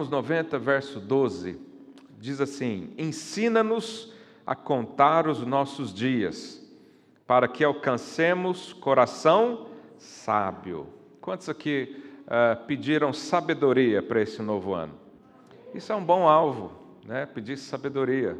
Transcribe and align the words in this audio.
Salmos 0.00 0.08
90, 0.08 0.58
verso 0.58 0.98
12, 0.98 1.60
diz 2.18 2.40
assim: 2.40 2.94
Ensina-nos 2.96 4.10
a 4.46 4.54
contar 4.54 5.28
os 5.28 5.44
nossos 5.44 5.92
dias, 5.92 6.66
para 7.26 7.46
que 7.46 7.62
alcancemos 7.62 8.72
coração 8.72 9.66
sábio. 9.98 10.86
Quantos 11.20 11.50
aqui 11.50 12.02
uh, 12.22 12.64
pediram 12.64 13.12
sabedoria 13.12 14.02
para 14.02 14.22
esse 14.22 14.40
novo 14.40 14.72
ano? 14.72 14.94
Isso 15.74 15.92
é 15.92 15.94
um 15.94 16.04
bom 16.04 16.26
alvo, 16.26 16.72
né? 17.04 17.26
pedir 17.26 17.58
sabedoria. 17.58 18.38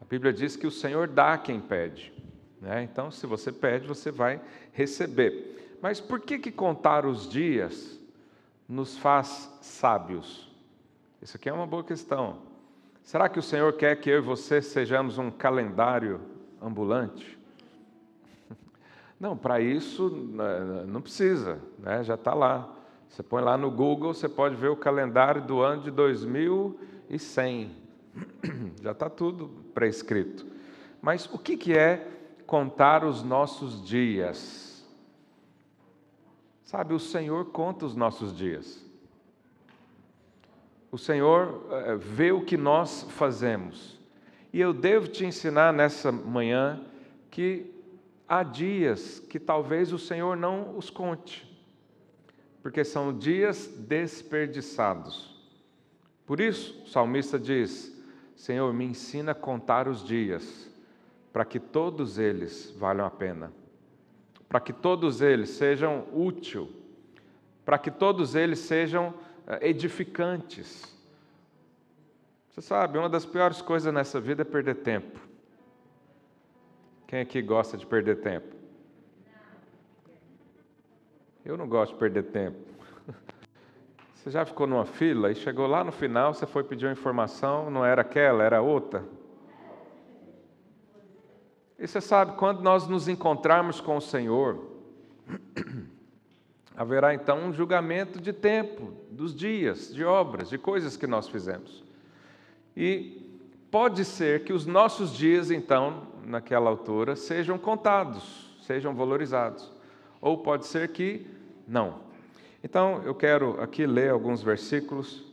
A 0.00 0.04
Bíblia 0.04 0.32
diz 0.32 0.56
que 0.56 0.66
o 0.66 0.72
Senhor 0.72 1.06
dá 1.06 1.38
quem 1.38 1.60
pede. 1.60 2.12
Né? 2.60 2.82
Então, 2.82 3.12
se 3.12 3.24
você 3.24 3.52
pede, 3.52 3.86
você 3.86 4.10
vai 4.10 4.40
receber. 4.72 5.78
Mas 5.80 6.00
por 6.00 6.18
que, 6.18 6.40
que 6.40 6.50
contar 6.50 7.06
os 7.06 7.28
dias 7.28 8.00
nos 8.68 8.98
faz 8.98 9.48
sábios? 9.62 10.45
Isso 11.20 11.36
aqui 11.36 11.48
é 11.48 11.52
uma 11.52 11.66
boa 11.66 11.82
questão. 11.82 12.38
Será 13.02 13.28
que 13.28 13.38
o 13.38 13.42
Senhor 13.42 13.72
quer 13.74 13.96
que 13.96 14.10
eu 14.10 14.18
e 14.18 14.20
você 14.20 14.60
sejamos 14.60 15.16
um 15.16 15.30
calendário 15.30 16.20
ambulante? 16.60 17.38
Não, 19.18 19.36
para 19.36 19.60
isso 19.60 20.10
né, 20.10 20.84
não 20.86 21.00
precisa, 21.00 21.58
né? 21.78 22.04
já 22.04 22.14
está 22.14 22.34
lá. 22.34 22.70
Você 23.08 23.22
põe 23.22 23.42
lá 23.42 23.56
no 23.56 23.70
Google, 23.70 24.12
você 24.12 24.28
pode 24.28 24.56
ver 24.56 24.68
o 24.68 24.76
calendário 24.76 25.40
do 25.40 25.60
ano 25.60 25.82
de 25.82 25.90
2100. 25.90 27.70
Já 28.82 28.92
está 28.92 29.08
tudo 29.08 29.48
prescrito. 29.72 30.44
Mas 31.00 31.26
o 31.32 31.38
que, 31.38 31.56
que 31.56 31.72
é 31.72 32.08
contar 32.46 33.04
os 33.04 33.22
nossos 33.22 33.86
dias? 33.86 34.84
Sabe, 36.64 36.94
o 36.94 36.98
Senhor 36.98 37.46
conta 37.46 37.86
os 37.86 37.94
nossos 37.94 38.36
dias. 38.36 38.84
O 40.90 40.98
Senhor 40.98 41.66
eh, 41.70 41.96
vê 41.96 42.32
o 42.32 42.44
que 42.44 42.56
nós 42.56 43.02
fazemos. 43.10 43.98
E 44.52 44.60
eu 44.60 44.72
devo 44.72 45.08
te 45.08 45.24
ensinar 45.24 45.72
nessa 45.72 46.10
manhã 46.10 46.80
que 47.30 47.72
há 48.28 48.42
dias 48.42 49.20
que 49.20 49.38
talvez 49.38 49.92
o 49.92 49.98
Senhor 49.98 50.36
não 50.36 50.76
os 50.76 50.90
conte 50.90 51.46
porque 52.66 52.82
são 52.82 53.16
dias 53.16 53.68
desperdiçados. 53.68 55.40
Por 56.26 56.40
isso, 56.40 56.82
o 56.82 56.88
salmista 56.88 57.38
diz: 57.38 57.96
Senhor, 58.34 58.74
me 58.74 58.84
ensina 58.84 59.30
a 59.30 59.36
contar 59.36 59.86
os 59.86 60.04
dias, 60.04 60.68
para 61.32 61.44
que 61.44 61.60
todos 61.60 62.18
eles 62.18 62.74
valham 62.76 63.06
a 63.06 63.10
pena, 63.10 63.52
para 64.48 64.58
que 64.58 64.72
todos 64.72 65.20
eles 65.20 65.50
sejam 65.50 66.08
úteis, 66.12 66.66
para 67.64 67.78
que 67.78 67.88
todos 67.88 68.34
eles 68.34 68.58
sejam 68.58 69.14
edificantes. 69.60 70.94
Você 72.50 72.60
sabe, 72.60 72.98
uma 72.98 73.08
das 73.08 73.26
piores 73.26 73.60
coisas 73.60 73.92
nessa 73.92 74.20
vida 74.20 74.42
é 74.42 74.44
perder 74.44 74.76
tempo. 74.76 75.20
Quem 77.06 77.20
aqui 77.20 77.40
gosta 77.40 77.76
de 77.76 77.86
perder 77.86 78.20
tempo? 78.20 78.56
Eu 81.44 81.56
não 81.56 81.68
gosto 81.68 81.92
de 81.92 81.98
perder 81.98 82.24
tempo. 82.24 82.58
Você 84.14 84.30
já 84.30 84.44
ficou 84.44 84.66
numa 84.66 84.84
fila 84.84 85.30
e 85.30 85.34
chegou 85.36 85.68
lá 85.68 85.84
no 85.84 85.92
final, 85.92 86.34
você 86.34 86.44
foi 86.46 86.64
pedir 86.64 86.86
uma 86.86 86.92
informação, 86.92 87.70
não 87.70 87.84
era 87.84 88.02
aquela, 88.02 88.42
era 88.42 88.60
outra? 88.60 89.04
E 91.78 91.86
você 91.86 92.00
sabe, 92.00 92.36
quando 92.36 92.60
nós 92.60 92.88
nos 92.88 93.06
encontrarmos 93.06 93.80
com 93.80 93.96
o 93.96 94.00
Senhor, 94.00 94.66
haverá 96.76 97.14
então 97.14 97.46
um 97.46 97.52
julgamento 97.52 98.20
de 98.20 98.32
tempo, 98.32 98.92
dos 99.10 99.34
dias, 99.34 99.92
de 99.94 100.04
obras, 100.04 100.50
de 100.50 100.58
coisas 100.58 100.96
que 100.96 101.06
nós 101.06 101.26
fizemos. 101.26 101.82
E 102.76 103.40
pode 103.70 104.04
ser 104.04 104.44
que 104.44 104.52
os 104.52 104.66
nossos 104.66 105.16
dias, 105.16 105.50
então, 105.50 106.08
naquela 106.22 106.68
altura, 106.68 107.16
sejam 107.16 107.58
contados, 107.58 108.54
sejam 108.66 108.94
valorizados. 108.94 109.72
Ou 110.20 110.38
pode 110.38 110.66
ser 110.66 110.88
que 110.88 111.26
não. 111.66 112.00
Então, 112.62 113.00
eu 113.04 113.14
quero 113.14 113.58
aqui 113.60 113.86
ler 113.86 114.10
alguns 114.10 114.42
versículos. 114.42 115.24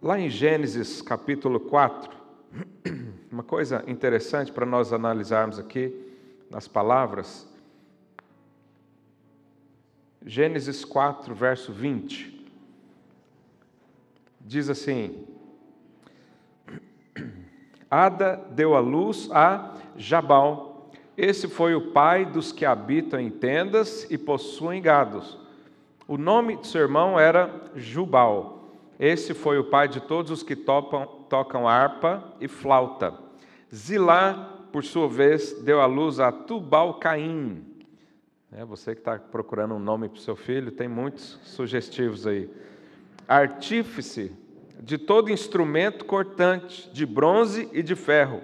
Lá 0.00 0.18
em 0.18 0.30
Gênesis 0.30 1.02
capítulo 1.02 1.60
4, 1.60 2.10
uma 3.30 3.42
coisa 3.42 3.84
interessante 3.86 4.50
para 4.50 4.64
nós 4.64 4.94
analisarmos 4.94 5.58
aqui 5.58 5.94
nas 6.50 6.66
palavras. 6.66 7.46
Gênesis 10.26 10.84
4, 10.84 11.32
verso 11.32 11.72
20. 11.72 12.44
Diz 14.40 14.68
assim: 14.68 15.24
Ada 17.88 18.44
deu 18.50 18.74
a 18.74 18.80
luz 18.80 19.30
a 19.30 19.74
Jabal, 19.96 20.90
esse 21.16 21.48
foi 21.48 21.76
o 21.76 21.92
pai 21.92 22.26
dos 22.26 22.50
que 22.50 22.66
habitam 22.66 23.20
em 23.20 23.30
tendas 23.30 24.06
e 24.10 24.18
possuem 24.18 24.82
gados. 24.82 25.38
O 26.08 26.18
nome 26.18 26.56
de 26.56 26.66
seu 26.66 26.82
irmão 26.82 27.18
era 27.18 27.70
Jubal. 27.76 28.68
Esse 28.98 29.32
foi 29.32 29.58
o 29.58 29.64
pai 29.64 29.88
de 29.88 30.00
todos 30.00 30.30
os 30.30 30.42
que 30.42 30.56
topam, 30.56 31.06
tocam 31.28 31.68
harpa 31.68 32.34
e 32.40 32.48
flauta. 32.48 33.14
Zilá, 33.72 34.66
por 34.72 34.84
sua 34.84 35.08
vez, 35.08 35.52
deu 35.62 35.80
à 35.80 35.86
luz 35.86 36.18
a 36.18 36.30
Tubal-Caim. 36.32 37.75
É, 38.52 38.64
você 38.64 38.94
que 38.94 39.00
está 39.00 39.18
procurando 39.18 39.74
um 39.74 39.78
nome 39.78 40.08
para 40.08 40.18
o 40.18 40.20
seu 40.20 40.36
filho, 40.36 40.70
tem 40.70 40.86
muitos 40.86 41.38
sugestivos 41.42 42.26
aí. 42.26 42.48
Artífice 43.26 44.32
de 44.80 44.96
todo 44.96 45.30
instrumento 45.30 46.04
cortante, 46.04 46.88
de 46.90 47.04
bronze 47.04 47.68
e 47.72 47.82
de 47.82 47.96
ferro. 47.96 48.40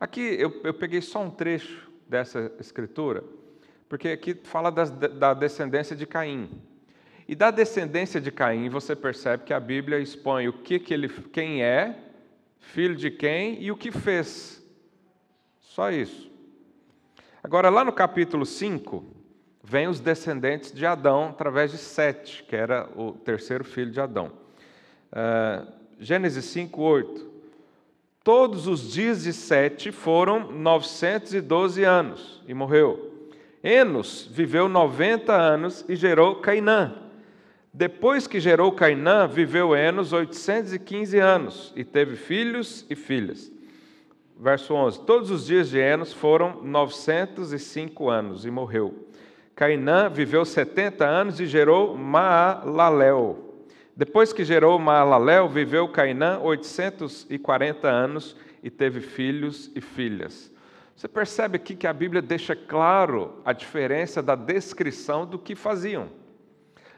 Aqui 0.00 0.20
eu, 0.20 0.60
eu 0.64 0.74
peguei 0.74 1.00
só 1.00 1.22
um 1.22 1.30
trecho 1.30 1.88
dessa 2.08 2.52
escritura? 2.58 3.22
Porque 3.88 4.08
aqui 4.08 4.34
fala 4.34 4.70
das, 4.70 4.90
da 4.90 5.32
descendência 5.32 5.94
de 5.94 6.06
Caim. 6.06 6.50
E 7.28 7.36
da 7.36 7.52
descendência 7.52 8.20
de 8.20 8.32
Caim, 8.32 8.68
você 8.68 8.96
percebe 8.96 9.44
que 9.44 9.54
a 9.54 9.60
Bíblia 9.60 10.00
expõe 10.00 10.48
o 10.48 10.52
que, 10.52 10.80
que 10.80 10.92
ele, 10.92 11.08
quem 11.08 11.62
é, 11.62 11.96
filho 12.58 12.96
de 12.96 13.12
quem 13.12 13.62
e 13.62 13.70
o 13.70 13.76
que 13.76 13.92
fez. 13.92 14.60
Só 15.60 15.92
isso. 15.92 16.28
Agora, 17.42 17.70
lá 17.70 17.84
no 17.84 17.92
capítulo 17.92 18.44
5, 18.44 19.19
vem 19.70 19.86
os 19.86 20.00
descendentes 20.00 20.72
de 20.72 20.84
Adão 20.84 21.28
através 21.28 21.70
de 21.70 21.78
Sete, 21.78 22.42
que 22.42 22.56
era 22.56 22.88
o 22.96 23.12
terceiro 23.12 23.62
filho 23.62 23.92
de 23.92 24.00
Adão. 24.00 24.32
Uh, 25.12 25.64
Gênesis 26.00 26.44
5, 26.46 26.82
8. 26.82 27.30
Todos 28.24 28.66
os 28.66 28.92
dias 28.92 29.22
de 29.22 29.32
Sete 29.32 29.92
foram 29.92 30.50
912 30.50 31.84
anos 31.84 32.42
e 32.48 32.52
morreu. 32.52 33.28
Enos 33.62 34.28
viveu 34.32 34.68
90 34.68 35.32
anos 35.32 35.84
e 35.88 35.94
gerou 35.94 36.40
Cainã. 36.40 36.96
Depois 37.72 38.26
que 38.26 38.40
gerou 38.40 38.72
Cainã, 38.72 39.28
viveu 39.28 39.76
Enos 39.76 40.12
815 40.12 41.16
anos 41.20 41.72
e 41.76 41.84
teve 41.84 42.16
filhos 42.16 42.84
e 42.90 42.96
filhas. 42.96 43.52
Verso 44.36 44.74
11: 44.74 45.04
Todos 45.04 45.30
os 45.30 45.46
dias 45.46 45.70
de 45.70 45.78
Enos 45.78 46.12
foram 46.12 46.60
905 46.60 48.10
anos 48.10 48.44
e 48.44 48.50
morreu. 48.50 49.09
Cainã 49.60 50.08
viveu 50.08 50.42
70 50.42 51.04
anos 51.04 51.38
e 51.38 51.44
gerou 51.44 51.94
Maalalel. 51.94 53.60
Depois 53.94 54.32
que 54.32 54.42
gerou 54.42 54.78
Maalalel, 54.78 55.50
viveu 55.50 55.86
Cainã 55.86 56.38
840 56.38 57.86
anos 57.86 58.34
e 58.62 58.70
teve 58.70 59.02
filhos 59.02 59.70
e 59.76 59.82
filhas. 59.82 60.50
Você 60.96 61.06
percebe 61.06 61.56
aqui 61.56 61.76
que 61.76 61.86
a 61.86 61.92
Bíblia 61.92 62.22
deixa 62.22 62.56
claro 62.56 63.34
a 63.44 63.52
diferença 63.52 64.22
da 64.22 64.34
descrição 64.34 65.26
do 65.26 65.38
que 65.38 65.54
faziam. 65.54 66.08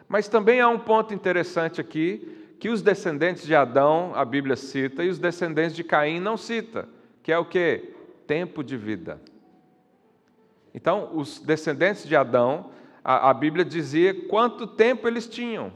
Mas 0.07 0.29
também 0.29 0.61
há 0.61 0.69
um 0.69 0.79
ponto 0.79 1.13
interessante 1.13 1.81
aqui, 1.81 2.55
que 2.61 2.69
os 2.69 2.81
descendentes 2.81 3.45
de 3.45 3.57
Adão, 3.57 4.13
a 4.15 4.25
Bíblia 4.25 4.55
cita, 4.55 5.03
e 5.03 5.09
os 5.09 5.19
descendentes 5.19 5.75
de 5.75 5.83
Caim 5.83 6.21
não 6.21 6.37
cita, 6.37 6.89
que 7.25 7.33
é 7.33 7.39
o 7.39 7.45
que? 7.45 7.93
Tempo 8.25 8.63
de 8.63 8.77
vida. 8.77 9.21
Então, 10.75 11.11
os 11.15 11.39
descendentes 11.39 12.07
de 12.07 12.17
Adão, 12.17 12.71
a, 13.05 13.31
a 13.31 13.35
Bíblia 13.35 13.65
dizia 13.65 14.27
quanto 14.29 14.67
tempo 14.67 15.07
eles 15.07 15.29
tinham. 15.29 15.73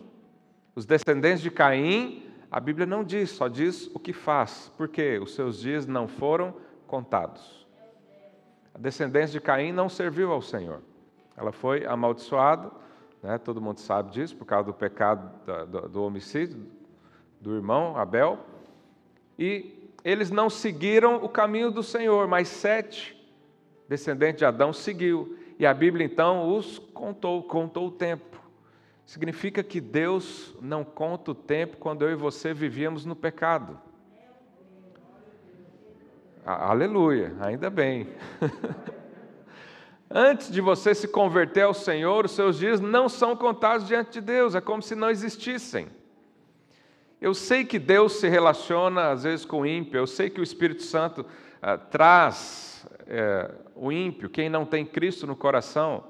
Os 0.75 0.87
descendentes 0.87 1.40
de 1.40 1.50
Caim, 1.50 2.22
a 2.50 2.60
Bíblia 2.60 2.87
não 2.87 3.02
diz, 3.04 3.31
só 3.31 3.48
diz 3.48 3.90
o 3.94 3.98
que 3.98 4.12
faz, 4.12 4.72
porque 4.76 5.19
os 5.19 5.34
seus 5.34 5.58
dias 5.58 5.87
não 5.87 6.06
foram 6.06 6.54
contados. 6.87 7.66
A 8.75 8.78
descendência 8.78 9.32
de 9.32 9.40
Caim 9.40 9.72
não 9.72 9.88
serviu 9.88 10.32
ao 10.32 10.43
Senhor, 10.43 10.82
ela 11.37 11.52
foi 11.52 11.87
amaldiçoada, 11.87 12.70
né? 13.22 13.38
todo 13.38 13.60
mundo 13.60 13.81
sabe 13.81 14.10
disso, 14.10 14.37
por 14.37 14.44
causa 14.44 14.66
do 14.66 14.75
pecado 14.75 15.31
do, 15.66 15.88
do 15.88 16.02
homicídio 16.02 16.66
do 17.40 17.54
irmão 17.54 17.96
Abel, 17.96 18.38
e 19.38 19.90
eles 20.04 20.31
não 20.31 20.49
seguiram 20.49 21.16
o 21.16 21.28
caminho 21.28 21.70
do 21.70 21.82
Senhor, 21.82 22.26
mas 22.28 22.49
sete 22.49 23.15
descendentes 23.88 24.38
de 24.38 24.44
Adão 24.44 24.73
seguiu, 24.73 25.38
e 25.59 25.65
a 25.67 25.73
Bíblia 25.73 26.05
então 26.05 26.56
os 26.56 26.79
contou, 26.79 27.43
contou 27.43 27.88
o 27.88 27.91
tempo. 27.91 28.37
Significa 29.05 29.62
que 29.62 29.81
Deus 29.81 30.55
não 30.61 30.85
conta 30.85 31.31
o 31.31 31.35
tempo 31.35 31.77
quando 31.77 32.03
eu 32.03 32.11
e 32.11 32.17
você 32.17 32.53
vivíamos 32.53 33.05
no 33.05 33.15
pecado. 33.15 33.79
Aleluia, 36.44 37.35
ainda 37.41 37.71
bem. 37.71 38.09
Antes 40.11 40.50
de 40.50 40.61
você 40.61 40.94
se 40.94 41.09
converter 41.09 41.62
ao 41.62 41.75
Senhor, 41.75 42.25
os 42.25 42.33
seus 42.33 42.59
dias 42.59 42.81
não 42.81 43.09
são 43.09 43.35
contados 43.35 43.87
diante 43.87 44.12
de 44.12 44.21
Deus, 44.21 44.55
é 44.55 44.61
como 44.61 44.81
se 44.81 44.94
não 44.94 45.11
existissem. 45.11 45.88
Eu 47.21 47.35
sei 47.35 47.65
que 47.65 47.79
Deus 47.79 48.15
se 48.15 48.29
relaciona 48.29 49.11
às 49.11 49.25
vezes 49.25 49.44
com 49.44 49.62
o 49.62 49.67
ímpio, 49.67 49.99
eu 49.99 50.06
sei 50.06 50.31
que 50.31 50.41
o 50.41 50.44
Espírito 50.44 50.83
Santo 50.83 51.27
ah, 51.61 51.77
traz 51.77 52.87
é, 53.06 53.50
o 53.75 53.93
ímpio, 53.93 54.29
quem 54.29 54.49
não 54.49 54.64
tem 54.64 54.85
Cristo 54.85 55.26
no 55.26 55.37
coração, 55.37 56.05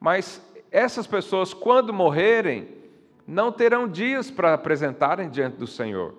mas 0.00 0.42
essas 0.70 1.06
pessoas, 1.06 1.52
quando 1.52 1.92
morrerem, 1.92 2.68
não 3.26 3.52
terão 3.52 3.88
dias 3.88 4.30
para 4.30 4.54
apresentarem 4.54 5.28
diante 5.28 5.56
do 5.56 5.66
Senhor, 5.66 6.14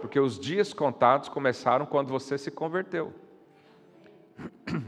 porque 0.00 0.18
os 0.18 0.38
dias 0.38 0.72
contados 0.72 1.28
começaram 1.28 1.84
quando 1.86 2.08
você 2.08 2.38
se 2.38 2.50
converteu. 2.50 3.12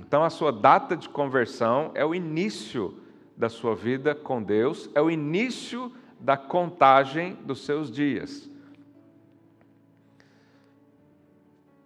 Então, 0.01 0.25
a 0.25 0.31
sua 0.31 0.51
data 0.51 0.97
de 0.97 1.09
conversão 1.09 1.91
é 1.95 2.05
o 2.05 2.15
início 2.15 2.99
da 3.37 3.49
sua 3.49 3.75
vida 3.75 4.15
com 4.15 4.43
Deus, 4.43 4.91
é 4.95 5.01
o 5.01 5.11
início 5.11 5.93
da 6.19 6.37
contagem 6.37 7.35
dos 7.45 7.65
seus 7.65 7.91
dias. 7.91 8.51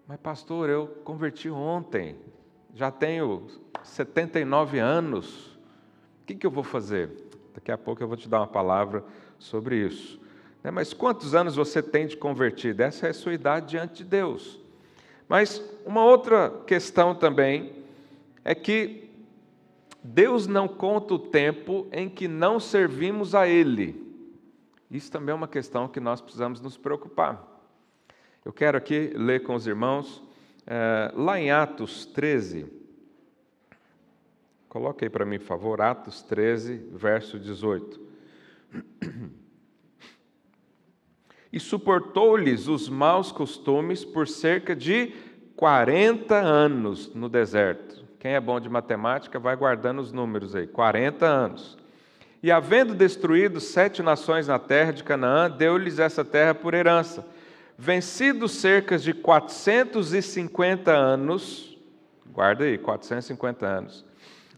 Mas, 0.06 0.18
pastor, 0.20 0.68
eu 0.68 0.86
converti 1.04 1.50
ontem, 1.50 2.16
já 2.74 2.90
tenho 2.90 3.46
79 3.82 4.78
anos, 4.78 5.46
o 6.22 6.26
que, 6.26 6.34
que 6.34 6.46
eu 6.46 6.50
vou 6.50 6.64
fazer? 6.64 7.10
Daqui 7.54 7.72
a 7.72 7.78
pouco 7.78 8.02
eu 8.02 8.08
vou 8.08 8.16
te 8.16 8.28
dar 8.28 8.40
uma 8.40 8.46
palavra 8.46 9.04
sobre 9.38 9.76
isso. 9.76 10.20
Né, 10.62 10.70
mas 10.70 10.92
quantos 10.92 11.34
anos 11.34 11.56
você 11.56 11.82
tem 11.82 12.06
de 12.06 12.16
convertido? 12.16 12.82
Essa 12.82 13.06
é 13.06 13.10
a 13.10 13.14
sua 13.14 13.34
idade 13.34 13.68
diante 13.68 14.02
de 14.02 14.04
Deus. 14.04 14.60
Mas 15.28 15.62
uma 15.86 16.04
outra 16.04 16.50
questão 16.66 17.14
também 17.14 17.72
é 18.44 18.54
que 18.54 19.10
Deus 20.02 20.46
não 20.46 20.66
conta 20.66 21.14
o 21.14 21.18
tempo 21.18 21.86
em 21.92 22.08
que 22.08 22.26
não 22.26 22.58
servimos 22.58 23.34
a 23.34 23.46
Ele. 23.46 24.08
Isso 24.90 25.10
também 25.10 25.32
é 25.32 25.36
uma 25.36 25.48
questão 25.48 25.86
que 25.86 26.00
nós 26.00 26.20
precisamos 26.20 26.60
nos 26.60 26.76
preocupar. 26.76 27.46
Eu 28.44 28.52
quero 28.52 28.76
aqui 28.76 29.12
ler 29.14 29.42
com 29.42 29.54
os 29.54 29.66
irmãos, 29.66 30.22
lá 31.14 31.38
em 31.38 31.50
Atos 31.50 32.06
13. 32.06 32.66
Coloque 34.68 35.04
aí 35.04 35.10
para 35.10 35.26
mim, 35.26 35.38
por 35.38 35.46
favor, 35.46 35.80
Atos 35.80 36.22
13, 36.22 36.76
verso 36.92 37.38
18. 37.38 38.00
E 41.52 41.58
suportou-lhes 41.58 42.68
os 42.68 42.88
maus 42.88 43.32
costumes 43.32 44.04
por 44.04 44.28
cerca 44.28 44.76
de 44.76 45.12
40 45.56 46.36
anos 46.36 47.12
no 47.14 47.28
deserto. 47.28 48.04
Quem 48.20 48.34
é 48.34 48.40
bom 48.40 48.60
de 48.60 48.68
matemática 48.68 49.38
vai 49.38 49.56
guardando 49.56 49.98
os 49.98 50.12
números 50.12 50.54
aí. 50.54 50.66
40 50.66 51.26
anos. 51.26 51.76
E 52.42 52.52
havendo 52.52 52.94
destruído 52.94 53.60
sete 53.60 54.02
nações 54.02 54.46
na 54.46 54.58
terra 54.58 54.92
de 54.92 55.02
Canaã, 55.02 55.50
deu-lhes 55.50 55.98
essa 55.98 56.24
terra 56.24 56.54
por 56.54 56.72
herança. 56.72 57.26
Vencidos 57.82 58.52
cerca 58.52 58.98
de 58.98 59.14
450 59.14 60.92
anos, 60.92 61.78
guarda 62.30 62.64
aí, 62.64 62.76
450 62.76 63.66
anos. 63.66 64.04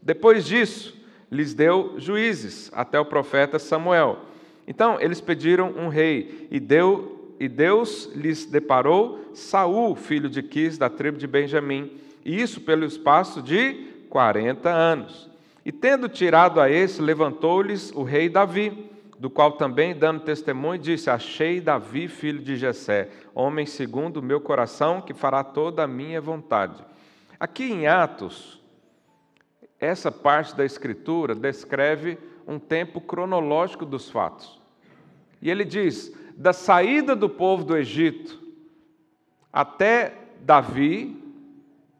Depois 0.02 0.44
disso, 0.44 1.00
lhes 1.30 1.54
deu 1.54 1.94
juízes, 1.98 2.68
até 2.74 2.98
o 2.98 3.04
profeta 3.04 3.60
Samuel. 3.60 4.18
Então, 4.66 5.00
eles 5.00 5.20
pediram 5.20 5.70
um 5.70 5.86
rei, 5.86 6.48
e 6.50 6.58
deu 6.58 7.32
e 7.38 7.48
Deus 7.48 8.10
lhes 8.12 8.44
deparou 8.44 9.30
Saul, 9.32 9.94
filho 9.94 10.28
de 10.28 10.42
Quis, 10.42 10.76
da 10.76 10.90
tribo 10.90 11.16
de 11.16 11.28
Benjamim, 11.28 11.92
e 12.24 12.42
isso 12.42 12.60
pelo 12.60 12.84
espaço 12.84 13.40
de 13.40 13.86
40 14.10 14.68
anos. 14.68 15.30
E 15.64 15.70
tendo 15.70 16.08
tirado 16.08 16.60
a 16.60 16.68
esse, 16.68 17.00
levantou-lhes 17.00 17.92
o 17.92 18.02
rei 18.02 18.28
Davi, 18.28 18.90
do 19.22 19.30
qual 19.30 19.52
também, 19.52 19.94
dando 19.94 20.24
testemunho, 20.24 20.80
disse: 20.80 21.08
Achei 21.08 21.60
Davi, 21.60 22.08
filho 22.08 22.40
de 22.40 22.56
Jessé, 22.56 23.08
homem 23.32 23.64
segundo 23.64 24.16
o 24.16 24.22
meu 24.22 24.40
coração, 24.40 25.00
que 25.00 25.14
fará 25.14 25.44
toda 25.44 25.84
a 25.84 25.86
minha 25.86 26.20
vontade. 26.20 26.84
Aqui 27.38 27.70
em 27.70 27.86
Atos, 27.86 28.60
essa 29.78 30.10
parte 30.10 30.56
da 30.56 30.64
escritura 30.64 31.36
descreve 31.36 32.18
um 32.48 32.58
tempo 32.58 33.00
cronológico 33.00 33.86
dos 33.86 34.10
fatos. 34.10 34.60
E 35.40 35.48
ele 35.48 35.64
diz: 35.64 36.12
da 36.36 36.52
saída 36.52 37.14
do 37.14 37.28
povo 37.28 37.62
do 37.62 37.76
Egito 37.76 38.42
até 39.52 40.14
Davi, 40.40 41.16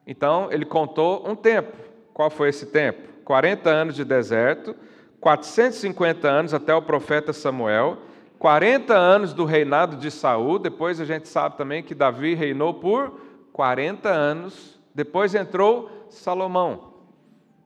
então 0.05 0.51
ele 0.51 0.65
contou 0.65 1.25
um 1.31 1.37
tempo. 1.37 1.77
Qual 2.13 2.31
foi 2.31 2.49
esse 2.49 2.67
tempo? 2.67 3.13
40 3.25 3.71
anos 3.71 3.95
de 3.95 4.05
deserto, 4.05 4.75
450 5.23 6.29
anos 6.29 6.53
até 6.53 6.75
o 6.75 6.83
profeta 6.83 7.33
Samuel, 7.33 7.97
40 8.41 8.93
anos 8.93 9.33
do 9.33 9.45
reinado 9.45 9.97
de 9.97 10.11
Saul, 10.11 10.59
depois 10.59 11.01
a 11.01 11.05
gente 11.05 11.29
sabe 11.29 11.57
também 11.57 11.81
que 11.81 11.95
Davi 11.95 12.35
reinou 12.35 12.75
por 12.75 13.21
40 13.53 14.09
anos, 14.09 14.81
depois 14.93 15.33
entrou 15.37 16.09
Salomão. 16.11 16.95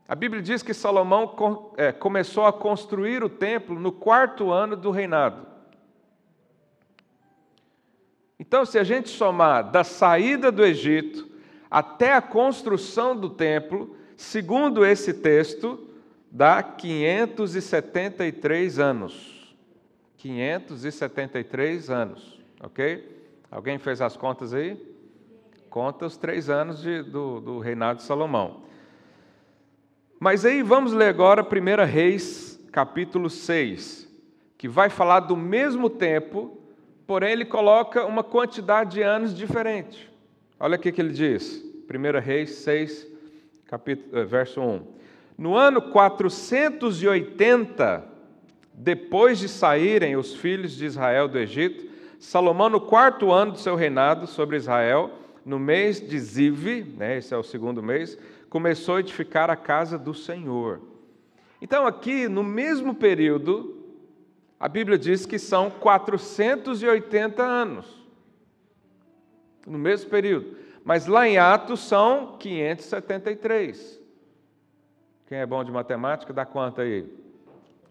A 0.06 0.14
Bíblia 0.14 0.42
diz 0.42 0.62
que 0.62 0.74
Salomão 0.74 1.72
é, 1.78 1.92
começou 1.92 2.44
a 2.44 2.52
construir 2.52 3.24
o 3.24 3.28
templo 3.30 3.80
no 3.80 3.90
quarto 3.90 4.50
ano 4.52 4.76
do 4.76 4.90
reinado. 4.90 5.46
Então, 8.38 8.66
se 8.66 8.78
a 8.78 8.84
gente 8.84 9.08
somar 9.08 9.70
da 9.70 9.82
saída 9.82 10.52
do 10.52 10.62
Egito 10.62 11.26
até 11.70 12.12
a 12.12 12.20
construção 12.20 13.16
do 13.16 13.30
templo, 13.30 13.96
segundo 14.14 14.84
esse 14.84 15.14
texto, 15.14 15.85
dá 16.36 16.62
573 16.62 18.78
anos. 18.78 19.34
573 20.18 21.90
anos, 21.90 22.38
ok? 22.60 23.26
Alguém 23.50 23.78
fez 23.78 24.02
as 24.02 24.16
contas 24.16 24.52
aí? 24.52 24.76
Conta 25.70 26.06
os 26.06 26.16
três 26.16 26.50
anos 26.50 26.82
de, 26.82 27.02
do, 27.02 27.40
do 27.40 27.58
reinado 27.58 28.00
de 28.00 28.04
Salomão. 28.04 28.64
Mas 30.18 30.44
aí 30.44 30.62
vamos 30.62 30.92
ler 30.92 31.08
agora 31.08 31.42
1 31.42 31.46
Reis, 31.84 32.60
capítulo 32.70 33.30
6, 33.30 34.06
que 34.58 34.68
vai 34.68 34.90
falar 34.90 35.20
do 35.20 35.36
mesmo 35.36 35.88
tempo 35.88 36.56
porém 37.06 37.32
ele 37.32 37.44
coloca 37.44 38.04
uma 38.04 38.24
quantidade 38.24 38.92
de 38.92 39.02
anos 39.02 39.34
diferente. 39.34 40.10
Olha 40.58 40.76
o 40.76 40.80
que 40.80 40.88
ele 41.00 41.12
diz, 41.12 41.62
1 41.88 42.20
Reis 42.20 42.50
6, 42.56 43.06
capítulo, 43.66 44.18
eh, 44.18 44.24
verso 44.24 44.60
1. 44.60 44.82
No 45.36 45.54
ano 45.54 45.82
480, 45.82 48.02
depois 48.72 49.38
de 49.38 49.48
saírem 49.48 50.16
os 50.16 50.34
filhos 50.34 50.74
de 50.74 50.86
Israel 50.86 51.28
do 51.28 51.38
Egito, 51.38 51.84
Salomão, 52.18 52.70
no 52.70 52.80
quarto 52.80 53.30
ano 53.30 53.52
do 53.52 53.58
seu 53.58 53.76
reinado 53.76 54.26
sobre 54.26 54.56
Israel, 54.56 55.10
no 55.44 55.58
mês 55.58 56.00
de 56.00 56.18
Ziv, 56.18 56.84
né, 56.96 57.18
esse 57.18 57.34
é 57.34 57.36
o 57.36 57.42
segundo 57.42 57.82
mês, 57.82 58.18
começou 58.48 58.96
a 58.96 59.00
edificar 59.00 59.50
a 59.50 59.56
casa 59.56 59.98
do 59.98 60.14
Senhor. 60.14 60.80
Então, 61.60 61.86
aqui, 61.86 62.28
no 62.28 62.42
mesmo 62.42 62.94
período, 62.94 63.76
a 64.58 64.68
Bíblia 64.68 64.98
diz 64.98 65.26
que 65.26 65.38
são 65.38 65.70
480 65.70 67.42
anos, 67.42 67.84
no 69.66 69.78
mesmo 69.78 70.08
período. 70.08 70.56
Mas 70.82 71.06
lá 71.06 71.28
em 71.28 71.36
Atos 71.36 71.80
são 71.80 72.38
573. 72.38 74.05
Quem 75.26 75.38
é 75.38 75.46
bom 75.46 75.64
de 75.64 75.72
matemática, 75.72 76.32
dá 76.32 76.46
conta 76.46 76.82
aí. 76.82 77.04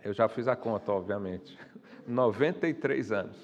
Eu 0.04 0.13
já 0.13 0.27
fiz 0.27 0.48
a 0.48 0.56
conta, 0.56 0.92
obviamente. 0.92 1.58
93 2.08 3.12
anos. 3.12 3.38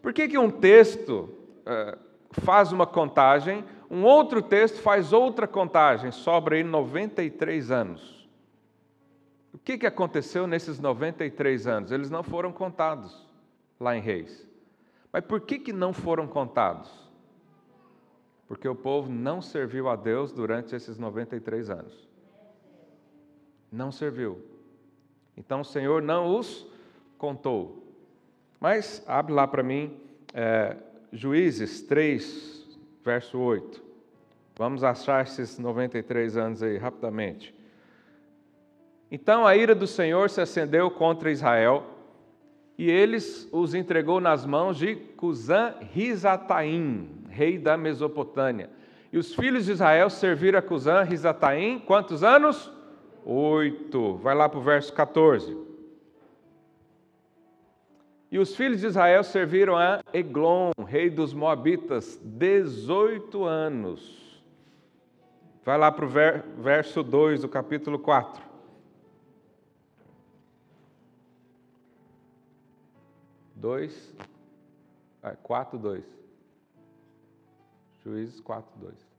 Por 0.00 0.12
que, 0.12 0.28
que 0.28 0.38
um 0.38 0.50
texto 0.50 1.28
uh, 1.66 1.98
faz 2.30 2.72
uma 2.72 2.86
contagem, 2.86 3.64
um 3.90 4.04
outro 4.04 4.40
texto 4.40 4.80
faz 4.80 5.12
outra 5.12 5.48
contagem? 5.48 6.10
Sobra 6.10 6.54
aí 6.54 6.62
93 6.62 7.70
anos. 7.70 8.28
O 9.52 9.58
que, 9.58 9.76
que 9.76 9.86
aconteceu 9.86 10.46
nesses 10.46 10.78
93 10.78 11.66
anos? 11.66 11.90
Eles 11.90 12.10
não 12.10 12.22
foram 12.22 12.52
contados 12.52 13.26
lá 13.78 13.96
em 13.96 14.00
Reis. 14.00 14.46
Mas 15.12 15.24
por 15.24 15.40
que, 15.40 15.58
que 15.58 15.72
não 15.72 15.92
foram 15.92 16.28
contados? 16.28 16.90
Porque 18.46 18.68
o 18.68 18.74
povo 18.74 19.10
não 19.10 19.42
serviu 19.42 19.88
a 19.88 19.96
Deus 19.96 20.32
durante 20.32 20.74
esses 20.76 20.98
93 20.98 21.70
anos. 21.70 22.09
Não 23.70 23.92
serviu. 23.92 24.44
Então 25.36 25.60
o 25.60 25.64
Senhor 25.64 26.02
não 26.02 26.36
os 26.36 26.66
contou. 27.16 27.82
Mas 28.58 29.02
abre 29.06 29.32
lá 29.32 29.46
para 29.46 29.62
mim, 29.62 29.98
é, 30.34 30.76
Juízes 31.12 31.82
3, 31.82 32.78
verso 33.04 33.38
8. 33.38 33.82
Vamos 34.56 34.84
achar 34.84 35.22
esses 35.24 35.58
93 35.58 36.36
anos 36.36 36.62
aí 36.62 36.76
rapidamente. 36.76 37.54
Então 39.10 39.46
a 39.46 39.56
ira 39.56 39.74
do 39.74 39.86
Senhor 39.86 40.28
se 40.30 40.40
acendeu 40.40 40.90
contra 40.90 41.30
Israel, 41.30 41.84
e 42.76 42.90
eles 42.90 43.48
os 43.52 43.74
entregou 43.74 44.20
nas 44.20 44.46
mãos 44.46 44.76
de 44.78 44.94
Cusã 44.94 45.74
Risataim, 45.92 47.10
rei 47.28 47.58
da 47.58 47.76
Mesopotâmia. 47.76 48.70
E 49.12 49.18
os 49.18 49.34
filhos 49.34 49.64
de 49.64 49.72
Israel 49.72 50.08
serviram 50.08 50.58
a 50.58 50.62
Cusã 50.62 51.02
Risataim 51.02 51.78
quantos 51.78 52.22
anos? 52.22 52.70
Oito. 53.24 54.16
Vai 54.16 54.34
lá 54.34 54.48
para 54.48 54.58
o 54.58 54.62
verso 54.62 54.92
14. 54.92 55.56
E 58.30 58.38
os 58.38 58.54
filhos 58.54 58.80
de 58.80 58.86
Israel 58.86 59.24
serviram 59.24 59.76
a 59.76 60.00
Eglon, 60.12 60.70
rei 60.86 61.10
dos 61.10 61.34
Moabitas, 61.34 62.16
18 62.22 63.44
anos. 63.44 64.40
Vai 65.64 65.76
lá 65.76 65.90
para 65.90 66.04
o 66.04 66.08
verso 66.62 67.02
2 67.02 67.42
do 67.42 67.48
capítulo 67.48 67.98
4. 67.98 68.42
Dois, 73.54 74.14
é, 75.22 75.36
quatro, 75.42 75.78
dois. 75.78 76.04
Juízes 78.02 78.40
4, 78.40 78.70
2. 78.80 79.09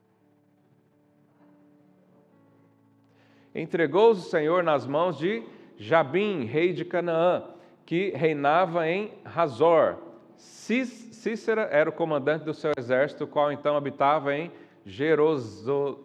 Entregou 3.53 4.11
o 4.11 4.15
Senhor 4.15 4.63
nas 4.63 4.87
mãos 4.87 5.17
de 5.17 5.43
Jabim, 5.77 6.45
rei 6.45 6.71
de 6.71 6.85
Canaã, 6.85 7.43
que 7.85 8.11
reinava 8.11 8.87
em 8.87 9.11
Razor. 9.25 9.97
Cícera 10.37 11.63
era 11.71 11.89
o 11.89 11.93
comandante 11.93 12.45
do 12.45 12.53
seu 12.53 12.71
exército, 12.77 13.25
o 13.25 13.27
qual 13.27 13.51
então 13.51 13.75
habitava 13.75 14.33
em 14.33 14.51
Jerozo... 14.85 15.99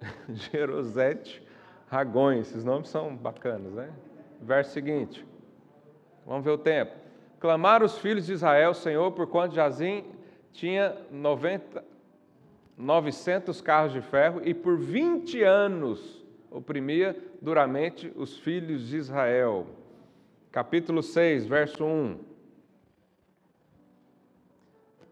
Jerosete 0.28 1.42
Ragões. 1.86 2.48
Esses 2.48 2.64
nomes 2.64 2.88
são 2.88 3.14
bacanas, 3.14 3.72
né? 3.72 3.90
Verso 4.40 4.72
seguinte. 4.72 5.24
Vamos 6.26 6.44
ver 6.44 6.52
o 6.52 6.58
tempo. 6.58 6.92
Clamaram 7.38 7.86
os 7.86 7.98
filhos 7.98 8.26
de 8.26 8.32
Israel, 8.32 8.74
Senhor, 8.74 9.12
por 9.12 9.26
quanto 9.26 9.54
Jazim 9.54 10.04
tinha 10.52 10.96
90, 11.10 11.84
900 12.76 13.60
carros 13.60 13.92
de 13.92 14.00
ferro 14.00 14.40
e 14.44 14.52
por 14.52 14.78
20 14.78 15.42
anos 15.42 16.19
oprimia 16.50 17.16
duramente 17.40 18.12
os 18.16 18.38
filhos 18.38 18.88
de 18.88 18.96
Israel. 18.96 19.66
Capítulo 20.50 21.02
6, 21.02 21.46
verso 21.46 21.84
1. 21.84 22.18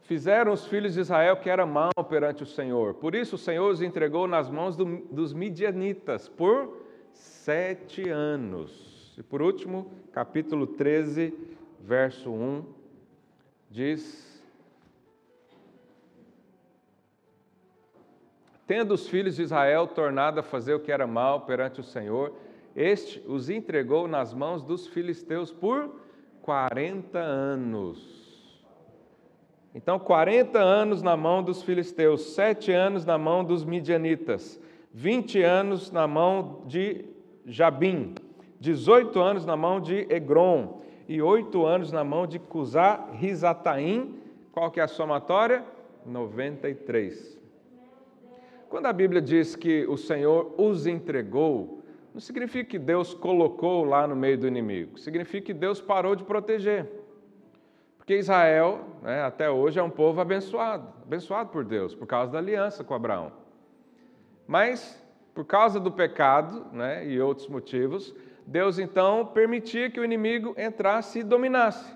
Fizeram 0.03 0.53
os 0.53 0.67
filhos 0.67 0.95
de 0.95 1.01
Israel 1.01 1.37
que 1.37 1.51
era 1.51 1.67
mal 1.67 1.93
perante 2.09 2.43
o 2.43 2.47
Senhor. 2.47 2.95
Por 2.95 3.15
isso 3.15 3.37
o 3.37 3.39
Senhor 3.39 3.71
os 3.71 3.83
entregou 3.83 4.27
nas 4.27 4.51
mãos 4.51 4.75
do, 4.75 4.85
dos 5.11 5.33
midianitas 5.33 6.29
por 6.29 6.83
sete 7.13 8.09
anos. 8.09 9.15
E 9.19 9.23
por 9.23 9.43
último, 9.43 9.91
capítulo 10.13 10.67
13, 10.67 11.35
verso 11.81 12.31
1, 12.31 12.65
diz 13.71 14.38
Tendo 18.69 18.93
os 18.93 19.09
filhos 19.09 19.37
de 19.37 19.43
Israel 19.43 19.87
tornado 19.87 20.41
a 20.41 20.43
fazer 20.43 20.75
o 20.75 20.81
que 20.81 20.93
era 20.93 21.07
mal 21.07 21.41
perante 21.41 21.81
o 21.81 21.83
Senhor, 21.83 22.35
este 22.77 23.23
os 23.27 23.49
entregou 23.49 24.07
nas 24.07 24.35
mãos 24.35 24.63
dos 24.63 24.87
filisteus 24.87 25.51
por 25.51 25.91
40 26.43 27.19
anos. 27.19 28.59
Então, 29.75 29.99
40 29.99 30.59
anos 30.59 31.03
na 31.03 31.17
mão 31.17 31.43
dos 31.43 31.63
filisteus, 31.63 32.35
7 32.35 32.71
anos 32.71 33.07
na 33.07 33.17
mão 33.17 33.43
dos 33.43 33.65
midianitas, 33.65 34.61
20 34.93 35.43
anos 35.43 35.91
na 35.91 36.07
mão 36.07 36.63
de 36.67 37.07
Jabim, 37.47 38.15
18 38.61 39.19
anos 39.19 39.47
na 39.47 39.57
mão 39.57 39.81
de 39.81 40.07
Egron 40.11 40.83
e 41.09 41.23
8 41.23 41.65
anos 41.65 41.91
na 41.91 42.05
mão 42.05 42.27
de 42.27 42.39
Cusá 42.39 43.09
Risataim. 43.13 44.15
Qual 44.53 44.71
que 44.71 44.79
é 44.79 44.83
a 44.83 44.89
somatória? 44.89 45.65
93. 46.05 47.38
Quando 48.69 48.87
a 48.87 48.93
Bíblia 48.93 49.21
diz 49.23 49.57
que 49.57 49.87
o 49.87 49.97
Senhor 49.97 50.55
os 50.59 50.87
entregou, 50.87 51.83
não 52.13 52.21
significa 52.21 52.71
que 52.71 52.79
Deus 52.79 53.15
colocou 53.15 53.85
lá 53.85 54.07
no 54.07 54.15
meio 54.15 54.37
do 54.37 54.47
inimigo, 54.47 54.99
significa 54.99 55.47
que 55.47 55.55
Deus 55.55 55.81
parou 55.81 56.15
de 56.15 56.25
proteger. 56.25 56.87
Porque 57.97 58.17
Israel, 58.17 58.81
né, 59.03 59.23
até 59.23 59.51
hoje, 59.51 59.79
é 59.79 59.83
um 59.83 59.91
povo 59.91 60.21
abençoado, 60.21 60.87
abençoado 61.03 61.51
por 61.51 61.65
Deus, 61.65 61.95
por 61.95 62.07
causa 62.07 62.33
da 62.33 62.39
aliança 62.39 62.85
com 62.85 62.95
Abraão. 62.95 63.33
Mas, 64.47 65.03
por 65.35 65.45
causa 65.45 65.79
do 65.79 65.93
pecado 65.93 66.67
né, 66.73 67.07
e 67.07 67.21
outros 67.21 67.49
motivos, 67.49 68.15
Deus 68.47 68.79
então 68.79 69.27
permitia 69.27 69.91
que 69.91 70.01
o 70.01 70.05
inimigo 70.05 70.55
entrasse 70.59 71.21
e 71.21 71.23
dominasse. 71.23 71.95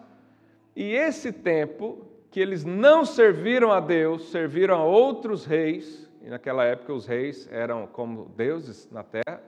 E 0.76 0.92
esse 0.92 1.32
tempo 1.32 2.06
que 2.30 2.40
eles 2.40 2.64
não 2.64 3.04
serviram 3.04 3.72
a 3.72 3.80
Deus, 3.80 4.30
serviram 4.30 4.76
a 4.76 4.84
outros 4.84 5.44
reis, 5.44 6.10
e 6.22 6.30
naquela 6.30 6.64
época 6.64 6.92
os 6.92 7.04
reis 7.04 7.50
eram 7.50 7.86
como 7.86 8.26
deuses 8.36 8.88
na 8.90 9.02
terra, 9.02 9.42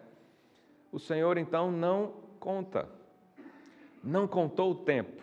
o 0.90 0.98
Senhor 0.98 1.38
então 1.38 1.70
não 1.70 2.12
conta, 2.40 2.88
não 4.02 4.26
contou 4.26 4.72
o 4.72 4.74
tempo. 4.74 5.22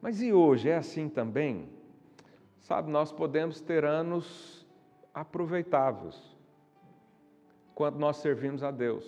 Mas 0.00 0.22
e 0.22 0.32
hoje 0.32 0.70
é 0.70 0.76
assim 0.76 1.08
também? 1.08 1.68
Sabe, 2.60 2.90
nós 2.90 3.12
podemos 3.12 3.60
ter 3.60 3.84
anos 3.84 4.66
aproveitáveis 5.12 6.18
quando 7.74 7.98
nós 7.98 8.16
servimos 8.16 8.62
a 8.62 8.70
Deus, 8.70 9.06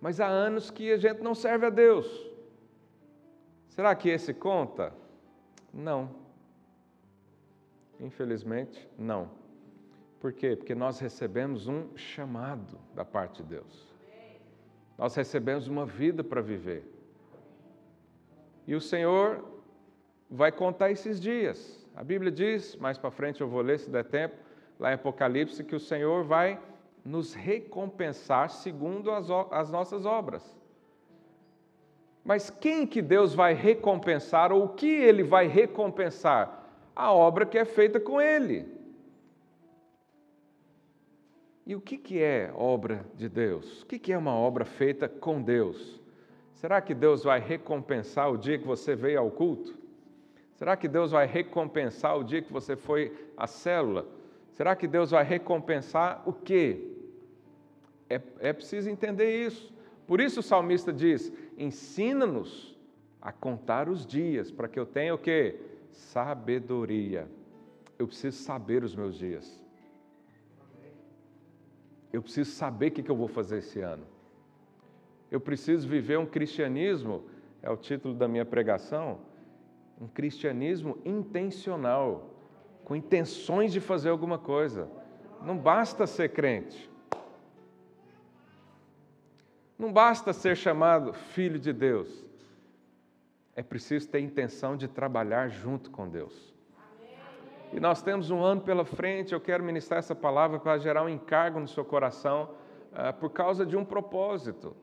mas 0.00 0.20
há 0.20 0.26
anos 0.26 0.70
que 0.70 0.92
a 0.92 0.96
gente 0.96 1.22
não 1.22 1.34
serve 1.34 1.66
a 1.66 1.70
Deus. 1.70 2.06
Será 3.68 3.94
que 3.94 4.08
esse 4.08 4.34
conta? 4.34 4.92
Não. 5.72 6.10
Infelizmente, 8.00 8.88
não. 8.98 9.37
Por 10.20 10.32
quê? 10.32 10.56
Porque 10.56 10.74
nós 10.74 10.98
recebemos 10.98 11.68
um 11.68 11.96
chamado 11.96 12.78
da 12.94 13.04
parte 13.04 13.42
de 13.42 13.50
Deus. 13.50 13.86
Nós 14.96 15.14
recebemos 15.14 15.68
uma 15.68 15.86
vida 15.86 16.24
para 16.24 16.40
viver. 16.40 16.84
E 18.66 18.74
o 18.74 18.80
Senhor 18.80 19.44
vai 20.28 20.50
contar 20.50 20.90
esses 20.90 21.20
dias. 21.20 21.86
A 21.94 22.02
Bíblia 22.02 22.32
diz, 22.32 22.76
mais 22.76 22.98
para 22.98 23.10
frente 23.10 23.40
eu 23.40 23.48
vou 23.48 23.62
ler 23.62 23.78
se 23.78 23.88
der 23.90 24.04
tempo, 24.04 24.36
lá 24.78 24.90
em 24.90 24.94
Apocalipse, 24.94 25.64
que 25.64 25.74
o 25.74 25.80
Senhor 25.80 26.24
vai 26.24 26.60
nos 27.04 27.32
recompensar 27.32 28.50
segundo 28.50 29.10
as, 29.10 29.28
as 29.50 29.70
nossas 29.70 30.04
obras. 30.04 30.56
Mas 32.24 32.50
quem 32.50 32.86
que 32.86 33.00
Deus 33.00 33.34
vai 33.34 33.54
recompensar 33.54 34.52
ou 34.52 34.64
o 34.64 34.68
que 34.68 34.86
ele 34.86 35.22
vai 35.22 35.46
recompensar? 35.46 36.66
A 36.94 37.12
obra 37.12 37.46
que 37.46 37.56
é 37.56 37.64
feita 37.64 37.98
com 37.98 38.20
ele. 38.20 38.77
E 41.68 41.76
o 41.76 41.82
que, 41.82 41.98
que 41.98 42.22
é 42.22 42.50
obra 42.54 43.04
de 43.14 43.28
Deus? 43.28 43.82
O 43.82 43.86
que, 43.86 43.98
que 43.98 44.10
é 44.10 44.16
uma 44.16 44.34
obra 44.34 44.64
feita 44.64 45.06
com 45.06 45.42
Deus? 45.42 46.00
Será 46.54 46.80
que 46.80 46.94
Deus 46.94 47.24
vai 47.24 47.40
recompensar 47.40 48.32
o 48.32 48.38
dia 48.38 48.58
que 48.58 48.66
você 48.66 48.96
veio 48.96 49.20
ao 49.20 49.30
culto? 49.30 49.76
Será 50.54 50.78
que 50.78 50.88
Deus 50.88 51.10
vai 51.10 51.26
recompensar 51.26 52.16
o 52.18 52.24
dia 52.24 52.40
que 52.40 52.50
você 52.50 52.74
foi 52.74 53.12
à 53.36 53.46
célula? 53.46 54.08
Será 54.52 54.74
que 54.74 54.88
Deus 54.88 55.10
vai 55.10 55.22
recompensar 55.22 56.22
o 56.24 56.32
quê? 56.32 56.90
É, 58.08 58.18
é 58.40 58.52
preciso 58.54 58.88
entender 58.88 59.46
isso. 59.46 59.70
Por 60.06 60.22
isso 60.22 60.40
o 60.40 60.42
salmista 60.42 60.90
diz: 60.90 61.30
ensina-nos 61.58 62.78
a 63.20 63.30
contar 63.30 63.90
os 63.90 64.06
dias, 64.06 64.50
para 64.50 64.68
que 64.68 64.80
eu 64.80 64.86
tenha 64.86 65.14
o 65.14 65.18
quê? 65.18 65.60
Sabedoria. 65.90 67.28
Eu 67.98 68.06
preciso 68.06 68.38
saber 68.42 68.82
os 68.82 68.96
meus 68.96 69.18
dias. 69.18 69.67
Eu 72.12 72.22
preciso 72.22 72.50
saber 72.50 72.88
o 72.88 72.90
que 72.92 73.10
eu 73.10 73.16
vou 73.16 73.28
fazer 73.28 73.58
esse 73.58 73.80
ano. 73.80 74.06
Eu 75.30 75.40
preciso 75.40 75.86
viver 75.86 76.18
um 76.18 76.26
cristianismo, 76.26 77.24
é 77.62 77.70
o 77.70 77.76
título 77.76 78.14
da 78.14 78.26
minha 78.26 78.44
pregação, 78.44 79.20
um 80.00 80.06
cristianismo 80.06 80.98
intencional, 81.04 82.34
com 82.84 82.96
intenções 82.96 83.72
de 83.72 83.80
fazer 83.80 84.08
alguma 84.08 84.38
coisa. 84.38 84.88
Não 85.42 85.56
basta 85.56 86.06
ser 86.06 86.30
crente. 86.30 86.90
Não 89.78 89.92
basta 89.92 90.32
ser 90.32 90.56
chamado 90.56 91.12
filho 91.12 91.58
de 91.58 91.72
Deus. 91.72 92.24
É 93.54 93.62
preciso 93.62 94.08
ter 94.08 94.20
intenção 94.20 94.76
de 94.76 94.88
trabalhar 94.88 95.48
junto 95.48 95.90
com 95.90 96.08
Deus. 96.08 96.54
E 97.72 97.78
nós 97.78 98.00
temos 98.00 98.30
um 98.30 98.42
ano 98.42 98.60
pela 98.60 98.84
frente. 98.84 99.32
Eu 99.32 99.40
quero 99.40 99.62
ministrar 99.62 99.98
essa 99.98 100.14
palavra 100.14 100.58
para 100.58 100.78
gerar 100.78 101.02
um 101.02 101.08
encargo 101.08 101.60
no 101.60 101.68
seu 101.68 101.84
coração, 101.84 102.50
uh, 102.92 103.12
por 103.18 103.30
causa 103.30 103.66
de 103.66 103.76
um 103.76 103.84
propósito. 103.84 104.74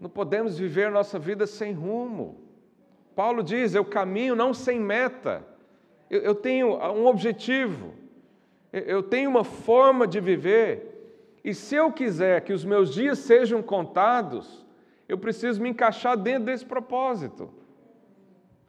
Não 0.00 0.08
podemos 0.08 0.58
viver 0.58 0.90
nossa 0.90 1.18
vida 1.18 1.46
sem 1.46 1.72
rumo. 1.72 2.40
Paulo 3.14 3.42
diz: 3.42 3.74
Eu 3.74 3.84
caminho 3.84 4.36
não 4.36 4.54
sem 4.54 4.78
meta. 4.78 5.44
Eu, 6.08 6.20
eu 6.20 6.34
tenho 6.34 6.76
um 6.76 7.06
objetivo. 7.06 7.94
Eu 8.72 9.02
tenho 9.02 9.30
uma 9.30 9.44
forma 9.44 10.06
de 10.06 10.20
viver. 10.20 10.92
E 11.44 11.52
se 11.52 11.74
eu 11.74 11.92
quiser 11.92 12.40
que 12.40 12.52
os 12.52 12.64
meus 12.64 12.92
dias 12.92 13.18
sejam 13.18 13.62
contados, 13.62 14.64
eu 15.08 15.18
preciso 15.18 15.60
me 15.62 15.68
encaixar 15.68 16.16
dentro 16.16 16.46
desse 16.46 16.64
propósito. 16.64 17.50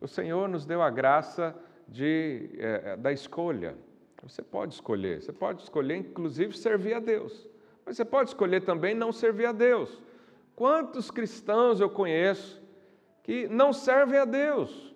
O 0.01 0.07
Senhor 0.07 0.47
nos 0.49 0.65
deu 0.65 0.81
a 0.81 0.89
graça 0.89 1.55
de, 1.88 2.50
é, 2.58 2.98
da 2.98 3.12
escolha. 3.12 3.77
Você 4.24 4.42
pode 4.42 4.74
escolher, 4.74 5.22
você 5.22 5.32
pode 5.32 5.62
escolher 5.62 5.98
inclusive 5.98 6.58
servir 6.58 6.96
a 6.96 7.00
Deus, 7.00 7.48
mas 7.86 7.96
você 7.96 8.04
pode 8.04 8.30
escolher 8.30 8.62
também 8.62 8.96
não 8.96 9.12
servir 9.12 9.46
a 9.46 9.51
Deus. 9.51 10.01
Quantos 10.56 11.12
cristãos 11.12 11.80
eu 11.80 11.89
conheço 11.89 12.62
que 13.22 13.48
não 13.48 13.72
servem 13.72 14.18
a 14.18 14.25
Deus? 14.25 14.96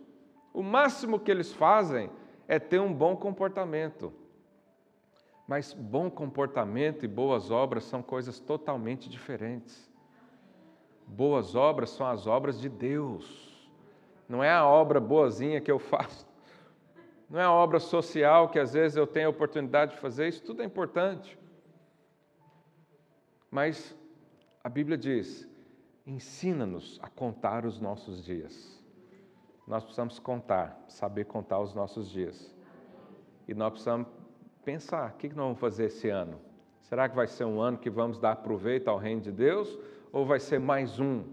O 0.54 0.64
máximo 0.64 1.20
que 1.20 1.30
eles 1.30 1.54
fazem 1.54 2.10
é 2.48 2.58
ter 2.58 2.80
um 2.80 2.94
bom 2.94 3.16
comportamento. 3.16 4.12
Mas 5.48 5.74
bom 5.74 6.10
comportamento 6.10 7.04
e 7.04 7.08
boas 7.08 7.52
obras 7.52 7.84
são 7.84 8.02
coisas 8.02 8.40
totalmente 8.40 9.10
diferentes. 9.10 9.90
Boas 11.06 11.56
obras 11.56 11.90
são 11.90 12.08
as 12.08 12.28
obras 12.28 12.60
de 12.60 12.70
Deus. 12.70 13.50
Não 14.28 14.44
é 14.44 14.52
a 14.52 14.66
obra 14.66 15.00
boazinha 15.00 15.60
que 15.60 15.72
eu 15.72 15.78
faço. 15.80 16.29
Não 17.30 17.40
é 17.40 17.44
a 17.44 17.52
obra 17.52 17.80
social 17.80 18.50
que 18.50 18.58
às 18.58 18.74
vezes 18.74 18.98
eu 18.98 19.06
tenho 19.06 19.28
a 19.28 19.30
oportunidade 19.30 19.92
de 19.92 20.00
fazer. 20.00 20.28
Isso 20.28 20.44
tudo 20.44 20.64
é 20.64 20.66
importante. 20.66 21.38
Mas 23.52 23.96
a 24.64 24.70
Bíblia 24.70 24.98
diz: 24.98 25.48
ensina-nos 26.08 27.00
a 27.04 27.10
contar 27.10 27.66
os 27.66 27.80
nossos 27.80 28.24
dias. 28.24 28.84
Nós 29.68 29.84
precisamos 29.84 30.18
contar, 30.18 30.84
saber 30.88 31.26
contar 31.26 31.60
os 31.60 31.76
nossos 31.76 32.10
dias. 32.10 32.56
E 33.48 33.54
nós 33.54 33.72
precisamos 33.72 34.08
pensar: 34.66 35.12
o 35.12 35.18
que 35.18 35.28
nós 35.28 35.38
vamos 35.38 35.60
fazer 35.60 35.86
esse 35.86 36.10
ano? 36.10 36.40
Será 36.82 37.08
que 37.08 37.16
vai 37.16 37.28
ser 37.28 37.46
um 37.46 37.62
ano 37.62 37.78
que 37.78 37.90
vamos 37.92 38.18
dar 38.18 38.38
proveito 38.38 38.88
ao 38.88 38.98
reino 38.98 39.22
de 39.22 39.32
Deus? 39.32 39.78
Ou 40.12 40.26
vai 40.26 40.40
ser 40.40 40.60
mais 40.60 41.00
um 41.00 41.24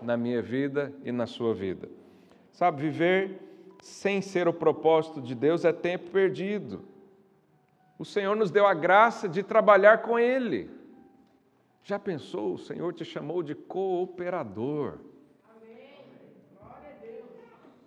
na 0.00 0.16
minha 0.16 0.40
vida 0.40 0.94
e 1.02 1.10
na 1.10 1.26
sua 1.26 1.52
vida? 1.52 1.88
Sabe, 2.52 2.82
viver 2.82 3.49
sem 3.82 4.20
ser 4.20 4.48
o 4.48 4.52
propósito 4.52 5.20
de 5.20 5.34
Deus 5.34 5.64
é 5.64 5.72
tempo 5.72 6.10
perdido. 6.10 6.84
O 7.98 8.04
Senhor 8.04 8.34
nos 8.34 8.50
deu 8.50 8.66
a 8.66 8.74
graça 8.74 9.28
de 9.28 9.42
trabalhar 9.42 10.02
com 10.02 10.18
Ele. 10.18 10.70
Já 11.82 11.98
pensou? 11.98 12.54
O 12.54 12.58
Senhor 12.58 12.92
te 12.92 13.04
chamou 13.04 13.42
de 13.42 13.54
cooperador. 13.54 14.98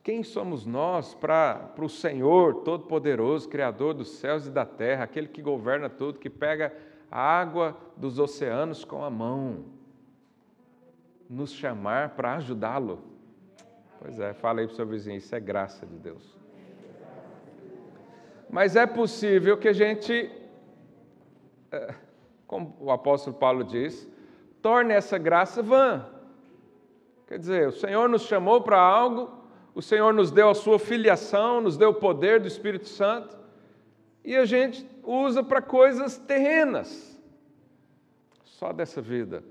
Quem 0.04 0.22
somos 0.22 0.66
nós 0.66 1.16
para 1.16 1.74
o 1.80 1.88
Senhor 1.88 2.56
Todo-Poderoso, 2.64 3.48
Criador 3.48 3.94
dos 3.94 4.10
céus 4.18 4.46
e 4.46 4.52
da 4.52 4.66
terra, 4.66 5.06
aquele 5.06 5.30
que 5.30 5.42
governa 5.42 5.90
tudo, 5.90 6.20
que 6.20 6.30
pega 6.30 6.76
a 7.10 7.22
água 7.22 7.78
dos 7.96 8.20
oceanos 8.20 8.84
com 8.84 9.04
a 9.04 9.10
mão, 9.10 9.64
nos 11.30 11.54
chamar 11.54 12.16
para 12.16 12.36
ajudá-lo? 12.36 13.13
Pois 14.04 14.20
é, 14.20 14.34
fala 14.34 14.60
aí 14.60 14.68
para 14.68 14.74
o 14.74 14.76
seu 14.76 14.86
vizinho, 14.86 15.18
isso 15.18 15.34
é 15.34 15.40
graça 15.40 15.86
de 15.86 15.96
Deus. 15.96 16.38
Mas 18.50 18.76
é 18.76 18.86
possível 18.86 19.58
que 19.58 19.68
a 19.68 19.74
gente, 19.74 20.30
é, 21.72 21.96
como 22.46 22.78
o 22.80 22.92
apóstolo 22.92 23.36
Paulo 23.36 23.64
diz, 23.64 24.08
torne 24.62 24.94
essa 24.94 25.18
graça 25.18 25.64
vã. 25.64 26.06
Quer 27.26 27.40
dizer, 27.40 27.68
o 27.70 27.72
Senhor 27.72 28.08
nos 28.08 28.24
chamou 28.24 28.62
para 28.62 28.78
algo 28.78 29.42
o 29.76 29.82
Senhor 29.82 30.14
nos 30.14 30.30
deu 30.30 30.50
a 30.50 30.54
sua 30.54 30.78
filiação, 30.78 31.60
nos 31.60 31.78
deu 31.78 31.90
o 31.90 31.96
poder 31.96 32.40
do 32.40 32.48
Espírito 32.48 32.88
Santo, 32.88 33.36
e 34.24 34.36
a 34.36 34.46
gente 34.46 34.88
usa 35.04 35.44
para 35.44 35.62
coisas 35.62 36.18
terrenas, 36.18 37.20
só 38.44 38.72
dessa 38.72 39.02
vida. 39.02 39.44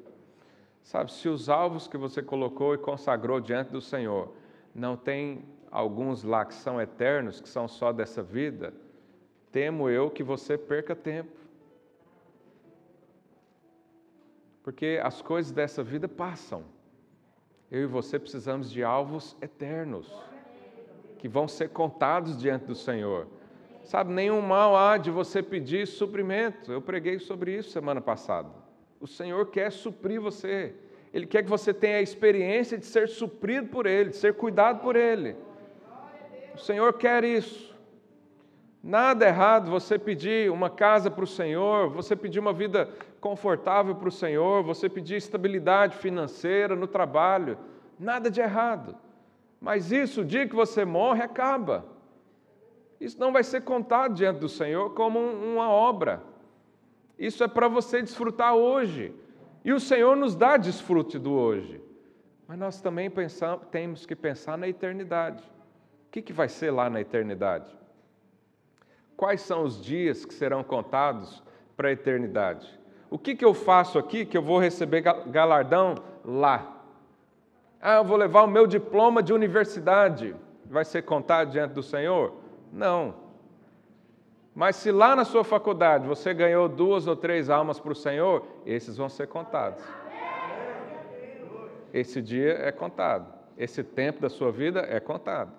Sabe, 0.82 1.12
se 1.12 1.28
os 1.28 1.48
alvos 1.48 1.86
que 1.88 1.96
você 1.96 2.22
colocou 2.22 2.74
e 2.74 2.78
consagrou 2.78 3.40
diante 3.40 3.70
do 3.70 3.80
Senhor 3.80 4.32
não 4.74 4.96
tem 4.96 5.44
alguns 5.70 6.22
lá 6.22 6.44
que 6.44 6.54
são 6.54 6.80
eternos, 6.80 7.40
que 7.40 7.48
são 7.48 7.66
só 7.66 7.92
dessa 7.92 8.22
vida, 8.22 8.72
temo 9.50 9.88
eu 9.88 10.10
que 10.10 10.22
você 10.22 10.56
perca 10.58 10.94
tempo. 10.94 11.40
Porque 14.62 15.00
as 15.02 15.20
coisas 15.20 15.50
dessa 15.50 15.82
vida 15.82 16.06
passam 16.08 16.64
eu 17.72 17.84
e 17.84 17.86
você 17.86 18.18
precisamos 18.18 18.70
de 18.70 18.84
alvos 18.84 19.34
eternos, 19.40 20.06
que 21.18 21.26
vão 21.26 21.48
ser 21.48 21.70
contados 21.70 22.36
diante 22.36 22.66
do 22.66 22.74
Senhor. 22.74 23.26
Sabe, 23.82 24.12
nenhum 24.12 24.42
mal 24.42 24.76
há 24.76 24.98
de 24.98 25.10
você 25.10 25.42
pedir 25.42 25.86
suprimento. 25.86 26.70
Eu 26.70 26.82
preguei 26.82 27.18
sobre 27.18 27.56
isso 27.56 27.70
semana 27.70 27.98
passada. 27.98 28.50
O 29.00 29.06
Senhor 29.06 29.46
quer 29.46 29.72
suprir 29.72 30.20
você. 30.20 30.74
Ele 31.12 31.26
quer 31.26 31.42
que 31.42 31.50
você 31.50 31.74
tenha 31.74 31.98
a 31.98 32.02
experiência 32.02 32.78
de 32.78 32.86
ser 32.86 33.08
suprido 33.08 33.68
por 33.68 33.86
Ele, 33.86 34.10
de 34.10 34.16
ser 34.16 34.34
cuidado 34.34 34.80
por 34.80 34.96
Ele. 34.96 35.36
O 36.54 36.58
Senhor 36.58 36.92
quer 36.94 37.22
isso. 37.24 37.72
Nada 38.82 39.26
errado 39.26 39.70
você 39.70 39.98
pedir 39.98 40.50
uma 40.50 40.68
casa 40.68 41.10
para 41.10 41.22
o 41.22 41.26
Senhor, 41.26 41.88
você 41.90 42.16
pedir 42.16 42.40
uma 42.40 42.52
vida 42.52 42.88
confortável 43.20 43.94
para 43.94 44.08
o 44.08 44.12
Senhor, 44.12 44.64
você 44.64 44.88
pedir 44.88 45.16
estabilidade 45.16 45.96
financeira 45.96 46.74
no 46.74 46.88
trabalho, 46.88 47.56
nada 47.98 48.28
de 48.28 48.40
errado. 48.40 48.96
Mas 49.60 49.92
isso, 49.92 50.22
o 50.22 50.24
dia 50.24 50.48
que 50.48 50.56
você 50.56 50.84
morre, 50.84 51.22
acaba. 51.22 51.84
Isso 53.00 53.20
não 53.20 53.32
vai 53.32 53.44
ser 53.44 53.62
contado 53.62 54.14
diante 54.14 54.40
do 54.40 54.48
Senhor 54.48 54.90
como 54.94 55.20
uma 55.20 55.68
obra. 55.68 56.20
Isso 57.16 57.44
é 57.44 57.48
para 57.48 57.68
você 57.68 58.02
desfrutar 58.02 58.54
hoje. 58.54 59.14
E 59.64 59.72
o 59.72 59.80
Senhor 59.80 60.16
nos 60.16 60.34
dá 60.34 60.56
desfrute 60.56 61.18
do 61.18 61.32
hoje. 61.32 61.80
Mas 62.46 62.58
nós 62.58 62.80
também 62.80 63.08
pensamos, 63.08 63.66
temos 63.70 64.04
que 64.04 64.16
pensar 64.16 64.58
na 64.58 64.68
eternidade. 64.68 65.42
O 66.06 66.10
que, 66.10 66.20
que 66.20 66.32
vai 66.32 66.48
ser 66.48 66.70
lá 66.70 66.90
na 66.90 67.00
eternidade? 67.00 67.70
Quais 69.16 69.40
são 69.42 69.62
os 69.62 69.82
dias 69.82 70.24
que 70.24 70.34
serão 70.34 70.64
contados 70.64 71.42
para 71.76 71.88
a 71.88 71.92
eternidade? 71.92 72.68
O 73.08 73.18
que, 73.18 73.36
que 73.36 73.44
eu 73.44 73.54
faço 73.54 73.98
aqui 73.98 74.26
que 74.26 74.36
eu 74.36 74.42
vou 74.42 74.58
receber 74.58 75.00
galardão 75.00 75.94
lá? 76.24 76.82
Ah, 77.80 77.96
eu 77.96 78.04
vou 78.04 78.16
levar 78.16 78.42
o 78.42 78.48
meu 78.48 78.66
diploma 78.66 79.22
de 79.22 79.32
universidade. 79.32 80.34
Vai 80.66 80.84
ser 80.84 81.02
contado 81.02 81.50
diante 81.50 81.72
do 81.72 81.82
Senhor? 81.82 82.34
Não. 82.72 83.21
Mas 84.54 84.76
se 84.76 84.90
lá 84.90 85.16
na 85.16 85.24
sua 85.24 85.44
faculdade 85.44 86.06
você 86.06 86.34
ganhou 86.34 86.68
duas 86.68 87.06
ou 87.06 87.16
três 87.16 87.48
almas 87.48 87.80
para 87.80 87.92
o 87.92 87.94
Senhor, 87.94 88.46
esses 88.66 88.96
vão 88.96 89.08
ser 89.08 89.26
contados. 89.28 89.82
Esse 91.92 92.20
dia 92.20 92.52
é 92.52 92.72
contado. 92.72 93.32
Esse 93.56 93.82
tempo 93.82 94.20
da 94.20 94.28
sua 94.28 94.50
vida 94.50 94.80
é 94.80 94.98
contado. 95.00 95.52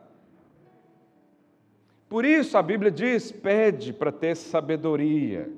Por 2.08 2.26
isso 2.26 2.58
a 2.58 2.62
Bíblia 2.62 2.92
diz: 2.92 3.32
pede 3.32 3.94
para 3.94 4.12
ter 4.12 4.36
sabedoria. 4.36 5.50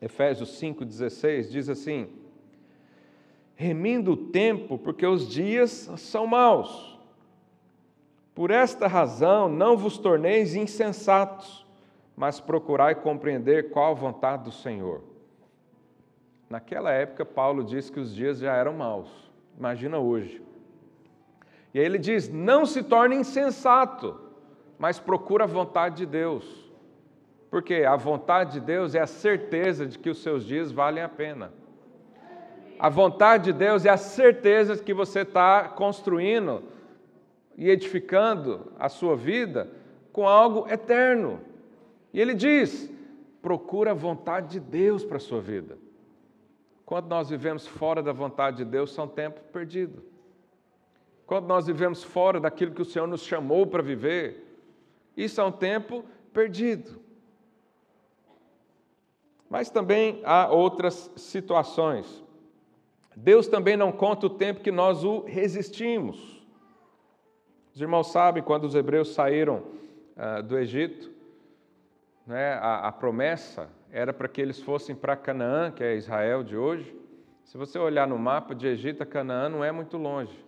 Efésios 0.00 0.60
5,16 0.60 1.50
diz 1.50 1.68
assim: 1.68 2.08
remindo 3.56 4.12
o 4.12 4.16
tempo, 4.16 4.78
porque 4.78 5.06
os 5.06 5.28
dias 5.28 5.90
são 5.96 6.26
maus. 6.26 6.96
Por 8.34 8.50
esta 8.50 8.86
razão, 8.86 9.48
não 9.48 9.76
vos 9.76 9.96
torneis 9.96 10.54
insensatos, 10.54 11.65
mas 12.16 12.40
procurai 12.40 12.94
compreender 12.94 13.70
qual 13.70 13.92
a 13.92 13.94
vontade 13.94 14.44
do 14.44 14.52
Senhor. 14.52 15.02
Naquela 16.48 16.90
época, 16.90 17.24
Paulo 17.24 17.62
diz 17.62 17.90
que 17.90 18.00
os 18.00 18.14
dias 18.14 18.38
já 18.38 18.54
eram 18.54 18.72
maus. 18.72 19.10
Imagina 19.58 19.98
hoje. 19.98 20.42
E 21.74 21.78
aí 21.78 21.84
ele 21.84 21.98
diz: 21.98 22.28
não 22.28 22.64
se 22.64 22.82
torne 22.82 23.16
insensato, 23.16 24.18
mas 24.78 24.98
procura 24.98 25.44
a 25.44 25.48
vontade 25.48 25.96
de 25.96 26.06
Deus. 26.06 26.64
Porque 27.50 27.84
a 27.84 27.96
vontade 27.96 28.54
de 28.54 28.60
Deus 28.60 28.94
é 28.94 29.00
a 29.00 29.06
certeza 29.06 29.86
de 29.86 29.98
que 29.98 30.10
os 30.10 30.22
seus 30.22 30.44
dias 30.44 30.72
valem 30.72 31.02
a 31.02 31.08
pena. 31.08 31.52
A 32.78 32.88
vontade 32.88 33.44
de 33.44 33.52
Deus 33.52 33.84
é 33.84 33.90
a 33.90 33.96
certeza 33.96 34.76
de 34.76 34.82
que 34.82 34.92
você 34.92 35.20
está 35.20 35.68
construindo 35.68 36.62
e 37.56 37.70
edificando 37.70 38.72
a 38.78 38.88
sua 38.88 39.16
vida 39.16 39.68
com 40.12 40.28
algo 40.28 40.66
eterno. 40.70 41.40
E 42.16 42.20
ele 42.20 42.32
diz: 42.32 42.90
procura 43.42 43.90
a 43.90 43.94
vontade 43.94 44.52
de 44.52 44.60
Deus 44.60 45.04
para 45.04 45.18
a 45.18 45.20
sua 45.20 45.38
vida. 45.38 45.76
Quando 46.86 47.08
nós 47.08 47.28
vivemos 47.28 47.66
fora 47.66 48.02
da 48.02 48.10
vontade 48.10 48.56
de 48.56 48.64
Deus, 48.64 48.90
são 48.94 49.06
tempo 49.06 49.38
perdido. 49.52 50.02
Quando 51.26 51.46
nós 51.46 51.66
vivemos 51.66 52.02
fora 52.02 52.40
daquilo 52.40 52.72
que 52.72 52.80
o 52.80 52.86
Senhor 52.86 53.06
nos 53.06 53.20
chamou 53.20 53.66
para 53.66 53.82
viver, 53.82 54.42
isso 55.14 55.42
é 55.42 55.44
um 55.44 55.52
tempo 55.52 56.06
perdido. 56.32 56.98
Mas 59.50 59.68
também 59.68 60.22
há 60.24 60.48
outras 60.48 61.12
situações. 61.16 62.24
Deus 63.14 63.46
também 63.46 63.76
não 63.76 63.92
conta 63.92 64.26
o 64.26 64.30
tempo 64.30 64.62
que 64.62 64.72
nós 64.72 65.04
o 65.04 65.20
resistimos. 65.20 66.42
Os 67.74 67.80
irmãos 67.82 68.10
sabem, 68.10 68.42
quando 68.42 68.64
os 68.64 68.74
hebreus 68.74 69.12
saíram 69.12 69.64
uh, 70.16 70.42
do 70.42 70.56
Egito, 70.58 71.15
né, 72.26 72.54
a, 72.54 72.88
a 72.88 72.92
promessa 72.92 73.68
era 73.90 74.12
para 74.12 74.26
que 74.28 74.40
eles 74.40 74.60
fossem 74.60 74.94
para 74.94 75.16
Canaã, 75.16 75.70
que 75.70 75.84
é 75.84 75.94
Israel 75.94 76.42
de 76.42 76.56
hoje. 76.56 76.94
Se 77.44 77.56
você 77.56 77.78
olhar 77.78 78.06
no 78.08 78.18
mapa 78.18 78.54
de 78.54 78.66
Egito, 78.66 79.02
a 79.02 79.06
Canaã 79.06 79.48
não 79.48 79.62
é 79.62 79.70
muito 79.70 79.96
longe. 79.96 80.44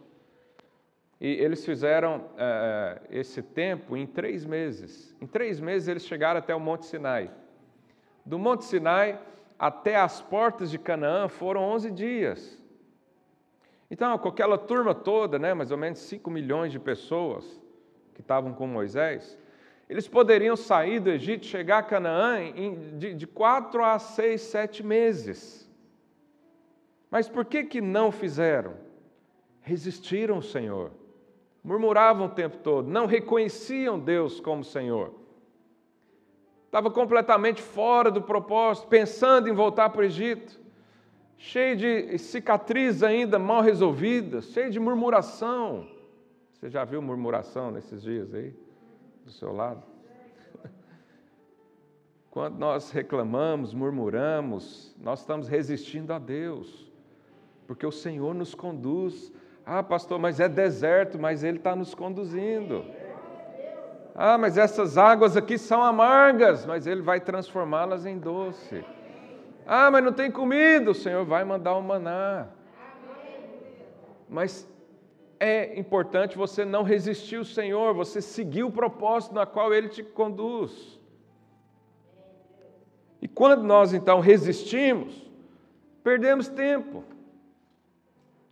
E 1.20 1.28
eles 1.28 1.64
fizeram 1.64 2.26
é, 2.36 3.00
esse 3.10 3.42
tempo 3.42 3.96
em 3.96 4.06
três 4.06 4.44
meses. 4.44 5.14
Em 5.20 5.26
três 5.26 5.60
meses 5.60 5.88
eles 5.88 6.06
chegaram 6.06 6.38
até 6.38 6.54
o 6.54 6.60
Monte 6.60 6.86
Sinai. 6.86 7.30
Do 8.24 8.38
Monte 8.38 8.64
Sinai 8.64 9.20
até 9.58 9.96
as 9.96 10.20
portas 10.20 10.70
de 10.70 10.78
Canaã 10.78 11.28
foram 11.28 11.62
11 11.62 11.90
dias. 11.90 12.62
Então, 13.90 14.16
com 14.18 14.28
aquela 14.28 14.58
turma 14.58 14.94
toda, 14.94 15.38
né, 15.38 15.54
mais 15.54 15.70
ou 15.70 15.78
menos 15.78 15.98
5 16.00 16.30
milhões 16.30 16.70
de 16.70 16.78
pessoas 16.78 17.60
que 18.14 18.20
estavam 18.20 18.52
com 18.52 18.66
Moisés, 18.66 19.38
eles 19.88 20.06
poderiam 20.06 20.56
sair 20.56 21.00
do 21.00 21.10
Egito, 21.10 21.46
chegar 21.46 21.78
a 21.78 21.82
Canaã 21.82 22.40
em, 22.40 22.98
de, 22.98 23.14
de 23.14 23.26
quatro 23.26 23.82
a 23.82 23.98
seis, 23.98 24.42
sete 24.42 24.82
meses. 24.82 25.68
Mas 27.10 27.28
por 27.28 27.44
que, 27.44 27.64
que 27.64 27.80
não 27.80 28.12
fizeram? 28.12 28.74
Resistiram 29.62 30.36
ao 30.36 30.42
Senhor 30.42 30.92
murmuravam 31.62 32.26
o 32.26 32.30
tempo 32.30 32.56
todo, 32.58 32.88
não 32.88 33.04
reconheciam 33.04 33.98
Deus 33.98 34.40
como 34.40 34.64
Senhor. 34.64 35.12
Estava 36.64 36.90
completamente 36.90 37.60
fora 37.60 38.10
do 38.10 38.22
propósito, 38.22 38.88
pensando 38.88 39.48
em 39.48 39.52
voltar 39.52 39.90
para 39.90 40.00
o 40.00 40.04
Egito, 40.04 40.58
cheio 41.36 41.76
de 41.76 42.18
cicatrizes 42.18 43.02
ainda 43.02 43.38
mal 43.38 43.60
resolvidas, 43.60 44.46
cheio 44.46 44.70
de 44.70 44.80
murmuração. 44.80 45.86
Você 46.52 46.70
já 46.70 46.84
viu 46.84 47.02
murmuração 47.02 47.70
nesses 47.70 48.02
dias 48.02 48.32
aí, 48.32 48.54
do 49.28 49.32
seu 49.32 49.52
lado? 49.52 49.82
Quando 52.30 52.58
nós 52.58 52.90
reclamamos, 52.90 53.72
murmuramos, 53.74 54.94
nós 54.98 55.20
estamos 55.20 55.48
resistindo 55.48 56.12
a 56.12 56.18
Deus, 56.18 56.90
porque 57.66 57.86
o 57.86 57.92
Senhor 57.92 58.34
nos 58.34 58.54
conduz 58.54 59.32
ah, 59.70 59.82
pastor, 59.82 60.18
mas 60.18 60.40
é 60.40 60.48
deserto, 60.48 61.18
mas 61.18 61.44
Ele 61.44 61.58
está 61.58 61.76
nos 61.76 61.94
conduzindo. 61.94 62.86
Ah, 64.14 64.38
mas 64.38 64.56
essas 64.56 64.96
águas 64.96 65.36
aqui 65.36 65.58
são 65.58 65.82
amargas, 65.82 66.64
mas 66.64 66.86
Ele 66.86 67.02
vai 67.02 67.20
transformá-las 67.20 68.06
em 68.06 68.18
doce. 68.18 68.82
Ah, 69.66 69.90
mas 69.90 70.02
não 70.02 70.10
tem 70.10 70.30
comida, 70.30 70.90
o 70.90 70.94
Senhor 70.94 71.22
vai 71.26 71.44
mandar 71.44 71.74
o 71.74 71.82
maná. 71.82 72.46
Mas 74.26 74.66
é 75.40 75.78
importante 75.78 76.36
você 76.36 76.64
não 76.64 76.82
resistir 76.82 77.36
ao 77.36 77.44
Senhor, 77.44 77.94
você 77.94 78.20
seguir 78.20 78.64
o 78.64 78.70
propósito 78.70 79.34
na 79.34 79.46
qual 79.46 79.72
Ele 79.72 79.88
te 79.88 80.02
conduz. 80.02 80.98
E 83.20 83.28
quando 83.28 83.62
nós 83.62 83.92
então 83.92 84.20
resistimos, 84.20 85.30
perdemos 86.02 86.48
tempo. 86.48 87.04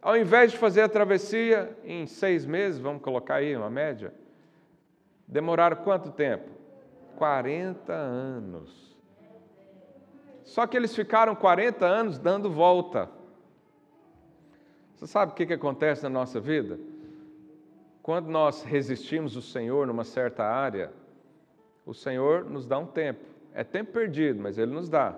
Ao 0.01 0.16
invés 0.16 0.53
de 0.53 0.59
fazer 0.59 0.83
a 0.83 0.88
travessia 0.88 1.77
em 1.85 2.07
seis 2.07 2.46
meses, 2.46 2.79
vamos 2.79 3.03
colocar 3.03 3.37
aí 3.37 3.57
uma 3.57 3.70
média, 3.70 4.14
demoraram 5.27 5.77
quanto 5.79 6.11
tempo? 6.12 6.51
40 7.16 7.92
anos. 7.92 8.96
Só 10.44 10.66
que 10.66 10.77
eles 10.77 10.94
ficaram 10.94 11.35
40 11.35 11.85
anos 11.85 12.18
dando 12.18 12.51
volta. 12.51 13.11
Você 14.97 15.07
sabe 15.07 15.33
o 15.33 15.35
que, 15.35 15.45
que 15.45 15.53
acontece 15.53 16.03
na 16.03 16.09
nossa 16.09 16.41
vida? 16.41 16.81
Quando 18.03 18.29
nós 18.29 18.63
resistimos 18.63 19.37
o 19.37 19.43
Senhor 19.43 19.87
numa 19.87 20.05
certa 20.05 20.43
área, 20.43 20.91
o 21.85 21.93
Senhor 21.93 22.47
nos 22.47 22.67
dá 22.67 22.79
um 22.79 22.87
tempo. 22.87 23.21
É 23.53 23.63
tempo 23.63 23.93
perdido, 23.93 24.41
mas 24.41 24.57
Ele 24.57 24.73
nos 24.73 24.89
dá. 24.89 25.15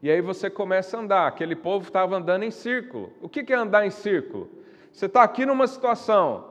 E 0.00 0.08
aí 0.08 0.20
você 0.20 0.48
começa 0.48 0.96
a 0.96 1.00
andar. 1.00 1.26
Aquele 1.26 1.56
povo 1.56 1.86
estava 1.86 2.16
andando 2.16 2.44
em 2.44 2.50
círculo. 2.52 3.12
O 3.20 3.28
que 3.28 3.52
é 3.52 3.56
andar 3.56 3.84
em 3.84 3.90
círculo? 3.90 4.48
Você 4.92 5.06
está 5.06 5.24
aqui 5.24 5.44
numa 5.44 5.66
situação, 5.66 6.44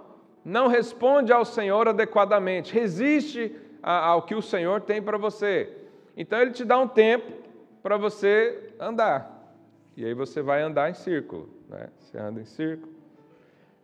não 0.44 0.68
responde 0.68 1.32
ao 1.32 1.46
Senhor 1.46 1.88
adequadamente, 1.88 2.74
resiste 2.74 3.56
ao 3.82 4.24
que 4.24 4.36
o 4.36 4.42
Senhor 4.42 4.82
tem 4.82 5.02
para 5.02 5.18
você. 5.18 5.70
Então 6.18 6.40
ele 6.42 6.52
te 6.52 6.66
dá 6.66 6.78
um 6.78 6.88
tempo 6.88 7.32
para 7.82 7.96
você 7.96 8.74
andar. 8.78 9.41
E 9.96 10.06
aí 10.06 10.14
você 10.14 10.42
vai 10.42 10.62
andar 10.62 10.90
em 10.90 10.94
círculo. 10.94 11.50
Né? 11.68 11.90
Você 12.00 12.18
anda 12.18 12.40
em 12.40 12.46
círculo. 12.46 12.94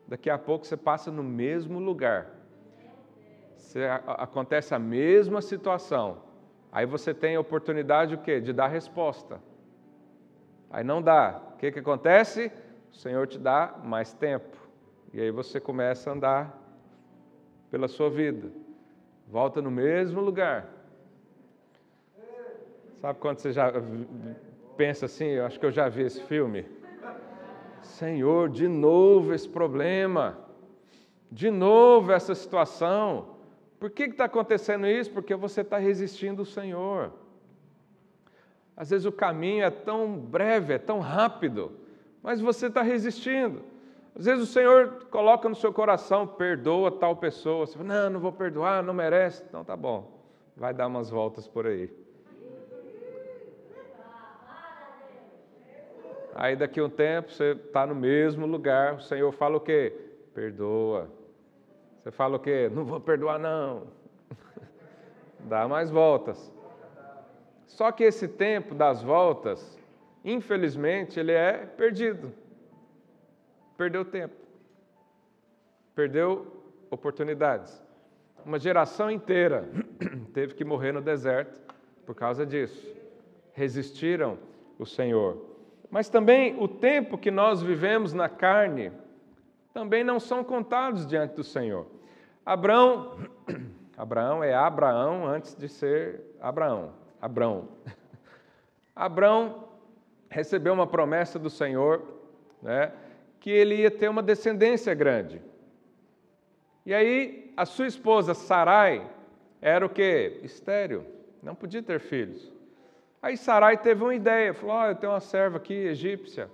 Daqui 0.07 0.29
a 0.29 0.37
pouco 0.37 0.65
você 0.65 0.77
passa 0.77 1.11
no 1.11 1.23
mesmo 1.23 1.79
lugar. 1.79 2.29
Você, 3.55 3.85
acontece 4.07 4.73
a 4.73 4.79
mesma 4.79 5.41
situação. 5.41 6.21
Aí 6.71 6.85
você 6.85 7.13
tem 7.13 7.35
a 7.35 7.39
oportunidade 7.39 8.15
o 8.15 8.17
quê? 8.19 8.39
de 8.39 8.53
dar 8.53 8.67
resposta. 8.67 9.41
Aí 10.69 10.83
não 10.83 11.01
dá. 11.01 11.41
O 11.53 11.57
que, 11.57 11.71
que 11.71 11.79
acontece? 11.79 12.51
O 12.91 12.95
Senhor 12.95 13.27
te 13.27 13.37
dá 13.37 13.75
mais 13.83 14.13
tempo. 14.13 14.55
E 15.13 15.19
aí 15.19 15.31
você 15.31 15.59
começa 15.59 16.09
a 16.09 16.13
andar 16.13 16.61
pela 17.69 17.87
sua 17.87 18.09
vida. 18.09 18.49
Volta 19.27 19.61
no 19.61 19.71
mesmo 19.71 20.21
lugar. 20.21 20.67
Sabe 22.95 23.19
quando 23.19 23.39
você 23.39 23.51
já 23.51 23.71
pensa 24.77 25.07
assim? 25.07 25.25
Eu 25.25 25.45
acho 25.45 25.59
que 25.59 25.65
eu 25.65 25.71
já 25.71 25.89
vi 25.89 26.03
esse 26.03 26.21
filme. 26.23 26.65
Senhor, 27.81 28.49
de 28.49 28.67
novo 28.67 29.33
esse 29.33 29.49
problema. 29.49 30.37
De 31.31 31.49
novo 31.49 32.11
essa 32.11 32.35
situação. 32.35 33.35
Por 33.79 33.89
que 33.89 34.03
está 34.03 34.25
acontecendo 34.25 34.87
isso? 34.87 35.11
Porque 35.11 35.35
você 35.35 35.61
está 35.61 35.77
resistindo 35.77 36.39
ao 36.39 36.45
Senhor. 36.45 37.11
Às 38.75 38.91
vezes 38.91 39.05
o 39.05 39.11
caminho 39.11 39.63
é 39.63 39.71
tão 39.71 40.15
breve, 40.17 40.75
é 40.75 40.77
tão 40.77 40.99
rápido, 40.99 41.71
mas 42.21 42.39
você 42.39 42.67
está 42.67 42.83
resistindo. 42.83 43.63
Às 44.15 44.25
vezes 44.25 44.47
o 44.47 44.51
Senhor 44.51 45.05
coloca 45.09 45.49
no 45.49 45.55
seu 45.55 45.73
coração, 45.73 46.27
perdoa 46.27 46.91
tal 46.91 47.15
pessoa. 47.15 47.65
Você 47.65 47.77
fala, 47.77 48.03
não, 48.03 48.09
não 48.11 48.19
vou 48.19 48.31
perdoar, 48.31 48.83
não 48.83 48.93
merece. 48.93 49.43
Então 49.47 49.63
tá 49.63 49.75
bom, 49.75 50.21
vai 50.55 50.73
dar 50.73 50.87
umas 50.87 51.09
voltas 51.09 51.47
por 51.47 51.65
aí. 51.65 51.91
Aí 56.39 56.55
daqui 56.55 56.79
a 56.79 56.85
um 56.85 56.89
tempo 56.89 57.31
você 57.31 57.53
está 57.53 57.87
no 57.87 57.95
mesmo 57.95 58.45
lugar, 58.45 58.93
o 58.93 59.01
Senhor 59.01 59.31
fala 59.31 59.57
o 59.57 59.59
quê? 59.59 59.91
Perdoa. 60.35 61.09
Você 61.97 62.11
fala 62.11 62.37
o 62.37 62.39
quê? 62.39 62.69
Não 62.71 62.85
vou 62.85 62.99
perdoar, 62.99 63.39
não. 63.39 63.87
Dá 65.49 65.67
mais 65.67 65.89
voltas. 65.89 66.53
Só 67.65 67.91
que 67.91 68.03
esse 68.03 68.27
tempo 68.27 68.75
das 68.75 69.01
voltas, 69.01 69.79
infelizmente, 70.23 71.19
ele 71.19 71.31
é 71.31 71.65
perdido. 71.65 72.31
Perdeu 73.75 74.05
tempo. 74.05 74.35
Perdeu 75.95 76.45
oportunidades. 76.91 77.83
Uma 78.45 78.59
geração 78.59 79.09
inteira 79.09 79.67
teve 80.35 80.53
que 80.53 80.63
morrer 80.63 80.91
no 80.91 81.01
deserto 81.01 81.59
por 82.05 82.13
causa 82.13 82.45
disso. 82.45 82.95
Resistiram 83.53 84.37
o 84.77 84.85
Senhor. 84.85 85.56
Mas 85.89 86.09
também 86.09 86.61
o 86.61 86.67
tempo 86.67 87.17
que 87.17 87.31
nós 87.31 87.61
vivemos 87.61 88.13
na 88.13 88.27
carne 88.27 88.91
também 89.73 90.03
não 90.03 90.19
são 90.19 90.43
contados 90.43 91.05
diante 91.05 91.35
do 91.35 91.43
Senhor. 91.43 91.85
Abraão, 92.45 93.17
Abraão 93.97 94.43
é 94.43 94.53
Abraão 94.53 95.25
antes 95.25 95.55
de 95.55 95.69
ser 95.69 96.21
Abraão. 96.41 96.93
Abrão. 97.21 97.69
Abrão 98.95 99.67
recebeu 100.29 100.73
uma 100.73 100.87
promessa 100.87 101.39
do 101.39 101.49
Senhor, 101.49 102.01
né, 102.61 102.91
que 103.39 103.49
ele 103.49 103.75
ia 103.75 103.91
ter 103.91 104.09
uma 104.09 104.23
descendência 104.23 104.93
grande. 104.93 105.41
E 106.85 106.93
aí, 106.93 107.53
a 107.55 107.65
sua 107.65 107.87
esposa 107.87 108.33
Sarai 108.33 109.09
era 109.61 109.85
o 109.85 109.89
que? 109.89 110.39
Estéreo, 110.43 111.05
não 111.41 111.53
podia 111.53 111.83
ter 111.83 111.99
filhos. 111.99 112.51
Aí 113.21 113.35
Sarai 113.35 113.77
teve 113.77 114.03
uma 114.03 114.13
ideia, 114.13 114.53
falou: 114.53 114.77
oh, 114.77 114.85
eu 114.85 114.95
tenho 114.95 115.13
uma 115.13 115.19
serva 115.19 115.57
aqui 115.57 115.73
egípcia 115.73 116.49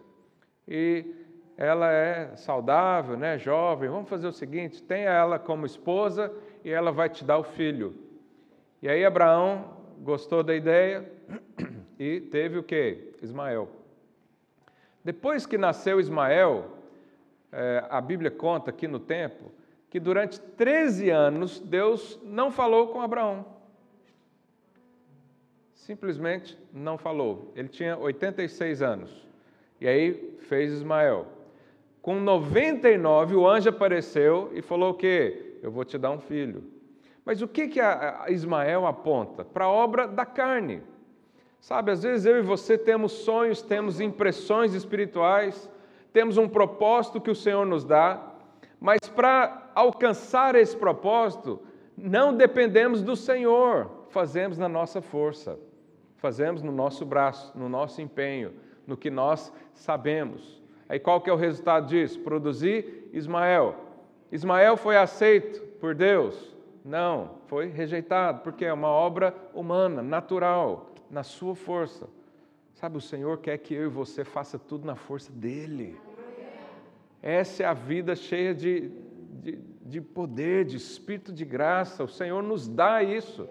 e 0.67 1.06
ela 1.58 1.91
é 1.91 2.36
saudável, 2.36 3.17
né, 3.17 3.38
jovem. 3.38 3.89
Vamos 3.89 4.10
fazer 4.10 4.28
o 4.28 4.32
seguinte: 4.32 4.82
tenha 4.82 5.10
ela 5.10 5.38
como 5.38 5.65
esposa 5.65 6.34
e 6.63 6.71
ela 6.71 6.91
vai 6.91 7.10
te 7.10 7.23
dar 7.23 7.38
o 7.38 7.43
filho. 7.43 7.95
E 8.82 8.89
aí 8.89 9.06
Abraão 9.06 9.78
gostou 9.99 10.43
da 10.43 10.56
ideia 10.56 11.10
e 11.99 12.21
teve 12.21 12.58
o 12.58 12.63
que? 12.63 13.13
Ismael. 13.21 13.69
Depois 15.04 15.45
que 15.45 15.58
nasceu 15.58 15.99
Ismael, 15.99 16.65
é, 17.52 17.86
a 17.89 17.99
Bíblia 18.02 18.32
conta 18.32 18.71
aqui 18.71 18.88
no 18.88 18.99
tempo 18.99 19.52
que 19.89 19.99
durante 19.99 20.39
13 20.39 21.10
anos 21.12 21.60
Deus 21.60 22.19
não 22.23 22.49
falou 22.49 22.88
com 22.88 23.02
Abraão. 23.02 23.52
Simplesmente 25.85 26.57
não 26.73 26.97
falou. 26.97 27.51
Ele 27.57 27.67
tinha 27.67 27.97
86 27.97 28.81
anos. 28.81 29.27
E 29.81 29.87
aí 29.87 30.37
fez 30.47 30.71
Ismael. 30.71 31.27
Com 32.01 32.21
99, 32.21 33.35
o 33.35 33.45
anjo 33.45 33.69
apareceu 33.69 34.49
e 34.53 34.61
falou 34.61 34.91
o 34.91 34.93
quê? 34.93 35.57
Eu 35.61 35.69
vou 35.71 35.83
te 35.83 35.97
dar 35.97 36.11
um 36.11 36.21
filho. 36.21 36.63
Mas 37.25 37.41
o 37.41 37.49
que, 37.49 37.67
que 37.67 37.81
Ismael 38.29 38.87
aponta? 38.87 39.43
Para 39.43 39.65
a 39.65 39.69
obra 39.69 40.07
da 40.07 40.25
carne. 40.25 40.81
Sabe, 41.59 41.91
às 41.91 42.01
vezes 42.01 42.25
eu 42.25 42.39
e 42.39 42.41
você 42.41 42.77
temos 42.77 43.11
sonhos, 43.11 43.61
temos 43.61 43.99
impressões 43.99 44.73
espirituais, 44.73 45.69
temos 46.13 46.37
um 46.37 46.47
propósito 46.47 47.19
que 47.19 47.31
o 47.31 47.35
Senhor 47.35 47.65
nos 47.65 47.83
dá, 47.83 48.21
mas 48.79 48.99
para 49.13 49.69
alcançar 49.75 50.55
esse 50.55 50.77
propósito, 50.77 51.61
não 51.97 52.33
dependemos 52.33 53.01
do 53.01 53.17
Senhor, 53.17 54.05
fazemos 54.09 54.57
na 54.57 54.69
nossa 54.69 55.01
força, 55.01 55.57
fazemos 56.23 56.62
no 56.62 56.71
nosso 56.71 57.05
braço, 57.05 57.51
no 57.53 57.67
nosso 57.67 58.01
empenho, 58.01 58.53
no 58.88 58.95
que 58.95 59.09
nós 59.09 59.51
sabemos. 59.73 60.63
Aí 60.88 60.97
qual 60.97 61.19
que 61.19 61.29
é 61.29 61.33
o 61.33 61.36
resultado 61.36 61.88
disso? 61.88 62.17
Produzir 62.21 63.09
Ismael. 63.12 63.75
Ismael 64.31 64.77
foi 64.77 64.95
aceito 64.95 65.59
por 65.81 65.93
Deus? 65.93 66.55
Não, 66.86 67.39
foi 67.47 67.67
rejeitado, 67.67 68.39
porque 68.39 68.63
é 68.63 68.71
uma 68.71 68.88
obra 68.88 69.36
humana, 69.53 70.01
natural, 70.01 70.93
na 71.12 71.23
sua 71.23 71.55
força. 71.55 72.07
Sabe, 72.73 72.95
o 72.95 73.01
Senhor 73.01 73.39
quer 73.39 73.57
que 73.57 73.73
eu 73.73 73.83
e 73.83 73.89
você 73.89 74.23
faça 74.23 74.57
tudo 74.57 74.86
na 74.86 74.95
força 74.95 75.29
dele. 75.29 75.99
Essa 77.21 77.63
é 77.63 77.65
a 77.65 77.73
vida 77.73 78.15
cheia 78.15 78.55
de, 78.55 78.91
de, 79.41 79.59
de 79.86 79.99
poder, 79.99 80.63
de 80.63 80.77
espírito 80.77 81.33
de 81.33 81.43
graça. 81.43 82.01
O 82.01 82.07
Senhor 82.07 82.41
nos 82.41 82.65
dá 82.65 83.03
isso. 83.03 83.45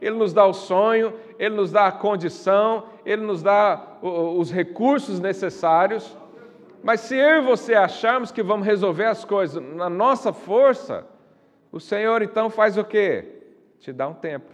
Ele 0.00 0.16
nos 0.16 0.32
dá 0.32 0.44
o 0.46 0.52
sonho, 0.52 1.14
Ele 1.38 1.54
nos 1.54 1.70
dá 1.72 1.86
a 1.86 1.92
condição, 1.92 2.84
Ele 3.04 3.22
nos 3.22 3.42
dá 3.42 3.98
os 4.02 4.50
recursos 4.50 5.20
necessários. 5.20 6.16
Mas 6.82 7.00
se 7.00 7.16
eu 7.16 7.38
e 7.38 7.40
você 7.40 7.74
acharmos 7.74 8.30
que 8.30 8.42
vamos 8.42 8.66
resolver 8.66 9.06
as 9.06 9.24
coisas 9.24 9.62
na 9.74 9.88
nossa 9.88 10.32
força, 10.32 11.06
o 11.72 11.80
Senhor 11.80 12.22
então 12.22 12.50
faz 12.50 12.76
o 12.76 12.84
quê? 12.84 13.42
Te 13.80 13.92
dá 13.92 14.06
um 14.06 14.14
tempo. 14.14 14.52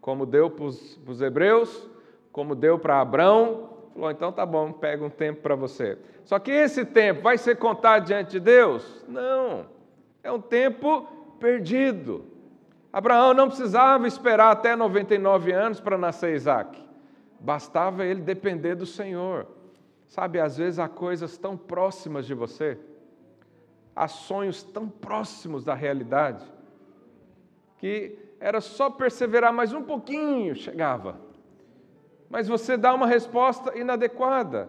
Como 0.00 0.26
deu 0.26 0.50
para 0.50 0.64
os 0.64 1.22
hebreus, 1.22 1.88
como 2.30 2.54
deu 2.54 2.78
para 2.78 3.00
Abraão, 3.00 3.70
falou: 3.94 4.10
então 4.10 4.32
tá 4.32 4.46
bom, 4.46 4.72
pega 4.72 5.04
um 5.04 5.10
tempo 5.10 5.42
para 5.42 5.54
você. 5.54 5.98
Só 6.24 6.38
que 6.38 6.50
esse 6.50 6.84
tempo 6.84 7.22
vai 7.22 7.36
ser 7.36 7.56
contado 7.56 8.04
diante 8.06 8.32
de 8.32 8.40
Deus? 8.40 9.04
Não, 9.08 9.66
é 10.22 10.30
um 10.30 10.40
tempo 10.40 11.06
perdido. 11.38 12.24
Abraão 12.92 13.34
não 13.34 13.48
precisava 13.48 14.06
esperar 14.06 14.50
até 14.50 14.74
99 14.74 15.52
anos 15.52 15.80
para 15.80 15.96
nascer 15.96 16.34
Isaac, 16.34 16.82
bastava 17.38 18.04
ele 18.04 18.20
depender 18.20 18.74
do 18.74 18.86
Senhor. 18.86 19.46
Sabe, 20.08 20.40
às 20.40 20.56
vezes 20.56 20.78
há 20.78 20.88
coisas 20.88 21.38
tão 21.38 21.56
próximas 21.56 22.26
de 22.26 22.34
você, 22.34 22.78
há 23.94 24.08
sonhos 24.08 24.62
tão 24.62 24.88
próximos 24.88 25.64
da 25.64 25.74
realidade, 25.74 26.44
que 27.78 28.18
era 28.40 28.60
só 28.60 28.90
perseverar 28.90 29.52
mais 29.52 29.72
um 29.72 29.82
pouquinho, 29.82 30.56
chegava 30.56 31.30
mas 32.30 32.46
você 32.46 32.76
dá 32.76 32.94
uma 32.94 33.08
resposta 33.08 33.76
inadequada. 33.76 34.68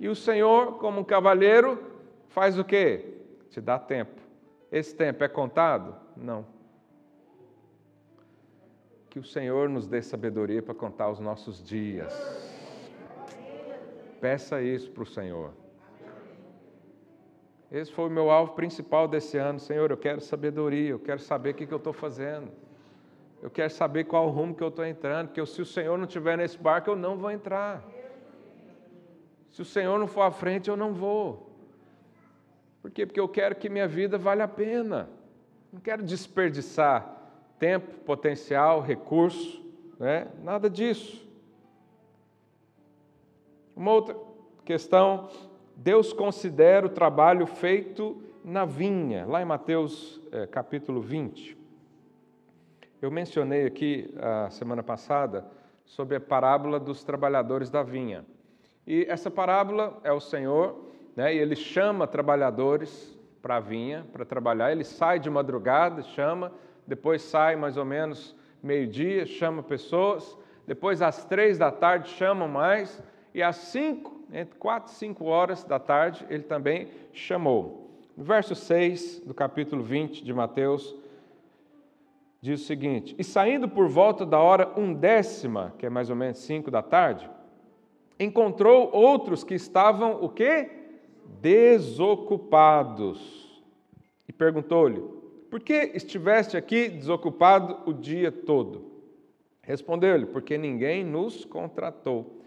E 0.00 0.08
o 0.08 0.16
Senhor, 0.16 0.78
como 0.78 1.00
um 1.00 1.04
cavalheiro, 1.04 1.78
faz 2.28 2.58
o 2.58 2.64
quê? 2.64 3.18
Te 3.50 3.60
dá 3.60 3.78
tempo. 3.78 4.18
Esse 4.72 4.96
tempo 4.96 5.22
é 5.22 5.28
contado? 5.28 5.94
Não. 6.16 6.46
Que 9.12 9.18
o 9.18 9.22
Senhor 9.22 9.68
nos 9.68 9.86
dê 9.86 10.00
sabedoria 10.00 10.62
para 10.62 10.72
contar 10.72 11.10
os 11.10 11.20
nossos 11.20 11.62
dias. 11.62 12.10
Peça 14.22 14.62
isso 14.62 14.90
para 14.90 15.02
o 15.02 15.06
Senhor. 15.06 15.52
Esse 17.70 17.92
foi 17.92 18.06
o 18.06 18.10
meu 18.10 18.30
alvo 18.30 18.54
principal 18.54 19.06
desse 19.06 19.36
ano. 19.36 19.60
Senhor, 19.60 19.90
eu 19.90 19.98
quero 19.98 20.22
sabedoria, 20.22 20.88
eu 20.88 20.98
quero 20.98 21.20
saber 21.20 21.50
o 21.50 21.54
que, 21.54 21.70
eu 21.70 21.76
estou 21.76 21.92
fazendo. 21.92 22.50
Eu 23.42 23.50
quero 23.50 23.68
saber 23.68 24.04
qual 24.04 24.30
rumo 24.30 24.54
que 24.54 24.62
eu 24.62 24.68
estou 24.68 24.86
entrando, 24.86 25.26
porque 25.26 25.44
se 25.44 25.60
o 25.60 25.66
Senhor 25.66 25.98
não 25.98 26.06
estiver 26.06 26.38
nesse 26.38 26.56
barco, 26.56 26.88
eu 26.88 26.96
não 26.96 27.18
vou 27.18 27.30
entrar. 27.30 27.86
Se 29.50 29.60
o 29.60 29.66
Senhor 29.66 29.98
não 29.98 30.06
for 30.06 30.22
à 30.22 30.30
frente, 30.30 30.70
eu 30.70 30.76
não 30.76 30.94
vou. 30.94 31.54
Por 32.80 32.90
quê? 32.90 33.04
Porque 33.04 33.20
eu 33.20 33.28
quero 33.28 33.56
que 33.56 33.68
minha 33.68 33.86
vida 33.86 34.16
valha 34.16 34.44
a 34.44 34.48
pena. 34.48 35.10
Não 35.70 35.82
quero 35.82 36.02
desperdiçar 36.02 37.21
tempo, 37.62 38.00
potencial, 38.00 38.80
recurso, 38.80 39.64
né? 39.96 40.26
nada 40.42 40.68
disso. 40.68 41.24
Uma 43.76 43.92
outra 43.92 44.16
questão, 44.64 45.28
Deus 45.76 46.12
considera 46.12 46.84
o 46.84 46.88
trabalho 46.88 47.46
feito 47.46 48.20
na 48.44 48.64
vinha, 48.64 49.24
lá 49.26 49.40
em 49.40 49.44
Mateus 49.44 50.20
é, 50.32 50.44
capítulo 50.44 51.00
20. 51.00 51.56
Eu 53.00 53.12
mencionei 53.12 53.64
aqui 53.64 54.12
a 54.20 54.50
semana 54.50 54.82
passada 54.82 55.46
sobre 55.84 56.16
a 56.16 56.20
parábola 56.20 56.80
dos 56.80 57.04
trabalhadores 57.04 57.70
da 57.70 57.84
vinha. 57.84 58.26
E 58.84 59.06
essa 59.08 59.30
parábola 59.30 60.00
é 60.02 60.10
o 60.10 60.18
Senhor, 60.18 60.84
né, 61.14 61.32
e 61.32 61.38
ele 61.38 61.54
chama 61.54 62.08
trabalhadores 62.08 63.16
para 63.40 63.58
a 63.58 63.60
vinha, 63.60 64.04
para 64.12 64.24
trabalhar. 64.24 64.72
Ele 64.72 64.82
sai 64.82 65.20
de 65.20 65.30
madrugada, 65.30 66.02
chama, 66.02 66.50
depois 66.86 67.22
sai 67.22 67.56
mais 67.56 67.76
ou 67.76 67.84
menos 67.84 68.36
meio-dia, 68.62 69.26
chama 69.26 69.62
pessoas, 69.62 70.38
depois 70.66 71.02
às 71.02 71.24
três 71.24 71.58
da 71.58 71.70
tarde 71.70 72.10
chama 72.10 72.46
mais, 72.46 73.02
e 73.34 73.42
às 73.42 73.56
cinco, 73.56 74.20
entre 74.32 74.56
quatro 74.58 74.92
e 74.92 74.94
cinco 74.94 75.24
horas 75.24 75.64
da 75.64 75.78
tarde, 75.78 76.24
ele 76.28 76.42
também 76.42 76.88
chamou. 77.12 77.90
No 78.16 78.24
verso 78.24 78.54
6 78.54 79.20
do 79.20 79.34
capítulo 79.34 79.82
20 79.82 80.22
de 80.22 80.34
Mateus, 80.34 80.94
diz 82.40 82.60
o 82.60 82.64
seguinte: 82.64 83.16
E 83.18 83.24
saindo 83.24 83.68
por 83.68 83.88
volta 83.88 84.26
da 84.26 84.38
hora 84.38 84.70
undécima, 84.78 85.74
que 85.78 85.86
é 85.86 85.90
mais 85.90 86.10
ou 86.10 86.16
menos 86.16 86.38
cinco 86.38 86.70
da 86.70 86.82
tarde, 86.82 87.28
encontrou 88.20 88.90
outros 88.92 89.42
que 89.42 89.54
estavam 89.54 90.22
o 90.22 90.28
quê? 90.28 90.70
Desocupados. 91.40 93.62
E 94.28 94.32
perguntou-lhe: 94.32 95.21
Por 95.52 95.60
que 95.60 95.92
estiveste 95.92 96.56
aqui 96.56 96.88
desocupado 96.88 97.82
o 97.84 97.92
dia 97.92 98.32
todo? 98.32 98.90
Respondeu-lhe: 99.60 100.24
Porque 100.24 100.56
ninguém 100.56 101.04
nos 101.04 101.44
contratou. 101.44 102.42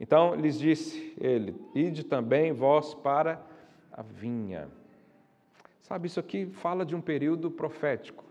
Então 0.00 0.34
lhes 0.34 0.58
disse 0.58 1.14
ele: 1.20 1.54
Ide 1.76 2.02
também 2.02 2.50
vós 2.50 2.92
para 2.92 3.40
a 3.92 4.02
vinha. 4.02 4.68
Sabe, 5.82 6.08
isso 6.08 6.18
aqui 6.18 6.46
fala 6.46 6.84
de 6.84 6.96
um 6.96 7.00
período 7.00 7.52
profético. 7.52 8.24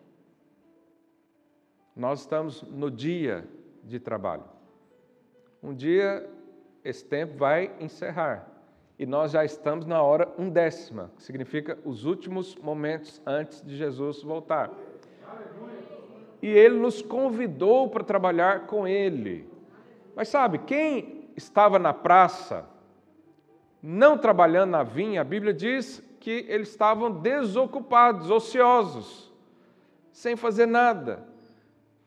Nós 1.95 2.19
estamos 2.19 2.61
no 2.63 2.91
dia 2.91 3.47
de 3.85 4.01
trabalho. 4.01 4.43
Um 5.63 5.73
dia 5.73 6.29
esse 6.83 7.05
tempo 7.05 7.37
vai 7.37 7.73
encerrar 7.79 8.58
e 8.99 9.05
nós 9.05 9.31
já 9.31 9.45
estamos 9.45 9.85
na 9.85 10.03
hora 10.03 10.27
undécima, 10.37 11.09
que 11.15 11.23
significa 11.23 11.79
os 11.85 12.03
últimos 12.03 12.57
momentos 12.57 13.21
antes 13.25 13.61
de 13.61 13.77
Jesus 13.77 14.21
voltar. 14.21 14.69
E 16.41 16.47
ele 16.47 16.77
nos 16.77 17.01
convidou 17.01 17.89
para 17.89 18.03
trabalhar 18.03 18.67
com 18.67 18.85
ele. 18.85 19.49
Mas 20.13 20.27
sabe, 20.27 20.57
quem 20.59 21.29
estava 21.37 21.79
na 21.79 21.93
praça, 21.93 22.65
não 23.81 24.17
trabalhando 24.17 24.71
na 24.71 24.83
vinha, 24.83 25.21
a 25.21 25.23
Bíblia 25.23 25.53
diz 25.53 26.03
que 26.19 26.45
eles 26.49 26.67
estavam 26.67 27.09
desocupados, 27.09 28.29
ociosos, 28.29 29.31
sem 30.11 30.35
fazer 30.35 30.65
nada. 30.65 31.25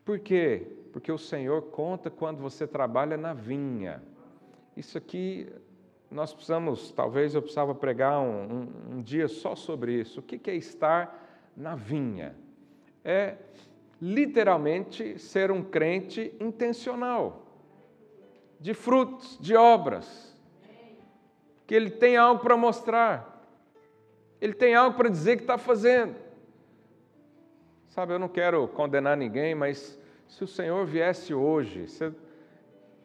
Por 0.05 0.19
quê? 0.19 0.67
Porque 0.91 1.11
o 1.11 1.17
Senhor 1.17 1.63
conta 1.63 2.11
quando 2.11 2.37
você 2.37 2.67
trabalha 2.67 3.17
na 3.17 3.33
vinha. 3.33 4.03
Isso 4.77 4.95
aqui, 4.95 5.51
nós 6.13 6.31
precisamos, 6.31 6.91
talvez 6.91 7.33
eu 7.33 7.41
precisava 7.41 7.73
pregar 7.73 8.19
um, 8.19 8.43
um, 8.43 8.97
um 8.97 9.01
dia 9.01 9.27
só 9.27 9.55
sobre 9.55 9.93
isso. 9.99 10.19
O 10.19 10.23
que 10.23 10.49
é 10.49 10.55
estar 10.55 11.51
na 11.57 11.75
vinha? 11.75 12.35
É 13.03 13.35
literalmente 13.99 15.17
ser 15.17 15.49
um 15.49 15.63
crente 15.63 16.33
intencional, 16.39 17.47
de 18.59 18.73
frutos, 18.73 19.37
de 19.41 19.55
obras, 19.55 20.37
que 21.65 21.73
ele 21.73 21.89
tem 21.89 22.15
algo 22.15 22.41
para 22.41 22.55
mostrar, 22.55 23.43
ele 24.39 24.53
tem 24.53 24.75
algo 24.75 24.95
para 24.95 25.09
dizer 25.09 25.37
que 25.37 25.43
está 25.43 25.57
fazendo. 25.57 26.15
Sabe, 27.89 28.13
eu 28.13 28.19
não 28.19 28.27
quero 28.27 28.67
condenar 28.67 29.17
ninguém, 29.17 29.55
mas 29.55 29.99
se 30.27 30.43
o 30.43 30.47
Senhor 30.47 30.85
viesse 30.85 31.33
hoje, 31.33 31.87
você 31.87 32.13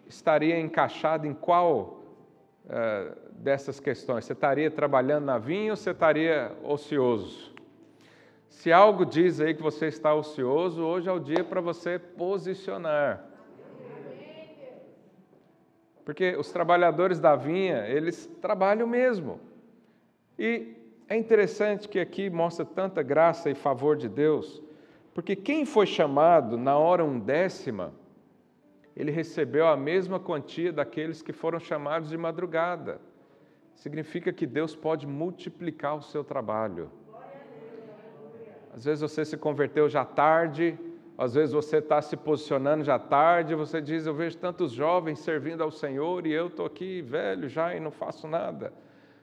estaria 0.06 0.58
encaixado 0.58 1.26
em 1.26 1.34
qual 1.34 1.97
uh, 2.68 3.16
dessas 3.32 3.80
questões? 3.80 4.24
Você 4.24 4.32
estaria 4.32 4.70
trabalhando 4.70 5.24
na 5.24 5.38
vinha 5.38 5.72
ou 5.72 5.76
você 5.76 5.90
estaria 5.90 6.52
ocioso? 6.62 7.52
Se 8.48 8.72
algo 8.72 9.04
diz 9.04 9.40
aí 9.40 9.54
que 9.54 9.62
você 9.62 9.86
está 9.86 10.14
ocioso, 10.14 10.82
hoje 10.82 11.08
é 11.08 11.12
o 11.12 11.18
dia 11.18 11.44
para 11.44 11.60
você 11.60 11.98
posicionar. 11.98 13.24
Porque 16.04 16.34
os 16.36 16.50
trabalhadores 16.50 17.20
da 17.20 17.36
vinha, 17.36 17.86
eles 17.86 18.26
trabalham 18.40 18.86
mesmo. 18.86 19.38
E 20.38 20.74
é 21.08 21.16
interessante 21.16 21.88
que 21.88 22.00
aqui 22.00 22.30
mostra 22.30 22.64
tanta 22.64 23.02
graça 23.02 23.50
e 23.50 23.54
favor 23.54 23.96
de 23.96 24.08
Deus, 24.08 24.62
porque 25.14 25.34
quem 25.34 25.64
foi 25.64 25.86
chamado 25.86 26.56
na 26.56 26.78
hora 26.78 27.04
undécima, 27.04 27.92
ele 28.98 29.12
recebeu 29.12 29.68
a 29.68 29.76
mesma 29.76 30.18
quantia 30.18 30.72
daqueles 30.72 31.22
que 31.22 31.32
foram 31.32 31.60
chamados 31.60 32.08
de 32.08 32.18
madrugada. 32.18 33.00
Significa 33.76 34.32
que 34.32 34.44
Deus 34.44 34.74
pode 34.74 35.06
multiplicar 35.06 35.96
o 35.96 36.02
seu 36.02 36.24
trabalho. 36.24 36.90
Às 38.74 38.84
vezes 38.84 39.00
você 39.00 39.24
se 39.24 39.36
converteu 39.36 39.88
já 39.88 40.04
tarde, 40.04 40.76
às 41.16 41.34
vezes 41.34 41.52
você 41.52 41.76
está 41.76 42.02
se 42.02 42.16
posicionando 42.16 42.82
já 42.82 42.98
tarde, 42.98 43.54
você 43.54 43.80
diz: 43.80 44.04
Eu 44.04 44.14
vejo 44.14 44.36
tantos 44.36 44.72
jovens 44.72 45.20
servindo 45.20 45.62
ao 45.62 45.70
Senhor 45.70 46.26
e 46.26 46.32
eu 46.32 46.48
estou 46.48 46.66
aqui 46.66 47.00
velho 47.00 47.48
já 47.48 47.76
e 47.76 47.78
não 47.78 47.92
faço 47.92 48.26
nada. 48.26 48.72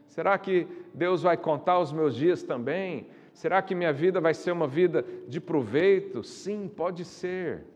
Será 0.07 0.37
que 0.37 0.65
Deus 0.93 1.21
vai 1.21 1.35
contar 1.35 1.79
os 1.79 1.91
meus 1.91 2.15
dias 2.15 2.43
também? 2.43 3.09
Será 3.33 3.61
que 3.61 3.75
minha 3.75 3.91
vida 3.91 4.21
vai 4.21 4.33
ser 4.33 4.53
uma 4.53 4.67
vida 4.67 5.05
de 5.27 5.41
proveito? 5.41 6.23
Sim, 6.23 6.71
pode 6.73 7.03
ser. 7.03 7.74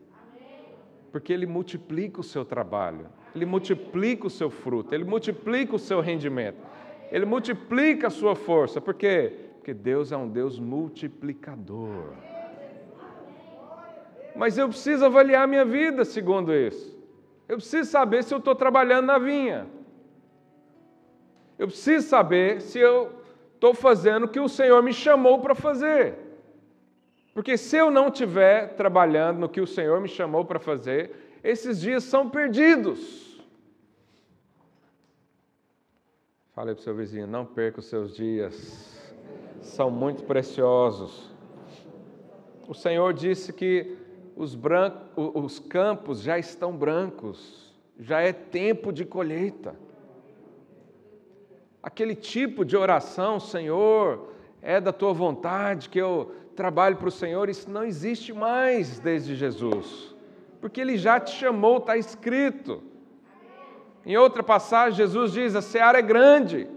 Porque 1.12 1.34
Ele 1.34 1.46
multiplica 1.46 2.22
o 2.22 2.24
seu 2.24 2.46
trabalho, 2.46 3.08
Ele 3.36 3.46
multiplica 3.46 4.28
o 4.28 4.30
seu 4.30 4.50
fruto, 4.50 4.94
Ele 4.94 5.04
multiplica 5.04 5.76
o 5.76 5.80
seu 5.80 6.02
rendimento, 6.02 6.58
Ele 7.12 7.26
multiplica 7.26 8.08
a 8.08 8.12
sua 8.12 8.36
força. 8.36 8.80
Por 8.80 8.94
quê? 8.94 9.34
Porque 9.56 9.74
Deus 9.74 10.12
é 10.12 10.18
um 10.18 10.28
Deus 10.28 10.60
multiplicador. 10.60 12.14
Mas 14.36 14.58
eu 14.58 14.70
preciso 14.70 15.06
avaliar 15.06 15.48
minha 15.48 15.66
vida 15.66 16.06
segundo 16.06 16.54
isso. 16.54 16.98
Eu 17.48 17.58
preciso 17.58 17.90
saber 17.90 18.24
se 18.24 18.34
eu 18.34 18.38
estou 18.38 18.54
trabalhando 18.54 19.08
na 19.08 19.18
vinha. 19.18 19.68
Eu 21.58 21.68
preciso 21.68 22.08
saber 22.08 22.62
se 22.62 22.80
eu 22.80 23.12
estou 23.56 23.74
fazendo 23.74 24.24
o 24.26 24.28
que 24.30 24.40
o 24.40 24.48
Senhor 24.48 24.82
me 24.82 24.94
chamou 24.94 25.40
para 25.40 25.54
fazer. 25.54 26.29
Porque 27.34 27.58
se 27.58 27.78
eu 27.78 27.92
não 27.92 28.08
estiver 28.08 28.76
trabalhando 28.76 29.40
no 29.40 29.50
que 29.50 29.62
o 29.62 29.68
Senhor 29.68 30.00
me 30.02 30.08
chamou 30.08 30.46
para 30.46 30.60
fazer, 30.60 31.40
esses 31.44 31.80
dias 31.80 32.04
são 32.04 32.30
perdidos. 32.30 33.40
Falei 36.54 36.76
para 36.76 36.82
o 36.82 36.84
seu 36.84 36.96
vizinho: 36.96 37.28
não 37.28 37.46
perca 37.46 37.80
os 37.80 37.86
seus 37.86 38.16
dias, 38.16 39.14
são 39.62 39.90
muito 39.90 40.24
preciosos. 40.24 41.30
O 42.68 42.74
Senhor 42.74 43.14
disse 43.14 43.54
que 43.54 43.98
os, 44.36 44.56
brancos, 44.56 45.10
os 45.16 45.60
campos 45.60 46.22
já 46.22 46.38
estão 46.38 46.76
brancos, 46.76 47.74
já 47.98 48.22
é 48.22 48.34
tempo 48.34 48.92
de 48.92 49.06
colheita. 49.06 49.76
Aquele 51.82 52.14
tipo 52.14 52.66
de 52.66 52.76
oração, 52.76 53.40
Senhor, 53.40 54.34
é 54.62 54.82
da 54.82 54.92
tua 54.92 55.14
vontade 55.14 55.90
que 55.90 56.00
eu 56.00 56.36
trabalhe 56.60 56.96
para 56.96 57.08
o 57.08 57.12
Senhor, 57.12 57.48
isso 57.48 57.72
não 57.72 57.86
existe 57.86 58.34
mais 58.34 59.00
desde 59.00 59.34
Jesus, 59.34 60.14
porque 60.60 60.82
Ele 60.82 60.98
já 60.98 61.18
te 61.18 61.32
chamou, 61.32 61.78
está 61.78 61.96
escrito. 61.96 62.84
Em 64.06 64.18
outra 64.18 64.44
passagem, 64.44 64.98
Jesus 64.98 65.32
diz: 65.32 65.56
a 65.56 65.62
seara 65.62 66.00
é 66.00 66.02
grande 66.02 66.68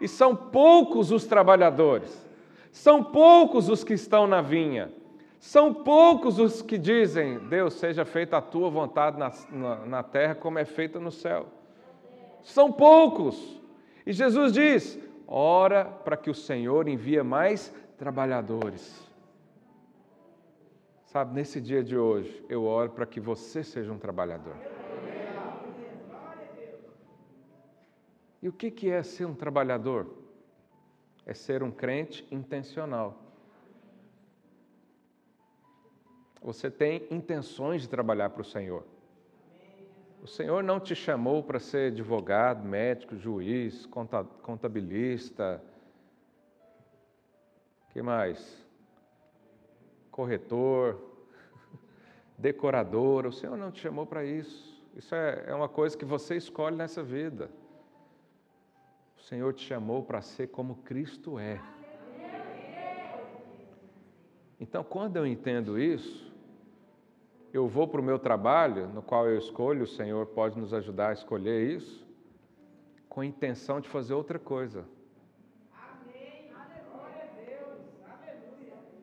e 0.00 0.06
são 0.06 0.36
poucos 0.36 1.10
os 1.10 1.26
trabalhadores, 1.26 2.24
são 2.70 3.02
poucos 3.02 3.68
os 3.68 3.82
que 3.82 3.94
estão 3.94 4.24
na 4.28 4.40
vinha. 4.40 4.92
São 5.40 5.74
poucos 5.74 6.38
os 6.38 6.62
que 6.62 6.78
dizem, 6.78 7.38
Deus, 7.38 7.74
seja 7.74 8.06
feita 8.06 8.38
a 8.38 8.40
tua 8.40 8.70
vontade 8.70 9.18
na, 9.18 9.30
na, 9.50 9.76
na 9.84 10.02
terra 10.02 10.34
como 10.34 10.58
é 10.58 10.64
feita 10.64 10.98
no 10.98 11.10
céu. 11.10 11.46
São 12.42 12.72
poucos. 12.72 13.60
E 14.06 14.12
Jesus 14.12 14.52
diz: 14.54 14.98
ora 15.26 15.84
para 15.84 16.16
que 16.16 16.30
o 16.30 16.34
Senhor 16.34 16.88
envie 16.88 17.22
mais 17.22 17.74
trabalhadores. 17.98 19.03
Sabe, 21.14 21.32
nesse 21.32 21.60
dia 21.60 21.80
de 21.80 21.96
hoje, 21.96 22.44
eu 22.48 22.64
oro 22.64 22.90
para 22.90 23.06
que 23.06 23.20
você 23.20 23.62
seja 23.62 23.92
um 23.92 23.98
trabalhador. 24.00 24.56
E 28.42 28.48
o 28.48 28.52
que 28.52 28.90
é 28.90 29.00
ser 29.00 29.24
um 29.24 29.32
trabalhador? 29.32 30.12
É 31.24 31.32
ser 31.32 31.62
um 31.62 31.70
crente 31.70 32.26
intencional. 32.32 33.22
você 36.42 36.68
tem 36.68 37.06
intenções 37.12 37.82
de 37.82 37.88
trabalhar 37.88 38.30
para 38.30 38.42
o 38.42 38.44
Senhor. 38.44 38.84
O 40.20 40.26
Senhor 40.26 40.64
não 40.64 40.80
te 40.80 40.96
chamou 40.96 41.44
para 41.44 41.60
ser 41.60 41.92
advogado, 41.92 42.66
médico, 42.66 43.16
juiz, 43.16 43.86
contabilista. 44.42 45.62
que 47.92 48.02
mais? 48.02 48.63
Corretor, 50.14 50.96
decorador. 52.38 53.26
O 53.26 53.32
Senhor 53.32 53.56
não 53.56 53.72
te 53.72 53.80
chamou 53.80 54.06
para 54.06 54.24
isso. 54.24 54.80
Isso 54.94 55.12
é, 55.12 55.46
é 55.48 55.52
uma 55.52 55.68
coisa 55.68 55.98
que 55.98 56.04
você 56.04 56.36
escolhe 56.36 56.76
nessa 56.76 57.02
vida. 57.02 57.50
O 59.16 59.22
Senhor 59.22 59.52
te 59.52 59.66
chamou 59.66 60.04
para 60.04 60.22
ser 60.22 60.46
como 60.46 60.76
Cristo 60.84 61.36
é. 61.36 61.60
Então, 64.60 64.84
quando 64.84 65.16
eu 65.16 65.26
entendo 65.26 65.80
isso, 65.80 66.32
eu 67.52 67.66
vou 67.66 67.88
para 67.88 68.00
o 68.00 68.04
meu 68.04 68.20
trabalho, 68.20 68.86
no 68.86 69.02
qual 69.02 69.28
eu 69.28 69.36
escolho, 69.36 69.82
o 69.82 69.88
Senhor 69.88 70.26
pode 70.26 70.56
nos 70.56 70.72
ajudar 70.72 71.08
a 71.08 71.12
escolher 71.12 71.76
isso, 71.76 72.06
com 73.08 73.20
a 73.20 73.26
intenção 73.26 73.80
de 73.80 73.88
fazer 73.88 74.14
outra 74.14 74.38
coisa. 74.38 74.84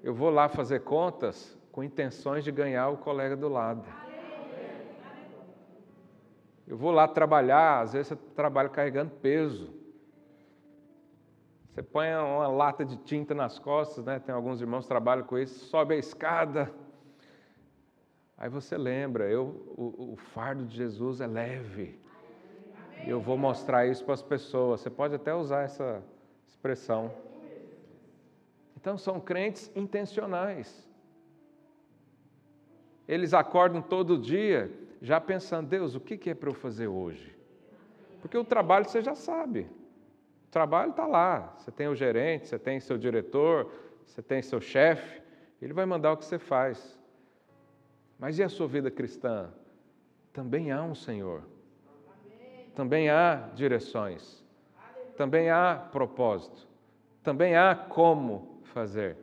Eu 0.04 0.14
vou 0.14 0.30
lá 0.30 0.50
fazer 0.50 0.82
contas 0.82 1.58
com 1.72 1.84
intenções 1.84 2.44
de 2.44 2.52
ganhar 2.52 2.90
o 2.90 2.98
colega 2.98 3.36
do 3.36 3.48
lado. 3.48 3.86
Eu 6.68 6.78
vou 6.78 6.92
lá 6.92 7.08
trabalhar, 7.08 7.82
às 7.82 7.94
vezes 7.94 8.08
você 8.10 8.16
trabalha 8.36 8.70
carregando 8.70 9.12
peso. 9.12 9.74
Você 11.70 11.84
põe 11.84 12.14
uma 12.14 12.48
lata 12.48 12.84
de 12.84 12.98
tinta 12.98 13.34
nas 13.34 13.60
costas, 13.60 14.06
né? 14.06 14.20
Tem 14.20 14.34
alguns 14.34 14.62
irmãos 14.62 14.84
que 14.84 14.90
trabalham 14.90 15.26
com 15.26 15.38
isso, 15.38 15.66
sobe 15.66 15.96
a 15.96 15.98
escada, 15.98 16.72
Aí 18.42 18.50
você 18.50 18.76
lembra, 18.76 19.30
eu, 19.30 19.72
o, 19.78 20.14
o 20.14 20.16
fardo 20.16 20.66
de 20.66 20.76
Jesus 20.76 21.22
é 21.22 21.28
leve. 21.28 22.00
Eu 23.06 23.22
vou 23.22 23.38
mostrar 23.38 23.86
isso 23.86 24.04
para 24.04 24.16
as 24.16 24.24
pessoas. 24.24 24.82
Você 24.82 24.90
pode 24.90 25.14
até 25.14 25.32
usar 25.32 25.62
essa 25.62 26.02
expressão. 26.48 27.14
Então 28.82 28.98
são 28.98 29.20
crentes 29.20 29.72
intencionais. 29.76 30.90
Eles 33.08 33.32
acordam 33.32 33.80
todo 33.80 34.18
dia 34.18 34.72
já 35.00 35.22
pensando, 35.22 35.68
Deus, 35.68 35.94
o 35.94 36.00
que 36.00 36.30
é 36.30 36.34
para 36.34 36.50
eu 36.50 36.54
fazer 36.54 36.88
hoje? 36.88 37.38
Porque 38.22 38.36
o 38.36 38.44
trabalho 38.44 38.86
você 38.86 39.02
já 39.02 39.14
sabe. 39.14 39.68
O 40.48 40.52
trabalho 40.52 40.92
está 40.92 41.06
lá. 41.06 41.54
Você 41.58 41.72
tem 41.72 41.88
o 41.88 41.96
gerente, 41.96 42.48
você 42.48 42.58
tem 42.58 42.80
seu 42.80 42.98
diretor, 42.98 43.72
você 44.04 44.22
tem 44.22 44.42
seu 44.42 44.60
chefe. 44.60 45.22
Ele 45.62 45.74
vai 45.74 45.86
mandar 45.86 46.14
o 46.14 46.18
que 46.18 46.26
você 46.26 46.40
faz. 46.40 47.00
Mas 48.18 48.40
e 48.40 48.44
a 48.44 48.50
sua 48.50 48.68
vida 48.68 48.90
cristã? 48.90 49.52
Também 50.34 50.72
há 50.72 50.82
um 50.82 50.96
Senhor. 50.96 51.44
Também 52.76 53.10
há 53.10 53.50
direções. 53.54 54.44
Também 55.16 55.52
há 55.52 55.88
propósito. 55.92 56.68
Também 57.22 57.56
há 57.56 57.76
como 57.76 58.51
fazer. 58.72 59.18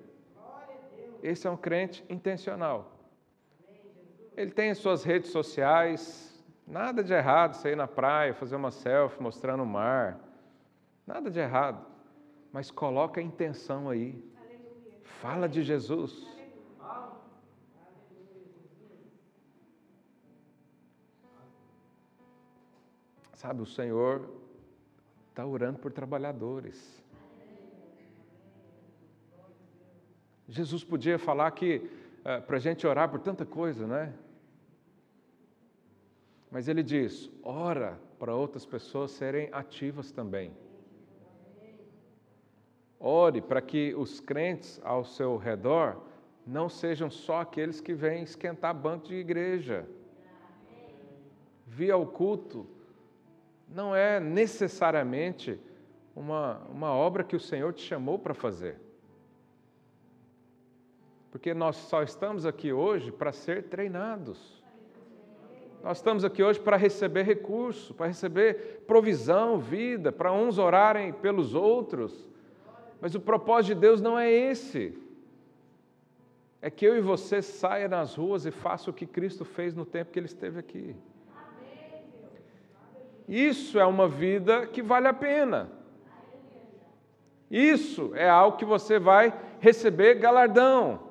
Esse 1.22 1.46
é 1.46 1.50
um 1.50 1.56
crente 1.56 2.04
intencional. 2.08 2.92
Ele 4.36 4.52
tem 4.52 4.70
as 4.70 4.78
suas 4.78 5.02
redes 5.02 5.30
sociais, 5.30 6.40
nada 6.66 7.02
de 7.02 7.12
errado 7.12 7.54
sair 7.54 7.76
na 7.76 7.88
praia, 7.88 8.32
fazer 8.32 8.54
uma 8.54 8.70
selfie 8.70 9.20
mostrando 9.20 9.64
o 9.64 9.66
mar. 9.66 10.20
Nada 11.06 11.30
de 11.30 11.40
errado. 11.40 11.84
Mas 12.52 12.70
coloca 12.70 13.20
a 13.20 13.24
intenção 13.24 13.90
aí. 13.90 14.22
Fala 15.20 15.48
de 15.48 15.62
Jesus. 15.62 16.26
Sabe, 23.32 23.62
o 23.62 23.66
Senhor 23.66 24.28
está 25.30 25.46
orando 25.46 25.78
por 25.78 25.92
trabalhadores. 25.92 26.97
Jesus 30.48 30.82
podia 30.82 31.18
falar 31.18 31.50
que 31.50 31.76
uh, 32.20 32.42
para 32.42 32.56
a 32.56 32.60
gente 32.60 32.86
orar 32.86 33.10
por 33.10 33.20
tanta 33.20 33.44
coisa, 33.44 33.86
né? 33.86 34.14
Mas 36.50 36.68
ele 36.68 36.82
diz: 36.82 37.30
ora 37.42 38.00
para 38.18 38.34
outras 38.34 38.64
pessoas 38.64 39.10
serem 39.10 39.48
ativas 39.52 40.10
também. 40.10 40.52
Ore 42.98 43.40
para 43.40 43.60
que 43.60 43.94
os 43.94 44.18
crentes 44.18 44.80
ao 44.82 45.04
seu 45.04 45.36
redor 45.36 46.02
não 46.46 46.68
sejam 46.68 47.10
só 47.10 47.42
aqueles 47.42 47.80
que 47.80 47.94
vêm 47.94 48.22
esquentar 48.22 48.74
banco 48.74 49.06
de 49.06 49.14
igreja. 49.14 49.86
Via 51.66 51.96
o 51.96 52.06
culto 52.06 52.66
não 53.68 53.94
é 53.94 54.18
necessariamente 54.18 55.60
uma, 56.16 56.58
uma 56.70 56.90
obra 56.90 57.22
que 57.22 57.36
o 57.36 57.40
Senhor 57.40 57.72
te 57.74 57.82
chamou 57.82 58.18
para 58.18 58.32
fazer. 58.32 58.87
Porque 61.38 61.54
nós 61.54 61.76
só 61.76 62.02
estamos 62.02 62.44
aqui 62.44 62.72
hoje 62.72 63.12
para 63.12 63.30
ser 63.30 63.68
treinados. 63.68 64.60
Nós 65.84 65.98
estamos 65.98 66.24
aqui 66.24 66.42
hoje 66.42 66.58
para 66.58 66.76
receber 66.76 67.22
recurso, 67.22 67.94
para 67.94 68.08
receber 68.08 68.82
provisão, 68.88 69.56
vida, 69.56 70.10
para 70.10 70.32
uns 70.32 70.58
orarem 70.58 71.12
pelos 71.12 71.54
outros. 71.54 72.28
Mas 73.00 73.14
o 73.14 73.20
propósito 73.20 73.76
de 73.76 73.80
Deus 73.80 74.00
não 74.02 74.18
é 74.18 74.28
esse. 74.28 74.98
é 76.60 76.68
que 76.68 76.84
eu 76.84 76.96
e 76.96 77.00
você 77.00 77.40
saia 77.40 77.86
nas 77.86 78.16
ruas 78.16 78.44
e 78.44 78.50
faça 78.50 78.90
o 78.90 78.92
que 78.92 79.06
Cristo 79.06 79.44
fez 79.44 79.76
no 79.76 79.86
tempo 79.86 80.10
que 80.10 80.18
ele 80.18 80.26
esteve 80.26 80.58
aqui. 80.58 80.96
Isso 83.28 83.78
é 83.78 83.86
uma 83.86 84.08
vida 84.08 84.66
que 84.66 84.82
vale 84.82 85.06
a 85.06 85.14
pena. 85.14 85.70
Isso 87.48 88.10
é 88.16 88.28
algo 88.28 88.56
que 88.56 88.64
você 88.64 88.98
vai 88.98 89.32
receber 89.60 90.16
galardão. 90.16 91.06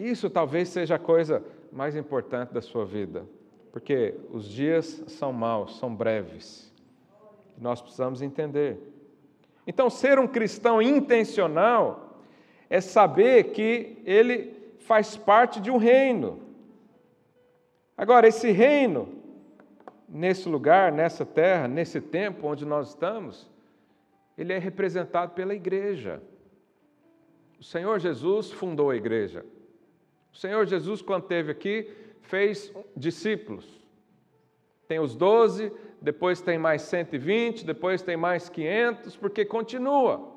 Isso 0.00 0.30
talvez 0.30 0.70
seja 0.70 0.94
a 0.94 0.98
coisa 0.98 1.44
mais 1.70 1.94
importante 1.94 2.54
da 2.54 2.62
sua 2.62 2.86
vida, 2.86 3.26
porque 3.70 4.14
os 4.30 4.48
dias 4.48 5.04
são 5.08 5.30
maus, 5.30 5.78
são 5.78 5.94
breves. 5.94 6.72
Nós 7.58 7.82
precisamos 7.82 8.22
entender. 8.22 8.78
Então, 9.66 9.90
ser 9.90 10.18
um 10.18 10.26
cristão 10.26 10.80
intencional 10.80 12.18
é 12.70 12.80
saber 12.80 13.52
que 13.52 13.98
ele 14.06 14.72
faz 14.78 15.18
parte 15.18 15.60
de 15.60 15.70
um 15.70 15.76
reino. 15.76 16.40
Agora, 17.94 18.26
esse 18.26 18.50
reino, 18.50 19.06
nesse 20.08 20.48
lugar, 20.48 20.90
nessa 20.90 21.26
terra, 21.26 21.68
nesse 21.68 22.00
tempo 22.00 22.46
onde 22.46 22.64
nós 22.64 22.88
estamos, 22.88 23.50
ele 24.38 24.54
é 24.54 24.58
representado 24.58 25.32
pela 25.32 25.54
igreja. 25.54 26.22
O 27.60 27.62
Senhor 27.62 28.00
Jesus 28.00 28.50
fundou 28.50 28.88
a 28.88 28.96
igreja. 28.96 29.44
O 30.32 30.36
Senhor 30.36 30.66
Jesus, 30.66 31.02
quando 31.02 31.22
esteve 31.22 31.50
aqui, 31.50 31.90
fez 32.22 32.72
discípulos. 32.96 33.80
Tem 34.86 34.98
os 34.98 35.14
doze, 35.14 35.72
depois 36.00 36.40
tem 36.40 36.58
mais 36.58 36.82
120, 36.82 37.64
depois 37.64 38.02
tem 38.02 38.16
mais 38.16 38.48
500, 38.48 39.16
porque 39.16 39.44
continua. 39.44 40.32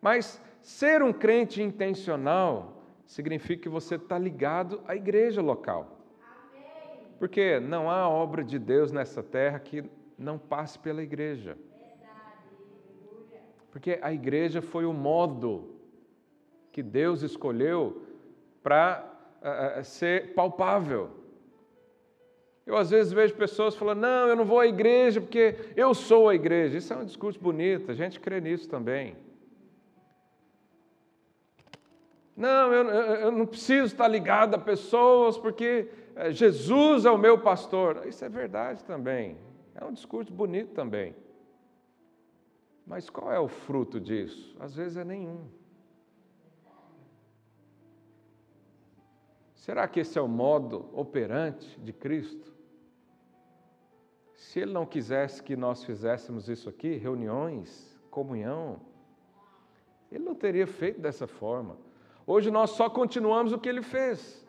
Mas 0.00 0.40
ser 0.62 1.02
um 1.02 1.12
crente 1.12 1.62
intencional 1.62 2.82
significa 3.06 3.62
que 3.62 3.68
você 3.68 3.96
está 3.96 4.18
ligado 4.18 4.80
à 4.86 4.94
igreja 4.94 5.42
local. 5.42 5.98
Porque 7.18 7.58
não 7.58 7.90
há 7.90 8.08
obra 8.08 8.44
de 8.44 8.58
Deus 8.58 8.92
nessa 8.92 9.22
terra 9.22 9.58
que 9.58 9.84
não 10.16 10.38
passe 10.38 10.78
pela 10.78 11.02
igreja. 11.02 11.58
Porque 13.70 13.98
a 14.00 14.12
igreja 14.12 14.62
foi 14.62 14.84
o 14.84 14.92
modo 14.92 15.74
que 16.70 16.82
Deus 16.82 17.22
escolheu 17.22 18.02
para 18.68 19.02
uh, 19.80 19.82
ser 19.82 20.34
palpável. 20.34 21.10
Eu 22.66 22.76
às 22.76 22.90
vezes 22.90 23.10
vejo 23.14 23.34
pessoas 23.34 23.74
falando: 23.74 24.00
não, 24.00 24.28
eu 24.28 24.36
não 24.36 24.44
vou 24.44 24.60
à 24.60 24.66
igreja 24.66 25.22
porque 25.22 25.56
eu 25.74 25.94
sou 25.94 26.28
a 26.28 26.34
igreja. 26.34 26.76
Isso 26.76 26.92
é 26.92 26.96
um 26.96 27.04
discurso 27.06 27.40
bonito, 27.40 27.90
a 27.90 27.94
gente 27.94 28.20
crê 28.20 28.42
nisso 28.42 28.68
também. 28.68 29.16
Não, 32.36 32.70
eu, 32.70 32.84
eu 32.90 33.32
não 33.32 33.46
preciso 33.46 33.86
estar 33.86 34.06
ligado 34.06 34.54
a 34.54 34.58
pessoas 34.58 35.38
porque 35.38 35.88
Jesus 36.30 37.06
é 37.06 37.10
o 37.10 37.16
meu 37.16 37.38
pastor. 37.38 38.06
Isso 38.06 38.22
é 38.22 38.28
verdade 38.28 38.84
também. 38.84 39.38
É 39.74 39.82
um 39.82 39.92
discurso 39.92 40.30
bonito 40.30 40.74
também. 40.74 41.16
Mas 42.86 43.08
qual 43.08 43.32
é 43.32 43.40
o 43.40 43.48
fruto 43.48 43.98
disso? 43.98 44.54
Às 44.60 44.74
vezes 44.74 44.98
é 44.98 45.04
nenhum. 45.04 45.46
Será 49.68 49.86
que 49.86 50.00
esse 50.00 50.18
é 50.18 50.22
o 50.22 50.26
modo 50.26 50.86
operante 50.94 51.78
de 51.80 51.92
Cristo? 51.92 52.50
Se 54.34 54.60
ele 54.60 54.72
não 54.72 54.86
quisesse 54.86 55.42
que 55.42 55.54
nós 55.56 55.84
fizéssemos 55.84 56.48
isso 56.48 56.70
aqui, 56.70 56.96
reuniões, 56.96 57.94
comunhão, 58.10 58.80
ele 60.10 60.24
não 60.24 60.34
teria 60.34 60.66
feito 60.66 61.02
dessa 61.02 61.26
forma. 61.26 61.76
Hoje 62.26 62.50
nós 62.50 62.70
só 62.70 62.88
continuamos 62.88 63.52
o 63.52 63.58
que 63.58 63.68
ele 63.68 63.82
fez. 63.82 64.42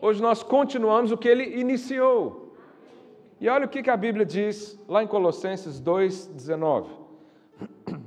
Hoje 0.00 0.22
nós 0.22 0.44
continuamos 0.44 1.10
o 1.10 1.18
que 1.18 1.26
ele 1.26 1.58
iniciou. 1.58 2.56
E 3.40 3.48
olha 3.48 3.66
o 3.66 3.68
que 3.68 3.90
a 3.90 3.96
Bíblia 3.96 4.24
diz 4.24 4.78
lá 4.86 5.02
em 5.02 5.08
Colossenses 5.08 5.82
2,19. 5.82 6.86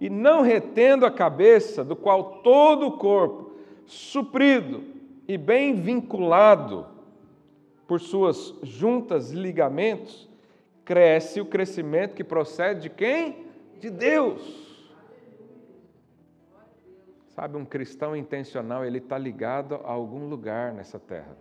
E 0.00 0.08
não 0.08 0.40
retendo 0.40 1.04
a 1.04 1.10
cabeça, 1.10 1.84
do 1.84 1.94
qual 1.94 2.40
todo 2.40 2.86
o 2.86 2.96
corpo, 2.96 3.49
suprido 3.90 4.84
e 5.26 5.36
bem 5.36 5.74
vinculado, 5.74 6.86
por 7.88 8.00
suas 8.00 8.54
juntas 8.62 9.32
e 9.32 9.34
ligamentos, 9.34 10.28
cresce 10.84 11.40
o 11.40 11.46
crescimento 11.46 12.14
que 12.14 12.22
procede 12.22 12.82
de 12.82 12.90
quem? 12.90 13.46
De 13.80 13.90
Deus. 13.90 14.88
Sabe, 17.30 17.56
um 17.56 17.64
cristão 17.64 18.14
intencional, 18.14 18.84
ele 18.84 18.98
está 18.98 19.18
ligado 19.18 19.74
a 19.84 19.90
algum 19.90 20.28
lugar 20.28 20.72
nessa 20.72 21.00
terra. 21.00 21.36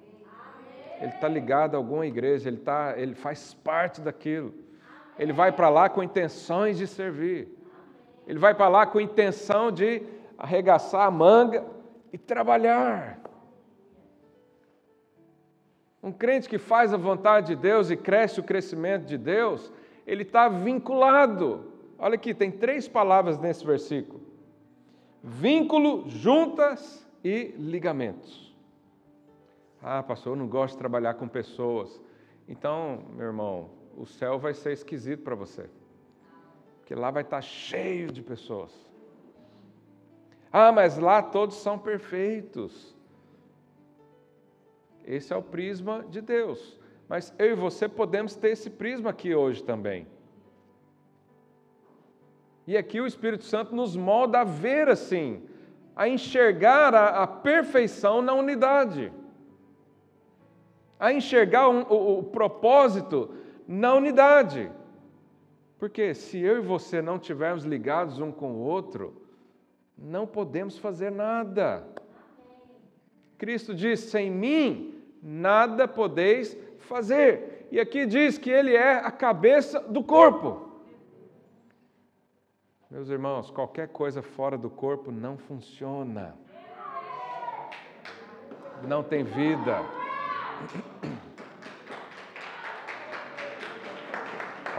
Ele 0.99 1.11
está 1.11 1.27
ligado 1.27 1.75
a 1.75 1.77
alguma 1.77 2.07
igreja, 2.07 2.49
ele, 2.49 2.57
tá, 2.57 2.95
ele 2.97 3.13
faz 3.13 3.53
parte 3.53 4.01
daquilo. 4.01 4.55
Ele 5.19 5.33
vai 5.33 5.51
para 5.51 5.69
lá 5.69 5.87
com 5.87 6.01
intenções 6.01 6.79
de 6.79 6.87
servir. 6.87 7.47
Ele 8.27 8.39
vai 8.39 8.55
para 8.55 8.67
lá 8.69 8.87
com 8.87 8.99
intenção 8.99 9.71
de 9.71 10.01
arregaçar 10.35 11.05
a 11.05 11.11
manga 11.11 11.78
e 12.11 12.17
trabalhar. 12.17 13.19
Um 16.01 16.11
crente 16.11 16.47
que 16.47 16.57
faz 16.57 16.93
a 16.93 16.97
vontade 16.97 17.47
de 17.47 17.55
Deus 17.55 17.91
e 17.91 17.97
cresce 17.97 18.39
o 18.39 18.43
crescimento 18.43 19.05
de 19.05 19.17
Deus, 19.17 19.71
ele 20.07 20.23
está 20.23 20.47
vinculado. 20.47 21.73
Olha 21.97 22.15
aqui, 22.15 22.33
tem 22.33 22.49
três 22.49 22.87
palavras 22.87 23.37
nesse 23.37 23.65
versículo: 23.65 24.21
vínculo, 25.21 26.09
juntas 26.09 27.05
e 27.23 27.53
ligamentos. 27.57 28.55
Ah, 29.81 30.01
pastor, 30.01 30.33
eu 30.33 30.37
não 30.37 30.47
gosto 30.47 30.73
de 30.73 30.79
trabalhar 30.79 31.13
com 31.15 31.27
pessoas. 31.27 32.01
Então, 32.47 33.03
meu 33.15 33.27
irmão, 33.27 33.69
o 33.95 34.05
céu 34.05 34.39
vai 34.39 34.53
ser 34.53 34.71
esquisito 34.71 35.23
para 35.23 35.35
você, 35.35 35.69
porque 36.79 36.95
lá 36.95 37.11
vai 37.11 37.23
estar 37.23 37.41
cheio 37.41 38.11
de 38.11 38.21
pessoas. 38.21 38.88
Ah, 40.51 40.71
mas 40.71 40.97
lá 40.97 41.21
todos 41.21 41.57
são 41.57 41.77
perfeitos. 41.77 42.95
Esse 45.05 45.33
é 45.33 45.35
o 45.35 45.43
prisma 45.43 46.05
de 46.09 46.21
Deus. 46.21 46.77
Mas 47.07 47.33
eu 47.39 47.47
e 47.47 47.55
você 47.55 47.87
podemos 47.87 48.35
ter 48.35 48.51
esse 48.51 48.69
prisma 48.69 49.09
aqui 49.09 49.33
hoje 49.33 49.63
também. 49.63 50.07
E 52.67 52.77
aqui 52.77 53.01
o 53.01 53.07
Espírito 53.07 53.43
Santo 53.45 53.75
nos 53.75 53.95
molda 53.95 54.41
a 54.41 54.43
ver 54.43 54.89
assim, 54.89 55.43
a 55.95 56.07
enxergar 56.07 56.93
a, 56.93 57.23
a 57.23 57.27
perfeição 57.27 58.21
na 58.21 58.33
unidade, 58.33 59.11
a 60.99 61.11
enxergar 61.11 61.67
um, 61.67 61.81
o, 61.89 62.19
o 62.19 62.23
propósito 62.23 63.33
na 63.67 63.95
unidade. 63.95 64.71
Porque 65.79 66.13
se 66.13 66.39
eu 66.39 66.57
e 66.57 66.61
você 66.61 67.01
não 67.01 67.15
estivermos 67.15 67.63
ligados 67.63 68.19
um 68.19 68.31
com 68.31 68.51
o 68.51 68.59
outro, 68.59 69.19
não 70.01 70.25
podemos 70.25 70.77
fazer 70.77 71.11
nada. 71.11 71.85
Cristo 73.37 73.73
diz: 73.73 73.99
sem 73.99 74.31
mim 74.31 75.03
nada 75.21 75.87
podeis 75.87 76.57
fazer. 76.79 77.67
E 77.71 77.79
aqui 77.79 78.05
diz 78.05 78.37
que 78.37 78.49
ele 78.49 78.75
é 78.75 78.93
a 78.93 79.11
cabeça 79.11 79.79
do 79.79 80.03
corpo. 80.03 80.69
Meus 82.89 83.09
irmãos, 83.09 83.51
qualquer 83.51 83.89
coisa 83.89 84.23
fora 84.23 84.57
do 84.57 84.69
corpo 84.69 85.11
não 85.11 85.37
funciona. 85.37 86.35
Não 88.87 89.03
tem 89.03 89.23
vida. 89.23 89.83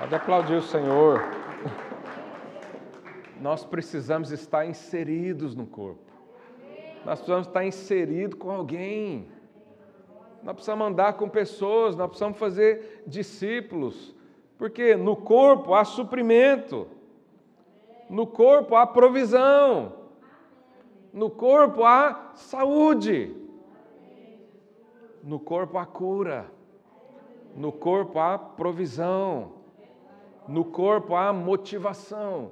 Pode 0.00 0.14
aplaudir 0.14 0.54
o 0.54 0.62
Senhor. 0.62 1.39
Nós 3.40 3.64
precisamos 3.64 4.30
estar 4.30 4.66
inseridos 4.66 5.54
no 5.54 5.66
corpo. 5.66 6.10
Nós 7.04 7.18
precisamos 7.18 7.46
estar 7.46 7.64
inseridos 7.64 8.38
com 8.38 8.50
alguém. 8.50 9.28
Nós 10.42 10.54
precisamos 10.54 10.86
andar 10.86 11.14
com 11.14 11.28
pessoas, 11.28 11.96
nós 11.96 12.08
precisamos 12.08 12.38
fazer 12.38 13.02
discípulos, 13.06 14.14
porque 14.58 14.94
no 14.94 15.16
corpo 15.16 15.74
há 15.74 15.84
suprimento, 15.84 16.86
no 18.08 18.26
corpo 18.26 18.74
há 18.76 18.86
provisão, 18.86 19.94
no 21.12 21.30
corpo 21.30 21.84
há 21.84 22.32
saúde, 22.34 23.34
no 25.22 25.38
corpo 25.38 25.78
há 25.78 25.86
cura, 25.86 26.50
no 27.54 27.72
corpo 27.72 28.18
há 28.18 28.38
provisão, 28.38 29.52
no 30.48 30.64
corpo 30.64 31.14
há 31.14 31.32
motivação, 31.32 32.50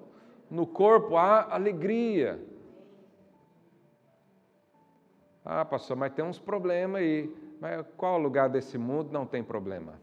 no 0.50 0.66
corpo 0.66 1.16
há 1.16 1.54
alegria. 1.54 2.40
Ah, 5.44 5.64
pastor, 5.64 5.96
mas 5.96 6.12
tem 6.12 6.24
uns 6.24 6.38
problemas 6.38 7.00
aí. 7.00 7.34
Mas 7.60 7.86
qual 7.96 8.18
lugar 8.18 8.48
desse 8.48 8.78
mundo 8.78 9.10
não 9.12 9.26
tem 9.26 9.42
problema? 9.42 9.94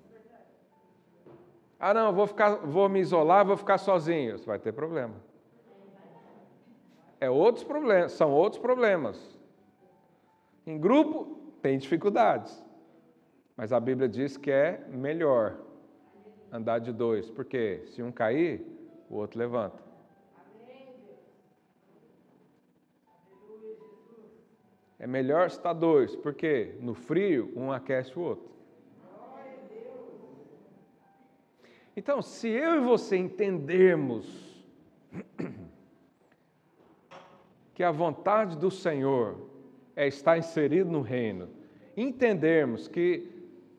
Ah, 1.79 1.93
não, 1.93 2.13
vou, 2.13 2.25
ficar, 2.25 2.55
vou 2.55 2.89
me 2.89 2.99
isolar, 2.99 3.45
vou 3.45 3.55
ficar 3.55 3.77
sozinho. 3.77 4.37
Você 4.37 4.45
vai 4.45 4.59
ter 4.59 4.71
problema. 4.71 5.15
é 7.19 7.29
outros 7.29 7.63
problemas, 7.63 8.13
são 8.13 8.31
outros 8.31 8.61
problemas. 8.61 9.39
Em 10.65 10.79
grupo 10.79 11.37
tem 11.61 11.77
dificuldades, 11.77 12.65
mas 13.55 13.71
a 13.71 13.79
Bíblia 13.79 14.09
diz 14.09 14.35
que 14.35 14.49
é 14.49 14.83
melhor 14.89 15.57
andar 16.51 16.79
de 16.79 16.91
dois, 16.91 17.29
porque 17.29 17.83
se 17.87 18.01
um 18.01 18.11
cair, 18.11 18.65
o 19.09 19.15
outro 19.15 19.37
levanta. 19.37 19.84
É 25.05 25.07
melhor 25.07 25.45
estar 25.45 25.73
dois, 25.73 26.15
porque 26.15 26.73
no 26.81 26.95
frio 26.95 27.53
um 27.55 27.71
aquece 27.71 28.17
o 28.17 28.23
outro. 28.23 28.49
Então, 31.95 32.23
se 32.23 32.47
eu 32.47 32.77
e 32.77 32.79
você 32.79 33.15
entendermos 33.15 34.65
que 37.75 37.83
a 37.83 37.91
vontade 37.91 38.57
do 38.57 38.71
Senhor 38.71 39.47
é 39.95 40.07
estar 40.07 40.39
inserido 40.39 40.89
no 40.89 41.01
reino, 41.01 41.49
entendermos 41.95 42.87
que 42.87 43.29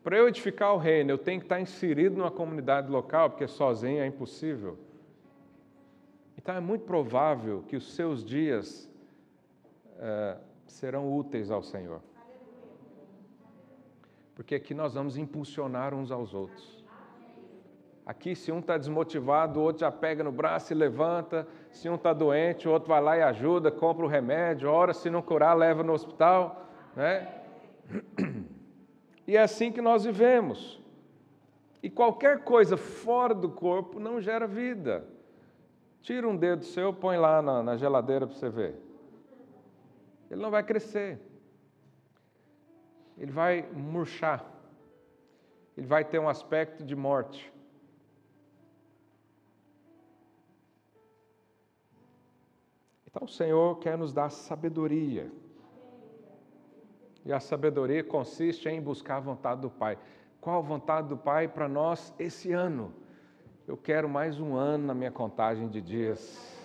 para 0.01 0.15
eu 0.15 0.29
edificar 0.29 0.73
o 0.73 0.77
reino 0.77 1.11
eu 1.11 1.17
tenho 1.17 1.41
que 1.41 1.45
estar 1.45 1.59
inserido 1.59 2.15
numa 2.15 2.31
comunidade 2.31 2.89
local, 2.89 3.31
porque 3.31 3.49
sozinho 3.49 3.99
é 3.99 4.07
impossível. 4.07 4.77
Então 6.37 6.55
é 6.55 6.61
muito 6.61 6.85
provável 6.85 7.65
que 7.67 7.75
os 7.75 7.95
seus 7.95 8.23
dias 8.23 8.89
é, 9.99 10.37
serão 10.71 11.11
úteis 11.11 11.49
ao 11.49 11.61
Senhor. 11.61 12.01
Porque 14.35 14.55
aqui 14.55 14.73
nós 14.73 14.93
vamos 14.93 15.17
impulsionar 15.17 15.93
uns 15.93 16.11
aos 16.11 16.33
outros. 16.33 16.85
Aqui, 18.05 18.35
se 18.35 18.51
um 18.51 18.59
está 18.59 18.77
desmotivado, 18.77 19.59
o 19.59 19.63
outro 19.63 19.81
já 19.81 19.91
pega 19.91 20.23
no 20.23 20.31
braço 20.31 20.71
e 20.71 20.75
levanta. 20.75 21.45
Se 21.71 21.89
um 21.89 21.95
está 21.95 22.13
doente, 22.13 22.67
o 22.67 22.71
outro 22.71 22.87
vai 22.87 23.01
lá 23.01 23.17
e 23.17 23.21
ajuda, 23.21 23.69
compra 23.69 24.05
o 24.05 24.07
remédio. 24.07 24.69
Ora, 24.69 24.93
se 24.93 25.09
não 25.09 25.21
curar, 25.21 25.53
leva 25.57 25.83
no 25.83 25.91
hospital. 25.91 26.67
Né? 26.95 27.27
E 29.27 29.35
é 29.35 29.41
assim 29.41 29.73
que 29.73 29.81
nós 29.81 30.05
vivemos. 30.05 30.81
E 31.83 31.89
qualquer 31.89 32.45
coisa 32.45 32.77
fora 32.77 33.33
do 33.33 33.49
corpo 33.49 33.99
não 33.99 34.21
gera 34.21 34.47
vida. 34.47 35.03
Tira 36.01 36.25
um 36.25 36.37
dedo 36.37 36.63
seu, 36.63 36.93
põe 36.93 37.17
lá 37.17 37.41
na, 37.41 37.61
na 37.61 37.75
geladeira 37.75 38.25
para 38.25 38.35
você 38.35 38.49
ver. 38.49 38.86
Ele 40.29 40.41
não 40.41 40.51
vai 40.51 40.63
crescer. 40.63 41.19
Ele 43.17 43.31
vai 43.31 43.61
murchar. 43.71 44.45
Ele 45.75 45.87
vai 45.87 46.03
ter 46.03 46.19
um 46.19 46.29
aspecto 46.29 46.83
de 46.83 46.95
morte. 46.95 47.51
Então 53.05 53.25
o 53.25 53.27
Senhor 53.29 53.79
quer 53.79 53.97
nos 53.97 54.13
dar 54.13 54.29
sabedoria. 54.29 55.31
E 57.25 57.33
a 57.33 57.39
sabedoria 57.39 58.03
consiste 58.03 58.69
em 58.69 58.81
buscar 58.81 59.17
a 59.17 59.21
vontade 59.21 59.61
do 59.61 59.69
Pai. 59.69 59.97
Qual 60.39 60.59
a 60.59 60.61
vontade 60.61 61.09
do 61.09 61.17
Pai 61.17 61.47
para 61.47 61.67
nós 61.67 62.13
esse 62.19 62.51
ano? 62.51 62.93
Eu 63.67 63.75
quero 63.75 64.07
mais 64.07 64.39
um 64.39 64.55
ano 64.55 64.85
na 64.85 64.93
minha 64.93 65.11
contagem 65.11 65.67
de 65.67 65.81
dias. 65.81 66.56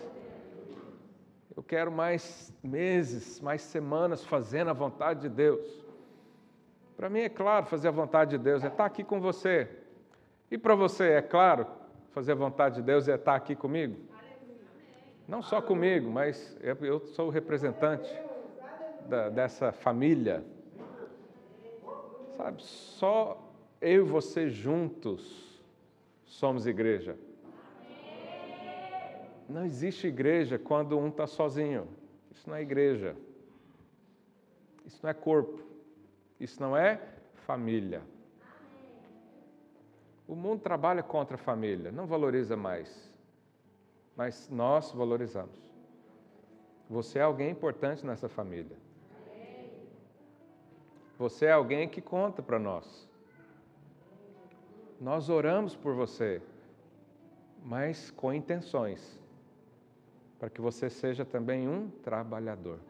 Eu 1.55 1.63
quero 1.63 1.93
mais 1.93 2.53
meses, 2.63 3.41
mais 3.41 3.61
semanas 3.61 4.25
fazendo 4.25 4.71
a 4.71 4.73
vontade 4.73 5.21
de 5.21 5.29
Deus. 5.29 5.85
Para 6.97 7.11
mim 7.11 7.21
é 7.21 7.29
claro 7.29 7.67
fazer 7.67 7.89
a 7.89 7.91
vontade 7.91 8.33
de 8.33 8.39
Deus 8.39 8.65
é 8.65 8.69
estar 8.69 8.87
aqui 8.87 9.05
com 9.05 9.21
você. 9.21 9.69
E 10.51 10.57
para 10.57 10.75
você 10.75 11.11
é 11.11 11.23
claro 11.23 11.67
fazer 12.13 12.33
a 12.33 12.37
vontade 12.37 12.77
de 12.77 12.83
Deus 12.83 13.07
é 13.07 13.17
estar 13.17 13.35
aqui 13.35 13.55
comigo? 13.55 14.01
Não 15.29 15.43
só 15.43 15.61
comigo, 15.61 16.11
mas 16.11 16.57
eu 16.61 17.01
sou 17.01 17.27
o 17.27 17.31
representante 17.31 18.11
da, 19.09 19.29
dessa 19.29 19.73
família. 19.73 20.45
Sabe, 22.37 22.63
só 22.63 23.53
eu 23.81 24.07
e 24.07 24.09
você 24.09 24.49
juntos 24.49 25.63
somos 26.25 26.67
igreja. 26.67 27.17
Não 29.53 29.65
existe 29.65 30.07
igreja 30.07 30.59
quando 30.59 30.99
um 30.99 31.09
está 31.09 31.27
sozinho. 31.27 31.87
Isso 32.31 32.49
não 32.49 32.57
é 32.57 32.63
igreja. 32.63 33.17
Isso 34.85 34.99
não 35.03 35.11
é 35.11 35.15
corpo. 35.15 35.63
Isso 36.41 36.61
não 36.61 36.77
é 36.77 37.01
família. 37.47 38.03
O 40.27 40.35
mundo 40.35 40.61
trabalha 40.61 41.03
contra 41.03 41.35
a 41.35 41.39
família, 41.39 41.93
não 41.93 42.07
valoriza 42.07 42.57
mais 42.57 43.13
mas 44.17 44.49
nós 44.51 44.93
valorizamos. 44.93 45.55
Você 46.89 47.19
é 47.19 47.23
alguém 47.23 47.51
importante 47.51 48.05
nessa 48.05 48.29
família. 48.29 48.77
Você 51.19 51.47
é 51.47 51.53
alguém 51.53 51.89
que 51.89 52.01
conta 52.01 52.43
para 52.43 52.59
nós. 52.59 53.09
Nós 55.01 55.29
oramos 55.29 55.75
por 55.75 55.95
você, 55.95 56.43
mas 57.65 58.11
com 58.11 58.33
intenções, 58.33 59.21
para 60.43 60.51
que 60.51 60.61
você 60.61 60.90
seja 60.90 61.24
também 61.24 61.68
um 61.68 61.88
trabalhador. 62.03 62.80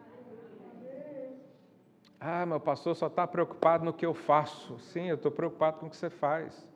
Ah, 2.19 2.47
meu 2.47 2.59
pastor 2.59 2.97
só 2.97 3.09
está 3.09 3.27
preocupado 3.27 3.85
no 3.85 3.93
que 3.93 4.07
eu 4.07 4.15
faço. 4.15 4.79
Sim, 4.79 5.11
eu 5.11 5.17
estou 5.17 5.31
preocupado 5.31 5.79
com 5.79 5.85
o 5.85 5.91
que 5.91 5.97
você 5.99 6.09
faz, 6.09 6.67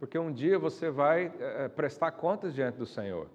porque 0.00 0.18
um 0.18 0.32
dia 0.32 0.58
você 0.58 0.90
vai 0.90 1.32
é, 1.38 1.68
prestar 1.68 2.10
contas 2.10 2.52
diante 2.52 2.76
do 2.76 2.86
Senhor. 2.86 3.28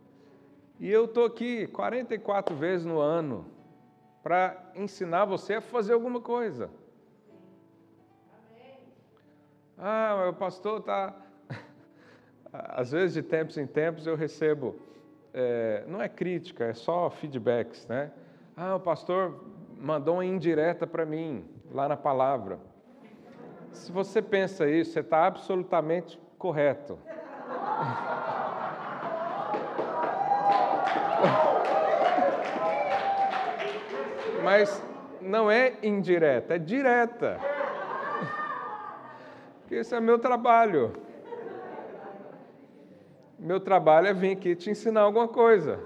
E 0.78 0.92
eu 0.92 1.06
estou 1.06 1.24
aqui 1.24 1.66
44 1.68 2.54
vezes 2.54 2.86
no 2.86 3.00
ano 3.00 3.46
para 4.22 4.62
ensinar 4.76 5.24
você 5.24 5.54
a 5.54 5.62
fazer 5.62 5.94
alguma 5.94 6.20
coisa. 6.20 6.70
Ah, 9.78 10.28
o 10.30 10.34
pastor 10.34 10.82
está. 10.82 11.16
Às 12.52 12.92
vezes, 12.92 13.14
de 13.14 13.24
tempos 13.24 13.58
em 13.58 13.66
tempos, 13.66 14.06
eu 14.06 14.18
recebo, 14.18 14.76
é, 15.36 15.84
não 15.86 16.02
é 16.02 16.08
crítica, 16.08 16.64
é 16.64 16.74
só 16.74 17.10
feedbacks, 17.10 17.86
né? 17.88 18.10
Ah, 18.56 18.76
o 18.76 18.80
pastor 18.80 19.44
mandou 19.78 20.14
uma 20.16 20.26
indireta 20.26 20.88
para 20.88 21.06
mim, 21.06 21.44
lá 21.74 21.90
na 21.90 21.98
palavra. 21.98 22.58
Se 23.74 23.92
você 23.92 24.22
pensa 24.22 24.66
isso, 24.70 24.94
você 24.94 25.02
está 25.02 25.28
absolutamente 25.28 26.18
correto. 26.38 26.98
Mas 34.42 34.82
não 35.20 35.52
é 35.52 35.74
indireta, 35.84 36.56
é 36.56 36.60
direta. 36.60 37.42
Porque 39.60 39.76
esse 39.76 39.94
é 39.94 40.00
meu 40.00 40.18
trabalho. 40.18 40.94
Meu 43.38 43.60
trabalho 43.60 44.08
é 44.08 44.14
vir 44.14 44.32
aqui 44.32 44.56
te 44.56 44.70
ensinar 44.70 45.02
alguma 45.02 45.28
coisa. 45.28 45.80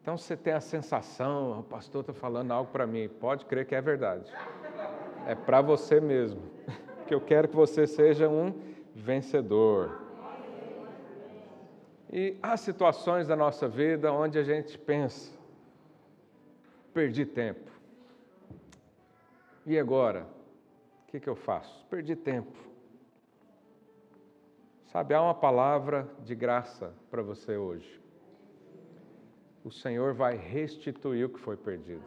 Então 0.00 0.16
você 0.16 0.36
tem 0.36 0.54
a 0.54 0.60
sensação, 0.60 1.60
o 1.60 1.62
pastor 1.62 2.00
está 2.00 2.14
falando 2.14 2.50
algo 2.50 2.70
para 2.70 2.86
mim, 2.86 3.08
pode 3.08 3.44
crer 3.44 3.66
que 3.66 3.74
é 3.74 3.80
verdade. 3.80 4.32
É 5.26 5.34
para 5.34 5.60
você 5.60 6.00
mesmo. 6.00 6.42
Que 7.06 7.14
eu 7.14 7.22
quero 7.22 7.48
que 7.48 7.56
você 7.56 7.86
seja 7.86 8.28
um 8.28 8.52
vencedor. 8.94 9.98
E 12.12 12.36
há 12.42 12.54
situações 12.54 13.26
da 13.26 13.34
nossa 13.34 13.66
vida 13.66 14.12
onde 14.12 14.38
a 14.38 14.42
gente 14.42 14.76
pensa, 14.76 15.32
perdi 16.92 17.24
tempo. 17.24 17.70
E 19.64 19.78
agora? 19.78 20.26
O 21.06 21.10
que, 21.10 21.18
que 21.18 21.28
eu 21.30 21.34
faço? 21.34 21.82
Perdi 21.88 22.14
tempo. 22.14 22.67
Sabe, 24.88 25.14
há 25.14 25.20
uma 25.20 25.34
palavra 25.34 26.08
de 26.24 26.34
graça 26.34 26.94
para 27.10 27.20
você 27.20 27.58
hoje. 27.58 28.00
O 29.62 29.70
Senhor 29.70 30.14
vai 30.14 30.34
restituir 30.34 31.26
o 31.26 31.28
que 31.28 31.38
foi 31.38 31.58
perdido. 31.58 32.00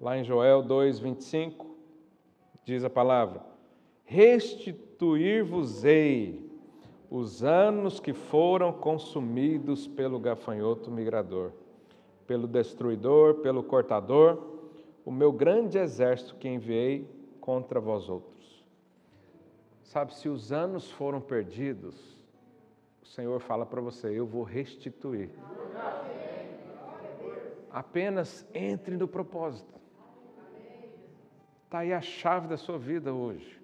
Lá 0.00 0.16
em 0.16 0.24
Joel 0.24 0.62
2, 0.62 1.00
25, 1.00 1.76
diz 2.64 2.82
a 2.82 2.88
palavra: 2.88 3.42
Restituir-vos-ei 4.06 6.50
os 7.10 7.44
anos 7.44 8.00
que 8.00 8.14
foram 8.14 8.72
consumidos 8.72 9.86
pelo 9.86 10.18
gafanhoto 10.18 10.90
migrador, 10.90 11.52
pelo 12.26 12.46
destruidor, 12.46 13.34
pelo 13.34 13.62
cortador, 13.62 14.55
o 15.06 15.12
meu 15.12 15.30
grande 15.30 15.78
exército 15.78 16.34
que 16.34 16.48
enviei 16.48 17.08
contra 17.40 17.78
vós 17.78 18.08
outros. 18.08 18.66
Sabe, 19.84 20.12
se 20.12 20.28
os 20.28 20.50
anos 20.50 20.90
foram 20.90 21.20
perdidos, 21.20 22.18
o 23.00 23.06
Senhor 23.06 23.38
fala 23.40 23.64
para 23.64 23.80
você: 23.80 24.08
eu 24.08 24.26
vou 24.26 24.42
restituir. 24.42 25.30
Apenas 27.70 28.44
entre 28.52 28.96
no 28.96 29.06
propósito. 29.06 29.80
Está 31.64 31.78
aí 31.80 31.92
a 31.92 32.00
chave 32.00 32.48
da 32.48 32.56
sua 32.56 32.76
vida 32.76 33.14
hoje. 33.14 33.62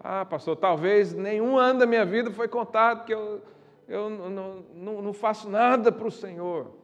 Ah, 0.00 0.24
pastor, 0.24 0.56
talvez 0.56 1.12
nenhum 1.12 1.58
ano 1.58 1.80
da 1.80 1.86
minha 1.86 2.06
vida 2.06 2.30
foi 2.30 2.48
contado, 2.48 3.04
que 3.04 3.12
eu, 3.12 3.42
eu 3.86 4.08
não, 4.08 4.64
não, 4.74 5.02
não 5.02 5.12
faço 5.12 5.50
nada 5.50 5.92
para 5.92 6.06
o 6.06 6.10
Senhor. 6.10 6.77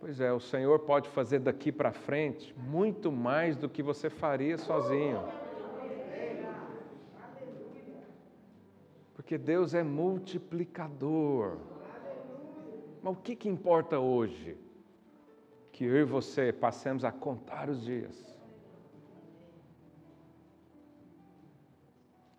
Pois 0.00 0.20
é, 0.20 0.32
o 0.32 0.38
Senhor 0.38 0.78
pode 0.80 1.08
fazer 1.08 1.40
daqui 1.40 1.72
para 1.72 1.92
frente 1.92 2.54
muito 2.56 3.10
mais 3.10 3.56
do 3.56 3.68
que 3.68 3.82
você 3.82 4.08
faria 4.08 4.56
sozinho. 4.56 5.20
Porque 9.12 9.36
Deus 9.36 9.74
é 9.74 9.82
multiplicador. 9.82 11.58
Mas 13.02 13.12
o 13.12 13.16
que, 13.16 13.34
que 13.34 13.48
importa 13.48 13.98
hoje? 13.98 14.56
Que 15.72 15.84
eu 15.84 15.96
e 15.96 16.04
você 16.04 16.52
passemos 16.52 17.04
a 17.04 17.10
contar 17.10 17.68
os 17.68 17.82
dias. 17.84 18.38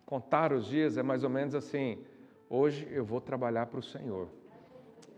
Contar 0.06 0.52
os 0.52 0.66
dias 0.66 0.96
é 0.96 1.02
mais 1.02 1.22
ou 1.22 1.30
menos 1.30 1.54
assim: 1.54 2.04
hoje 2.48 2.88
eu 2.90 3.04
vou 3.04 3.20
trabalhar 3.20 3.66
para 3.66 3.78
o 3.78 3.82
Senhor. 3.82 4.39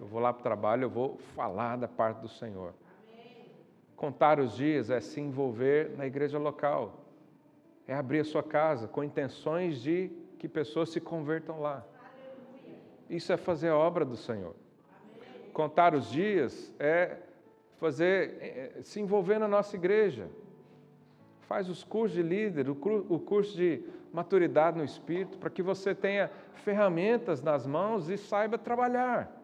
Eu 0.03 0.09
vou 0.09 0.20
lá 0.20 0.32
para 0.32 0.40
o 0.40 0.42
trabalho, 0.42 0.82
eu 0.82 0.90
vou 0.90 1.16
falar 1.36 1.76
da 1.76 1.86
parte 1.86 2.18
do 2.18 2.28
Senhor. 2.28 2.74
Contar 3.94 4.40
os 4.40 4.57
dias 4.57 4.90
é 4.90 5.00
se 5.00 5.20
envolver 5.20 5.96
na 5.96 6.05
igreja 6.05 6.40
local, 6.40 7.05
é 7.86 7.94
abrir 7.94 8.18
a 8.18 8.24
sua 8.24 8.42
casa 8.42 8.88
com 8.88 9.05
intenções 9.05 9.80
de 9.80 10.11
que 10.40 10.48
pessoas 10.48 10.88
se 10.88 11.00
convertam 11.00 11.61
lá. 11.61 11.86
Isso 13.09 13.32
é 13.32 13.36
fazer 13.36 13.68
a 13.68 13.76
obra 13.76 14.05
do 14.05 14.16
Senhor. 14.16 14.57
Contar 15.53 15.94
os 15.94 16.11
dias 16.11 16.74
é 16.80 17.18
fazer, 17.76 18.38
é, 18.40 18.82
se 18.82 19.00
envolver 19.00 19.38
na 19.38 19.46
nossa 19.46 19.76
igreja. 19.76 20.26
Faz 21.42 21.68
os 21.68 21.84
cursos 21.84 22.16
de 22.16 22.24
líder, 22.24 22.68
o 22.68 23.20
curso 23.20 23.57
de 23.57 23.84
maturidade 24.12 24.76
no 24.76 24.82
espírito, 24.82 25.38
para 25.38 25.48
que 25.48 25.62
você 25.62 25.94
tenha 25.94 26.28
ferramentas 26.55 27.40
nas 27.40 27.64
mãos 27.64 28.09
e 28.09 28.18
saiba 28.18 28.59
trabalhar. 28.59 29.41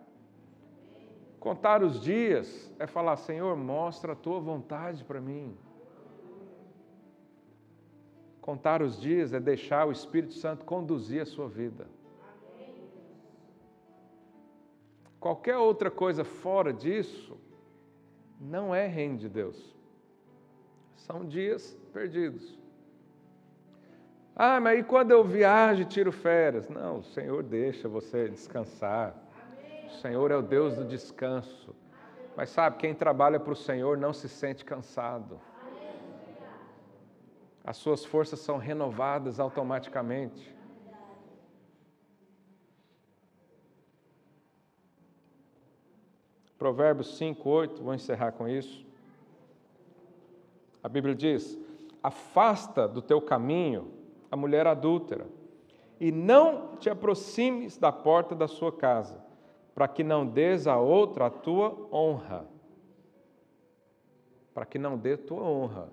Contar 1.40 1.82
os 1.82 2.00
dias 2.00 2.72
é 2.78 2.86
falar, 2.86 3.16
Senhor, 3.16 3.56
mostra 3.56 4.12
a 4.12 4.16
tua 4.16 4.40
vontade 4.40 5.04
para 5.04 5.20
mim. 5.20 5.56
Contar 8.40 8.82
os 8.82 9.00
dias 9.00 9.32
é 9.32 9.38
deixar 9.38 9.86
o 9.86 9.92
Espírito 9.92 10.34
Santo 10.34 10.64
conduzir 10.64 11.20
a 11.20 11.26
sua 11.26 11.48
vida. 11.48 11.86
Qualquer 15.20 15.58
outra 15.58 15.90
coisa 15.90 16.24
fora 16.24 16.72
disso 16.72 17.36
não 18.40 18.74
é 18.74 18.86
reino 18.86 19.18
de 19.18 19.28
Deus. 19.28 19.76
São 20.96 21.24
dias 21.24 21.76
perdidos. 21.92 22.56
Ah, 24.34 24.60
mas 24.60 24.80
e 24.80 24.82
quando 24.84 25.10
eu 25.10 25.24
viajo 25.24 25.82
e 25.82 25.84
tiro 25.84 26.12
férias? 26.12 26.68
Não, 26.68 26.98
o 26.98 27.02
Senhor 27.02 27.42
deixa 27.42 27.88
você 27.88 28.28
descansar. 28.28 29.27
O 29.88 30.00
Senhor 30.00 30.30
é 30.30 30.36
o 30.36 30.42
Deus 30.42 30.76
do 30.76 30.84
descanso. 30.84 31.74
Mas 32.36 32.50
sabe, 32.50 32.76
quem 32.76 32.94
trabalha 32.94 33.40
para 33.40 33.52
o 33.52 33.56
Senhor 33.56 33.96
não 33.96 34.12
se 34.12 34.28
sente 34.28 34.62
cansado. 34.64 35.40
As 37.64 37.78
suas 37.78 38.04
forças 38.04 38.38
são 38.38 38.58
renovadas 38.58 39.40
automaticamente. 39.40 40.54
Provérbios 46.58 47.16
5, 47.16 47.48
8, 47.48 47.82
vou 47.82 47.94
encerrar 47.94 48.32
com 48.32 48.46
isso. 48.46 48.86
A 50.82 50.88
Bíblia 50.88 51.14
diz: 51.14 51.58
Afasta 52.02 52.86
do 52.86 53.00
teu 53.00 53.22
caminho 53.22 53.90
a 54.30 54.36
mulher 54.36 54.66
adúltera, 54.66 55.26
e 55.98 56.12
não 56.12 56.76
te 56.76 56.90
aproximes 56.90 57.78
da 57.78 57.90
porta 57.90 58.34
da 58.34 58.46
sua 58.46 58.70
casa 58.70 59.27
para 59.78 59.86
que 59.86 60.02
não 60.02 60.26
des 60.26 60.66
a 60.66 60.76
outra 60.76 61.26
a 61.26 61.30
tua 61.30 61.86
honra. 61.92 62.44
Para 64.52 64.66
que 64.66 64.76
não 64.76 64.98
dê 64.98 65.16
tua 65.16 65.40
honra. 65.40 65.88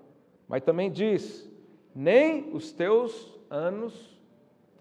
Mas 0.48 0.64
também 0.64 0.90
diz: 0.90 1.48
nem 1.94 2.52
os 2.52 2.72
teus 2.72 3.38
anos 3.48 4.20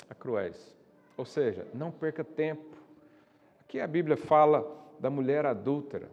a 0.10 0.16
cruéis. 0.16 0.76
Ou 1.16 1.24
seja, 1.24 1.68
não 1.72 1.92
perca 1.92 2.24
tempo. 2.24 2.76
Aqui 3.62 3.80
a 3.80 3.86
Bíblia 3.86 4.18
fala 4.18 4.66
da 5.00 5.12
mulher 5.12 5.46
adúltera. 5.46 6.10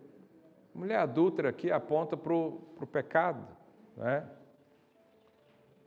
mulher 0.75 0.99
adúltera 0.99 1.49
aqui 1.49 1.71
aponta 1.71 2.15
para 2.15 2.35
o 2.35 2.87
pecado, 2.93 3.49
né? 3.97 4.29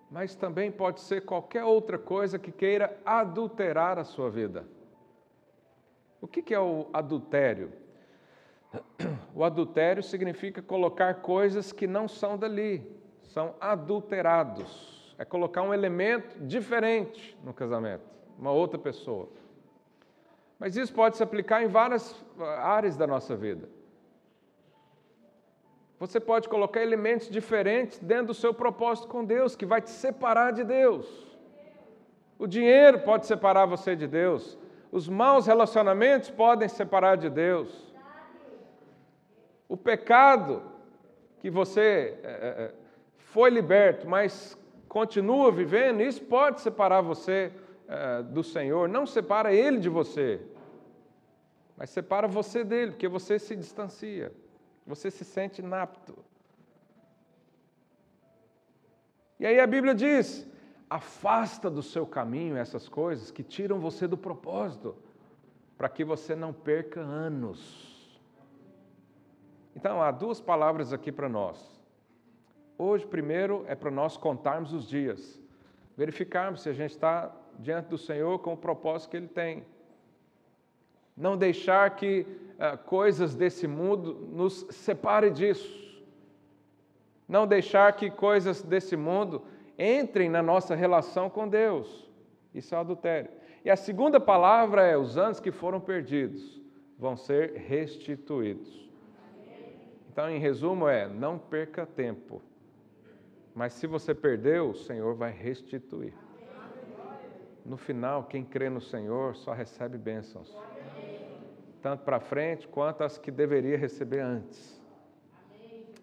mas 0.09 0.33
também 0.33 0.71
pode 0.71 1.01
ser 1.01 1.21
qualquer 1.21 1.65
outra 1.65 1.99
coisa 1.99 2.39
que 2.39 2.51
queira 2.51 2.99
adulterar 3.05 3.99
a 3.99 4.03
sua 4.03 4.31
vida. 4.31 4.65
O 6.25 6.27
que 6.27 6.55
é 6.55 6.59
o 6.59 6.87
adultério? 6.91 7.71
O 9.35 9.43
adultério 9.43 10.01
significa 10.01 10.59
colocar 10.59 11.13
coisas 11.21 11.71
que 11.71 11.85
não 11.85 12.07
são 12.07 12.35
dali, 12.35 12.83
são 13.21 13.53
adulterados. 13.61 15.15
É 15.19 15.23
colocar 15.23 15.61
um 15.61 15.71
elemento 15.71 16.39
diferente 16.39 17.37
no 17.43 17.53
casamento, 17.53 18.01
uma 18.39 18.51
outra 18.51 18.79
pessoa. 18.79 19.29
Mas 20.57 20.75
isso 20.75 20.91
pode 20.91 21.15
se 21.15 21.21
aplicar 21.21 21.63
em 21.63 21.67
várias 21.67 22.25
ah, 22.39 22.69
áreas 22.69 22.97
da 22.97 23.05
nossa 23.05 23.35
vida. 23.35 23.69
Você 25.99 26.19
pode 26.19 26.49
colocar 26.49 26.81
elementos 26.81 27.29
diferentes 27.29 27.99
dentro 27.99 28.27
do 28.27 28.33
seu 28.33 28.51
propósito 28.51 29.07
com 29.07 29.23
Deus, 29.23 29.55
que 29.55 29.65
vai 29.65 29.79
te 29.79 29.91
separar 29.91 30.53
de 30.53 30.63
Deus. 30.63 31.05
O 32.39 32.47
dinheiro 32.47 33.01
pode 33.01 33.27
separar 33.27 33.67
você 33.67 33.95
de 33.95 34.07
Deus. 34.07 34.57
Os 34.95 35.09
maus 35.09 35.45
relacionamentos 35.45 36.29
podem 36.29 36.69
separar 36.69 37.17
de 37.17 37.29
Deus. 37.29 37.93
O 39.67 39.75
pecado 39.75 40.63
que 41.39 41.49
você 41.49 42.17
é, 42.23 42.29
é, 42.29 42.63
é, 42.63 42.73
foi 43.17 43.49
liberto, 43.49 44.07
mas 44.07 44.57
continua 44.87 45.51
vivendo, 45.51 45.99
isso 46.01 46.23
pode 46.23 46.61
separar 46.61 47.01
você 47.01 47.51
do 48.29 48.41
Senhor. 48.41 48.87
Não 48.87 49.05
separa 49.05 49.53
Ele 49.53 49.79
de 49.79 49.89
você, 49.89 50.39
mas 51.75 51.89
separa 51.89 52.25
você 52.25 52.63
dele, 52.63 52.91
porque 52.91 53.09
você 53.09 53.37
se 53.37 53.53
distancia, 53.53 54.31
você 54.87 55.11
se 55.11 55.25
sente 55.25 55.59
inapto. 55.61 56.17
E 59.41 59.45
aí 59.45 59.59
a 59.59 59.67
Bíblia 59.67 59.93
diz: 59.93 60.47
Afasta 60.89 61.69
do 61.69 61.81
seu 61.81 62.05
caminho 62.05 62.55
essas 62.55 62.87
coisas 62.87 63.31
que 63.31 63.43
tiram 63.43 63.79
você 63.79 64.07
do 64.07 64.17
propósito, 64.17 64.95
para 65.77 65.89
que 65.89 66.03
você 66.03 66.35
não 66.35 66.53
perca 66.53 67.01
anos. 67.01 68.19
Então, 69.75 70.01
há 70.01 70.11
duas 70.11 70.39
palavras 70.39 70.93
aqui 70.93 71.11
para 71.11 71.27
nós. 71.27 71.75
Hoje, 72.77 73.05
primeiro, 73.05 73.65
é 73.67 73.75
para 73.75 73.91
nós 73.91 74.15
contarmos 74.15 74.73
os 74.73 74.87
dias, 74.87 75.41
verificarmos 75.97 76.61
se 76.61 76.69
a 76.69 76.73
gente 76.73 76.91
está 76.91 77.33
diante 77.59 77.87
do 77.87 77.97
Senhor 77.97 78.39
com 78.39 78.53
o 78.53 78.57
propósito 78.57 79.11
que 79.11 79.17
Ele 79.17 79.27
tem. 79.27 79.65
Não 81.15 81.37
deixar 81.37 81.89
que 81.95 82.21
uh, 82.55 82.77
coisas 82.85 83.35
desse 83.35 83.67
mundo 83.67 84.13
nos 84.31 84.67
separe 84.69 85.29
disso. 85.29 85.83
Não 87.27 87.47
deixar 87.47 87.91
que 87.93 88.11
coisas 88.11 88.61
desse 88.61 88.95
mundo 88.95 89.41
entrem 89.77 90.29
na 90.29 90.41
nossa 90.41 90.75
relação 90.75 91.29
com 91.29 91.47
Deus. 91.47 92.09
Isso 92.53 92.73
é 92.73 92.77
adultério. 92.77 93.29
E 93.63 93.69
a 93.69 93.75
segunda 93.75 94.19
palavra 94.19 94.83
é: 94.83 94.97
os 94.97 95.17
anos 95.17 95.39
que 95.39 95.51
foram 95.51 95.79
perdidos 95.79 96.61
vão 96.97 97.17
ser 97.17 97.53
restituídos. 97.53 98.89
Então, 100.11 100.29
em 100.29 100.39
resumo, 100.39 100.87
é: 100.87 101.07
não 101.07 101.37
perca 101.37 101.85
tempo. 101.85 102.41
Mas 103.53 103.73
se 103.73 103.87
você 103.87 104.13
perdeu, 104.13 104.69
o 104.69 104.75
Senhor 104.75 105.15
vai 105.15 105.31
restituir. 105.31 106.13
No 107.65 107.77
final, 107.77 108.25
quem 108.25 108.43
crê 108.43 108.69
no 108.69 108.79
Senhor 108.79 109.35
só 109.35 109.51
recebe 109.51 109.97
bênçãos, 109.97 110.55
tanto 111.81 112.03
para 112.03 112.19
frente 112.19 112.67
quanto 112.67 113.03
as 113.03 113.17
que 113.17 113.31
deveria 113.31 113.77
receber 113.77 114.19
antes. 114.19 114.79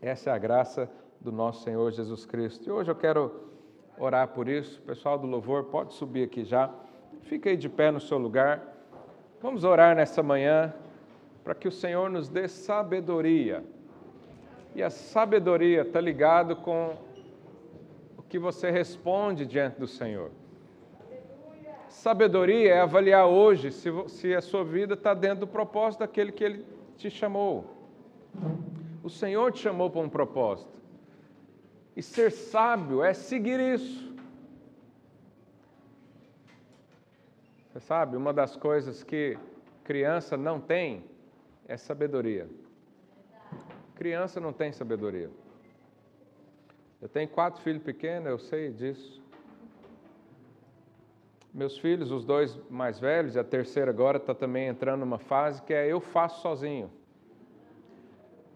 Essa 0.00 0.30
é 0.30 0.32
a 0.32 0.38
graça 0.38 0.90
do 1.20 1.30
nosso 1.30 1.62
Senhor 1.62 1.92
Jesus 1.92 2.26
Cristo. 2.26 2.68
E 2.68 2.72
hoje 2.72 2.90
eu 2.90 2.96
quero 2.96 3.51
orar 4.02 4.28
por 4.28 4.48
isso. 4.48 4.80
O 4.80 4.82
pessoal 4.82 5.16
do 5.16 5.26
louvor 5.26 5.64
pode 5.64 5.94
subir 5.94 6.24
aqui 6.24 6.44
já. 6.44 6.70
Fica 7.22 7.48
aí 7.50 7.56
de 7.56 7.68
pé 7.68 7.90
no 7.90 8.00
seu 8.00 8.18
lugar. 8.18 8.60
Vamos 9.40 9.62
orar 9.62 9.94
nessa 9.94 10.22
manhã 10.22 10.74
para 11.44 11.54
que 11.54 11.68
o 11.68 11.72
Senhor 11.72 12.10
nos 12.10 12.28
dê 12.28 12.48
sabedoria. 12.48 13.64
E 14.74 14.82
a 14.82 14.90
sabedoria 14.90 15.82
está 15.82 16.00
ligado 16.00 16.56
com 16.56 16.96
o 18.16 18.22
que 18.22 18.38
você 18.38 18.70
responde 18.70 19.46
diante 19.46 19.78
do 19.78 19.86
Senhor. 19.86 20.30
Sabedoria 21.88 22.74
é 22.74 22.80
avaliar 22.80 23.26
hoje 23.26 23.70
se, 23.70 23.90
se 24.08 24.34
a 24.34 24.40
sua 24.40 24.64
vida 24.64 24.94
está 24.94 25.14
dentro 25.14 25.40
do 25.40 25.46
propósito 25.46 26.00
daquele 26.00 26.32
que 26.32 26.42
Ele 26.42 26.66
te 26.96 27.08
chamou. 27.08 27.66
O 29.04 29.10
Senhor 29.10 29.52
te 29.52 29.60
chamou 29.60 29.90
para 29.90 30.00
um 30.00 30.08
propósito. 30.08 30.81
E 31.96 32.02
ser 32.02 32.30
sábio 32.30 33.02
é 33.02 33.12
seguir 33.12 33.60
isso. 33.60 34.12
Você 37.72 37.80
sabe, 37.80 38.16
uma 38.16 38.32
das 38.32 38.56
coisas 38.56 39.02
que 39.02 39.38
criança 39.84 40.36
não 40.36 40.60
tem 40.60 41.04
é 41.66 41.76
sabedoria. 41.76 42.48
Criança 43.94 44.40
não 44.40 44.52
tem 44.52 44.72
sabedoria. 44.72 45.30
Eu 47.00 47.08
tenho 47.08 47.28
quatro 47.28 47.60
filhos 47.62 47.82
pequenos, 47.82 48.28
eu 48.28 48.38
sei 48.38 48.70
disso. 48.70 49.22
Meus 51.52 51.76
filhos, 51.76 52.10
os 52.10 52.24
dois 52.24 52.58
mais 52.70 52.98
velhos, 52.98 53.34
e 53.34 53.38
a 53.38 53.44
terceira 53.44 53.90
agora 53.90 54.16
está 54.16 54.34
também 54.34 54.68
entrando 54.68 55.00
numa 55.00 55.18
fase 55.18 55.62
que 55.62 55.74
é 55.74 55.86
eu 55.86 56.00
faço 56.00 56.40
sozinho. 56.40 56.90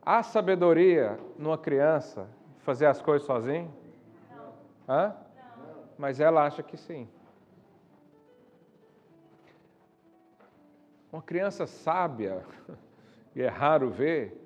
Há 0.00 0.22
sabedoria 0.22 1.18
numa 1.36 1.58
criança 1.58 2.28
fazer 2.66 2.86
as 2.86 3.00
coisas 3.00 3.24
sozinho? 3.24 3.72
Não. 4.28 4.52
Hã? 4.88 5.14
Não. 5.56 5.84
Mas 5.96 6.18
ela 6.18 6.44
acha 6.44 6.64
que 6.64 6.76
sim. 6.76 7.08
Uma 11.12 11.22
criança 11.22 11.64
sábia, 11.64 12.44
e 13.36 13.40
é 13.40 13.46
raro 13.48 13.88
ver, 13.88 14.36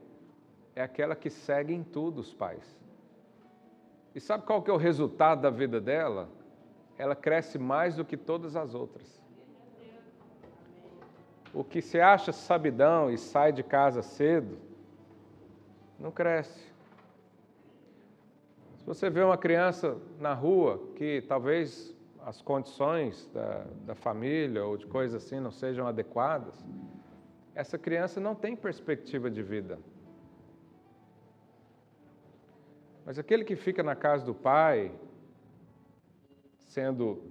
é 0.77 0.83
aquela 0.83 1.17
que 1.17 1.31
segue 1.31 1.73
em 1.73 1.83
tudo 1.83 2.21
os 2.21 2.35
pais. 2.35 2.79
E 4.15 4.21
sabe 4.21 4.45
qual 4.45 4.63
que 4.63 4.71
é 4.71 4.75
o 4.75 4.77
resultado 4.77 5.41
da 5.41 5.51
vida 5.51 5.81
dela? 5.81 6.29
Ela 6.99 7.17
cresce 7.17 7.59
mais 7.59 7.97
do 7.97 8.05
que 8.05 8.19
todas 8.19 8.55
as 8.55 8.75
outras. 8.75 9.19
O 11.55 11.65
que 11.65 11.81
se 11.81 11.99
acha 11.99 12.33
sabidão 12.33 13.11
e 13.11 13.17
sai 13.17 13.51
de 13.51 13.63
casa 13.63 14.03
cedo, 14.03 14.59
não 15.99 16.11
cresce. 16.11 16.70
Você 18.91 19.09
vê 19.09 19.23
uma 19.23 19.39
criança 19.39 19.97
na 20.19 20.35
rua 20.35 20.85
que 20.97 21.23
talvez 21.29 21.95
as 22.27 22.43
condições 22.43 23.31
da, 23.33 23.65
da 23.87 23.95
família 23.95 24.65
ou 24.65 24.77
de 24.77 24.85
coisas 24.85 25.25
assim 25.25 25.39
não 25.39 25.53
sejam 25.53 25.87
adequadas, 25.87 26.53
essa 27.55 27.79
criança 27.79 28.19
não 28.19 28.35
tem 28.35 28.57
perspectiva 28.57 29.31
de 29.31 29.45
vida. 29.45 29.79
Mas 33.07 33.17
aquele 33.17 33.45
que 33.45 33.55
fica 33.55 33.81
na 33.81 33.95
casa 33.95 34.25
do 34.25 34.35
pai, 34.35 34.93
sendo 36.67 37.23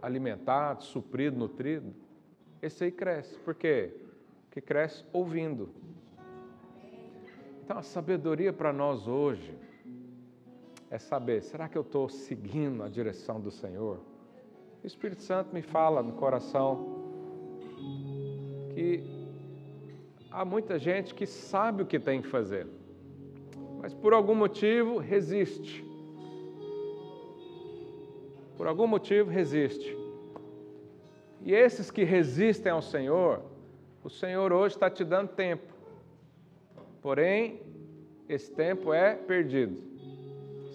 alimentado, 0.00 0.84
suprido, 0.84 1.36
nutrido, 1.36 1.92
esse 2.62 2.84
aí 2.84 2.92
cresce. 2.92 3.36
Por 3.40 3.56
quê? 3.56 3.92
Porque 4.44 4.60
cresce 4.60 5.04
ouvindo. 5.12 5.70
Então 7.64 7.78
a 7.78 7.82
sabedoria 7.82 8.52
para 8.52 8.72
nós 8.72 9.08
hoje 9.08 9.58
é 10.90 10.98
saber: 10.98 11.42
será 11.42 11.68
que 11.68 11.78
eu 11.78 11.82
estou 11.82 12.08
seguindo 12.08 12.82
a 12.82 12.88
direção 12.88 13.40
do 13.40 13.50
Senhor? 13.50 14.00
O 14.82 14.86
Espírito 14.86 15.22
Santo 15.22 15.54
me 15.54 15.62
fala 15.62 16.02
no 16.02 16.12
coração 16.14 16.98
que 18.74 19.02
há 20.30 20.44
muita 20.44 20.78
gente 20.78 21.14
que 21.14 21.26
sabe 21.26 21.82
o 21.82 21.86
que 21.86 21.98
tem 21.98 22.20
que 22.20 22.28
fazer, 22.28 22.66
mas 23.80 23.94
por 23.94 24.12
algum 24.12 24.34
motivo 24.34 24.98
resiste. 24.98 25.84
Por 28.56 28.66
algum 28.66 28.86
motivo 28.86 29.30
resiste. 29.30 29.96
E 31.42 31.54
esses 31.54 31.90
que 31.90 32.04
resistem 32.04 32.70
ao 32.70 32.82
Senhor, 32.82 33.42
o 34.04 34.10
Senhor 34.10 34.52
hoje 34.52 34.74
está 34.74 34.90
te 34.90 35.02
dando 35.04 35.28
tempo. 35.28 35.72
Porém, 37.00 37.62
esse 38.28 38.50
tempo 38.50 38.92
é 38.92 39.14
perdido. 39.14 39.90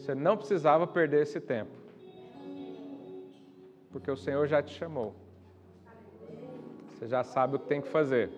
Você 0.05 0.13
não 0.13 0.37
precisava 0.37 0.85
perder 0.85 1.23
esse 1.23 1.41
tempo. 1.41 1.71
Porque 3.91 4.11
o 4.11 4.15
Senhor 4.15 4.45
já 4.45 4.61
te 4.61 4.71
chamou. 4.71 5.15
Você 6.91 7.07
já 7.07 7.23
sabe 7.23 7.55
o 7.55 7.59
que 7.59 7.65
tem 7.65 7.81
que 7.81 7.87
fazer. 7.87 8.29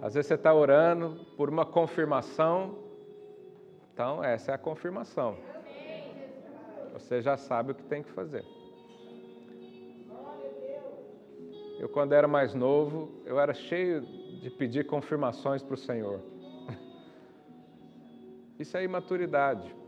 Às 0.00 0.14
vezes 0.14 0.28
você 0.28 0.36
está 0.36 0.54
orando 0.54 1.26
por 1.36 1.50
uma 1.50 1.66
confirmação. 1.66 2.78
Então, 3.92 4.24
essa 4.24 4.52
é 4.52 4.54
a 4.54 4.58
confirmação. 4.58 5.36
Você 6.94 7.20
já 7.20 7.36
sabe 7.36 7.72
o 7.72 7.74
que 7.74 7.82
tem 7.82 8.02
que 8.02 8.10
fazer. 8.10 8.42
Eu, 11.78 11.90
quando 11.90 12.14
era 12.14 12.26
mais 12.26 12.54
novo, 12.54 13.10
eu 13.26 13.38
era 13.38 13.52
cheio 13.52 14.00
de 14.40 14.48
pedir 14.48 14.86
confirmações 14.86 15.62
para 15.62 15.74
o 15.74 15.78
Senhor. 15.78 16.18
Isso 18.58 18.74
é 18.78 18.84
imaturidade. 18.84 19.79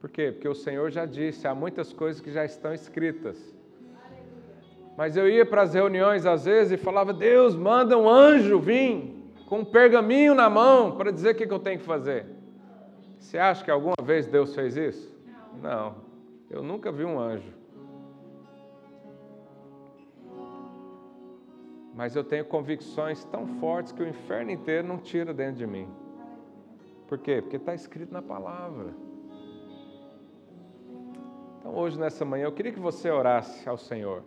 Por 0.00 0.10
quê? 0.10 0.30
Porque 0.30 0.48
o 0.48 0.54
Senhor 0.54 0.90
já 0.90 1.04
disse, 1.04 1.46
há 1.46 1.54
muitas 1.54 1.92
coisas 1.92 2.20
que 2.20 2.30
já 2.30 2.44
estão 2.44 2.72
escritas. 2.72 3.36
Mas 4.96 5.16
eu 5.16 5.28
ia 5.28 5.46
para 5.46 5.62
as 5.62 5.74
reuniões 5.74 6.26
às 6.26 6.44
vezes 6.44 6.72
e 6.72 6.76
falava: 6.76 7.12
Deus, 7.12 7.54
manda 7.54 7.96
um 7.96 8.08
anjo 8.08 8.58
vir 8.58 9.14
com 9.46 9.60
um 9.60 9.64
pergaminho 9.64 10.34
na 10.34 10.50
mão 10.50 10.96
para 10.96 11.12
dizer 11.12 11.30
o 11.30 11.34
que 11.36 11.44
eu 11.44 11.58
tenho 11.60 11.78
que 11.78 11.84
fazer. 11.84 12.26
Você 13.18 13.38
acha 13.38 13.64
que 13.64 13.70
alguma 13.70 13.94
vez 14.02 14.26
Deus 14.26 14.54
fez 14.54 14.76
isso? 14.76 15.16
Não, 15.62 15.96
eu 16.50 16.62
nunca 16.62 16.90
vi 16.90 17.04
um 17.04 17.18
anjo. 17.18 17.52
Mas 21.94 22.14
eu 22.14 22.22
tenho 22.22 22.44
convicções 22.44 23.24
tão 23.24 23.46
fortes 23.60 23.92
que 23.92 24.02
o 24.02 24.08
inferno 24.08 24.50
inteiro 24.50 24.86
não 24.86 24.98
tira 24.98 25.34
dentro 25.34 25.56
de 25.56 25.66
mim. 25.66 25.88
Por 27.08 27.18
quê? 27.18 27.40
Porque 27.40 27.56
está 27.56 27.74
escrito 27.74 28.12
na 28.12 28.22
palavra. 28.22 28.94
Então, 31.68 31.80
hoje, 31.80 32.00
nessa 32.00 32.24
manhã, 32.24 32.44
eu 32.44 32.52
queria 32.52 32.72
que 32.72 32.80
você 32.80 33.10
orasse 33.10 33.68
ao 33.68 33.76
Senhor. 33.76 34.22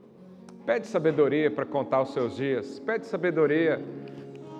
Pede 0.64 0.86
sabedoria 0.86 1.50
para 1.50 1.66
contar 1.66 2.00
os 2.04 2.14
seus 2.14 2.36
dias, 2.36 2.80
pede 2.80 3.08
sabedoria 3.08 3.84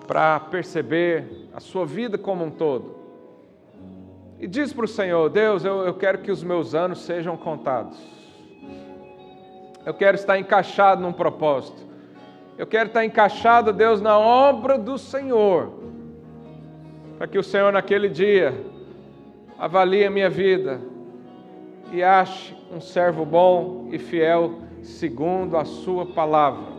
para 0.04 0.40
perceber 0.40 1.48
a 1.54 1.60
sua 1.60 1.86
vida 1.86 2.18
como 2.18 2.44
um 2.44 2.50
todo. 2.50 2.96
E 4.40 4.48
diz 4.48 4.72
para 4.72 4.84
o 4.84 4.88
Senhor: 4.88 5.30
Deus, 5.30 5.64
eu, 5.64 5.86
eu 5.86 5.94
quero 5.94 6.18
que 6.18 6.32
os 6.32 6.42
meus 6.42 6.74
anos 6.74 7.02
sejam 7.02 7.36
contados. 7.36 7.96
Eu 9.86 9.94
quero 9.94 10.16
estar 10.16 10.36
encaixado 10.36 11.00
num 11.00 11.12
propósito. 11.12 11.86
Eu 12.58 12.66
quero 12.66 12.88
estar 12.88 13.04
encaixado, 13.04 13.72
Deus, 13.72 14.00
na 14.00 14.18
obra 14.18 14.76
do 14.76 14.98
Senhor. 14.98 15.72
Para 17.16 17.28
que 17.28 17.38
o 17.38 17.44
Senhor, 17.44 17.72
naquele 17.72 18.08
dia, 18.08 18.52
avalie 19.56 20.04
a 20.04 20.10
minha 20.10 20.28
vida 20.28 20.90
e 21.92 22.02
ache 22.02 22.56
um 22.72 22.80
servo 22.80 23.26
bom 23.26 23.88
e 23.92 23.98
fiel 23.98 24.56
segundo 24.80 25.58
a 25.58 25.64
Sua 25.64 26.06
palavra. 26.06 26.71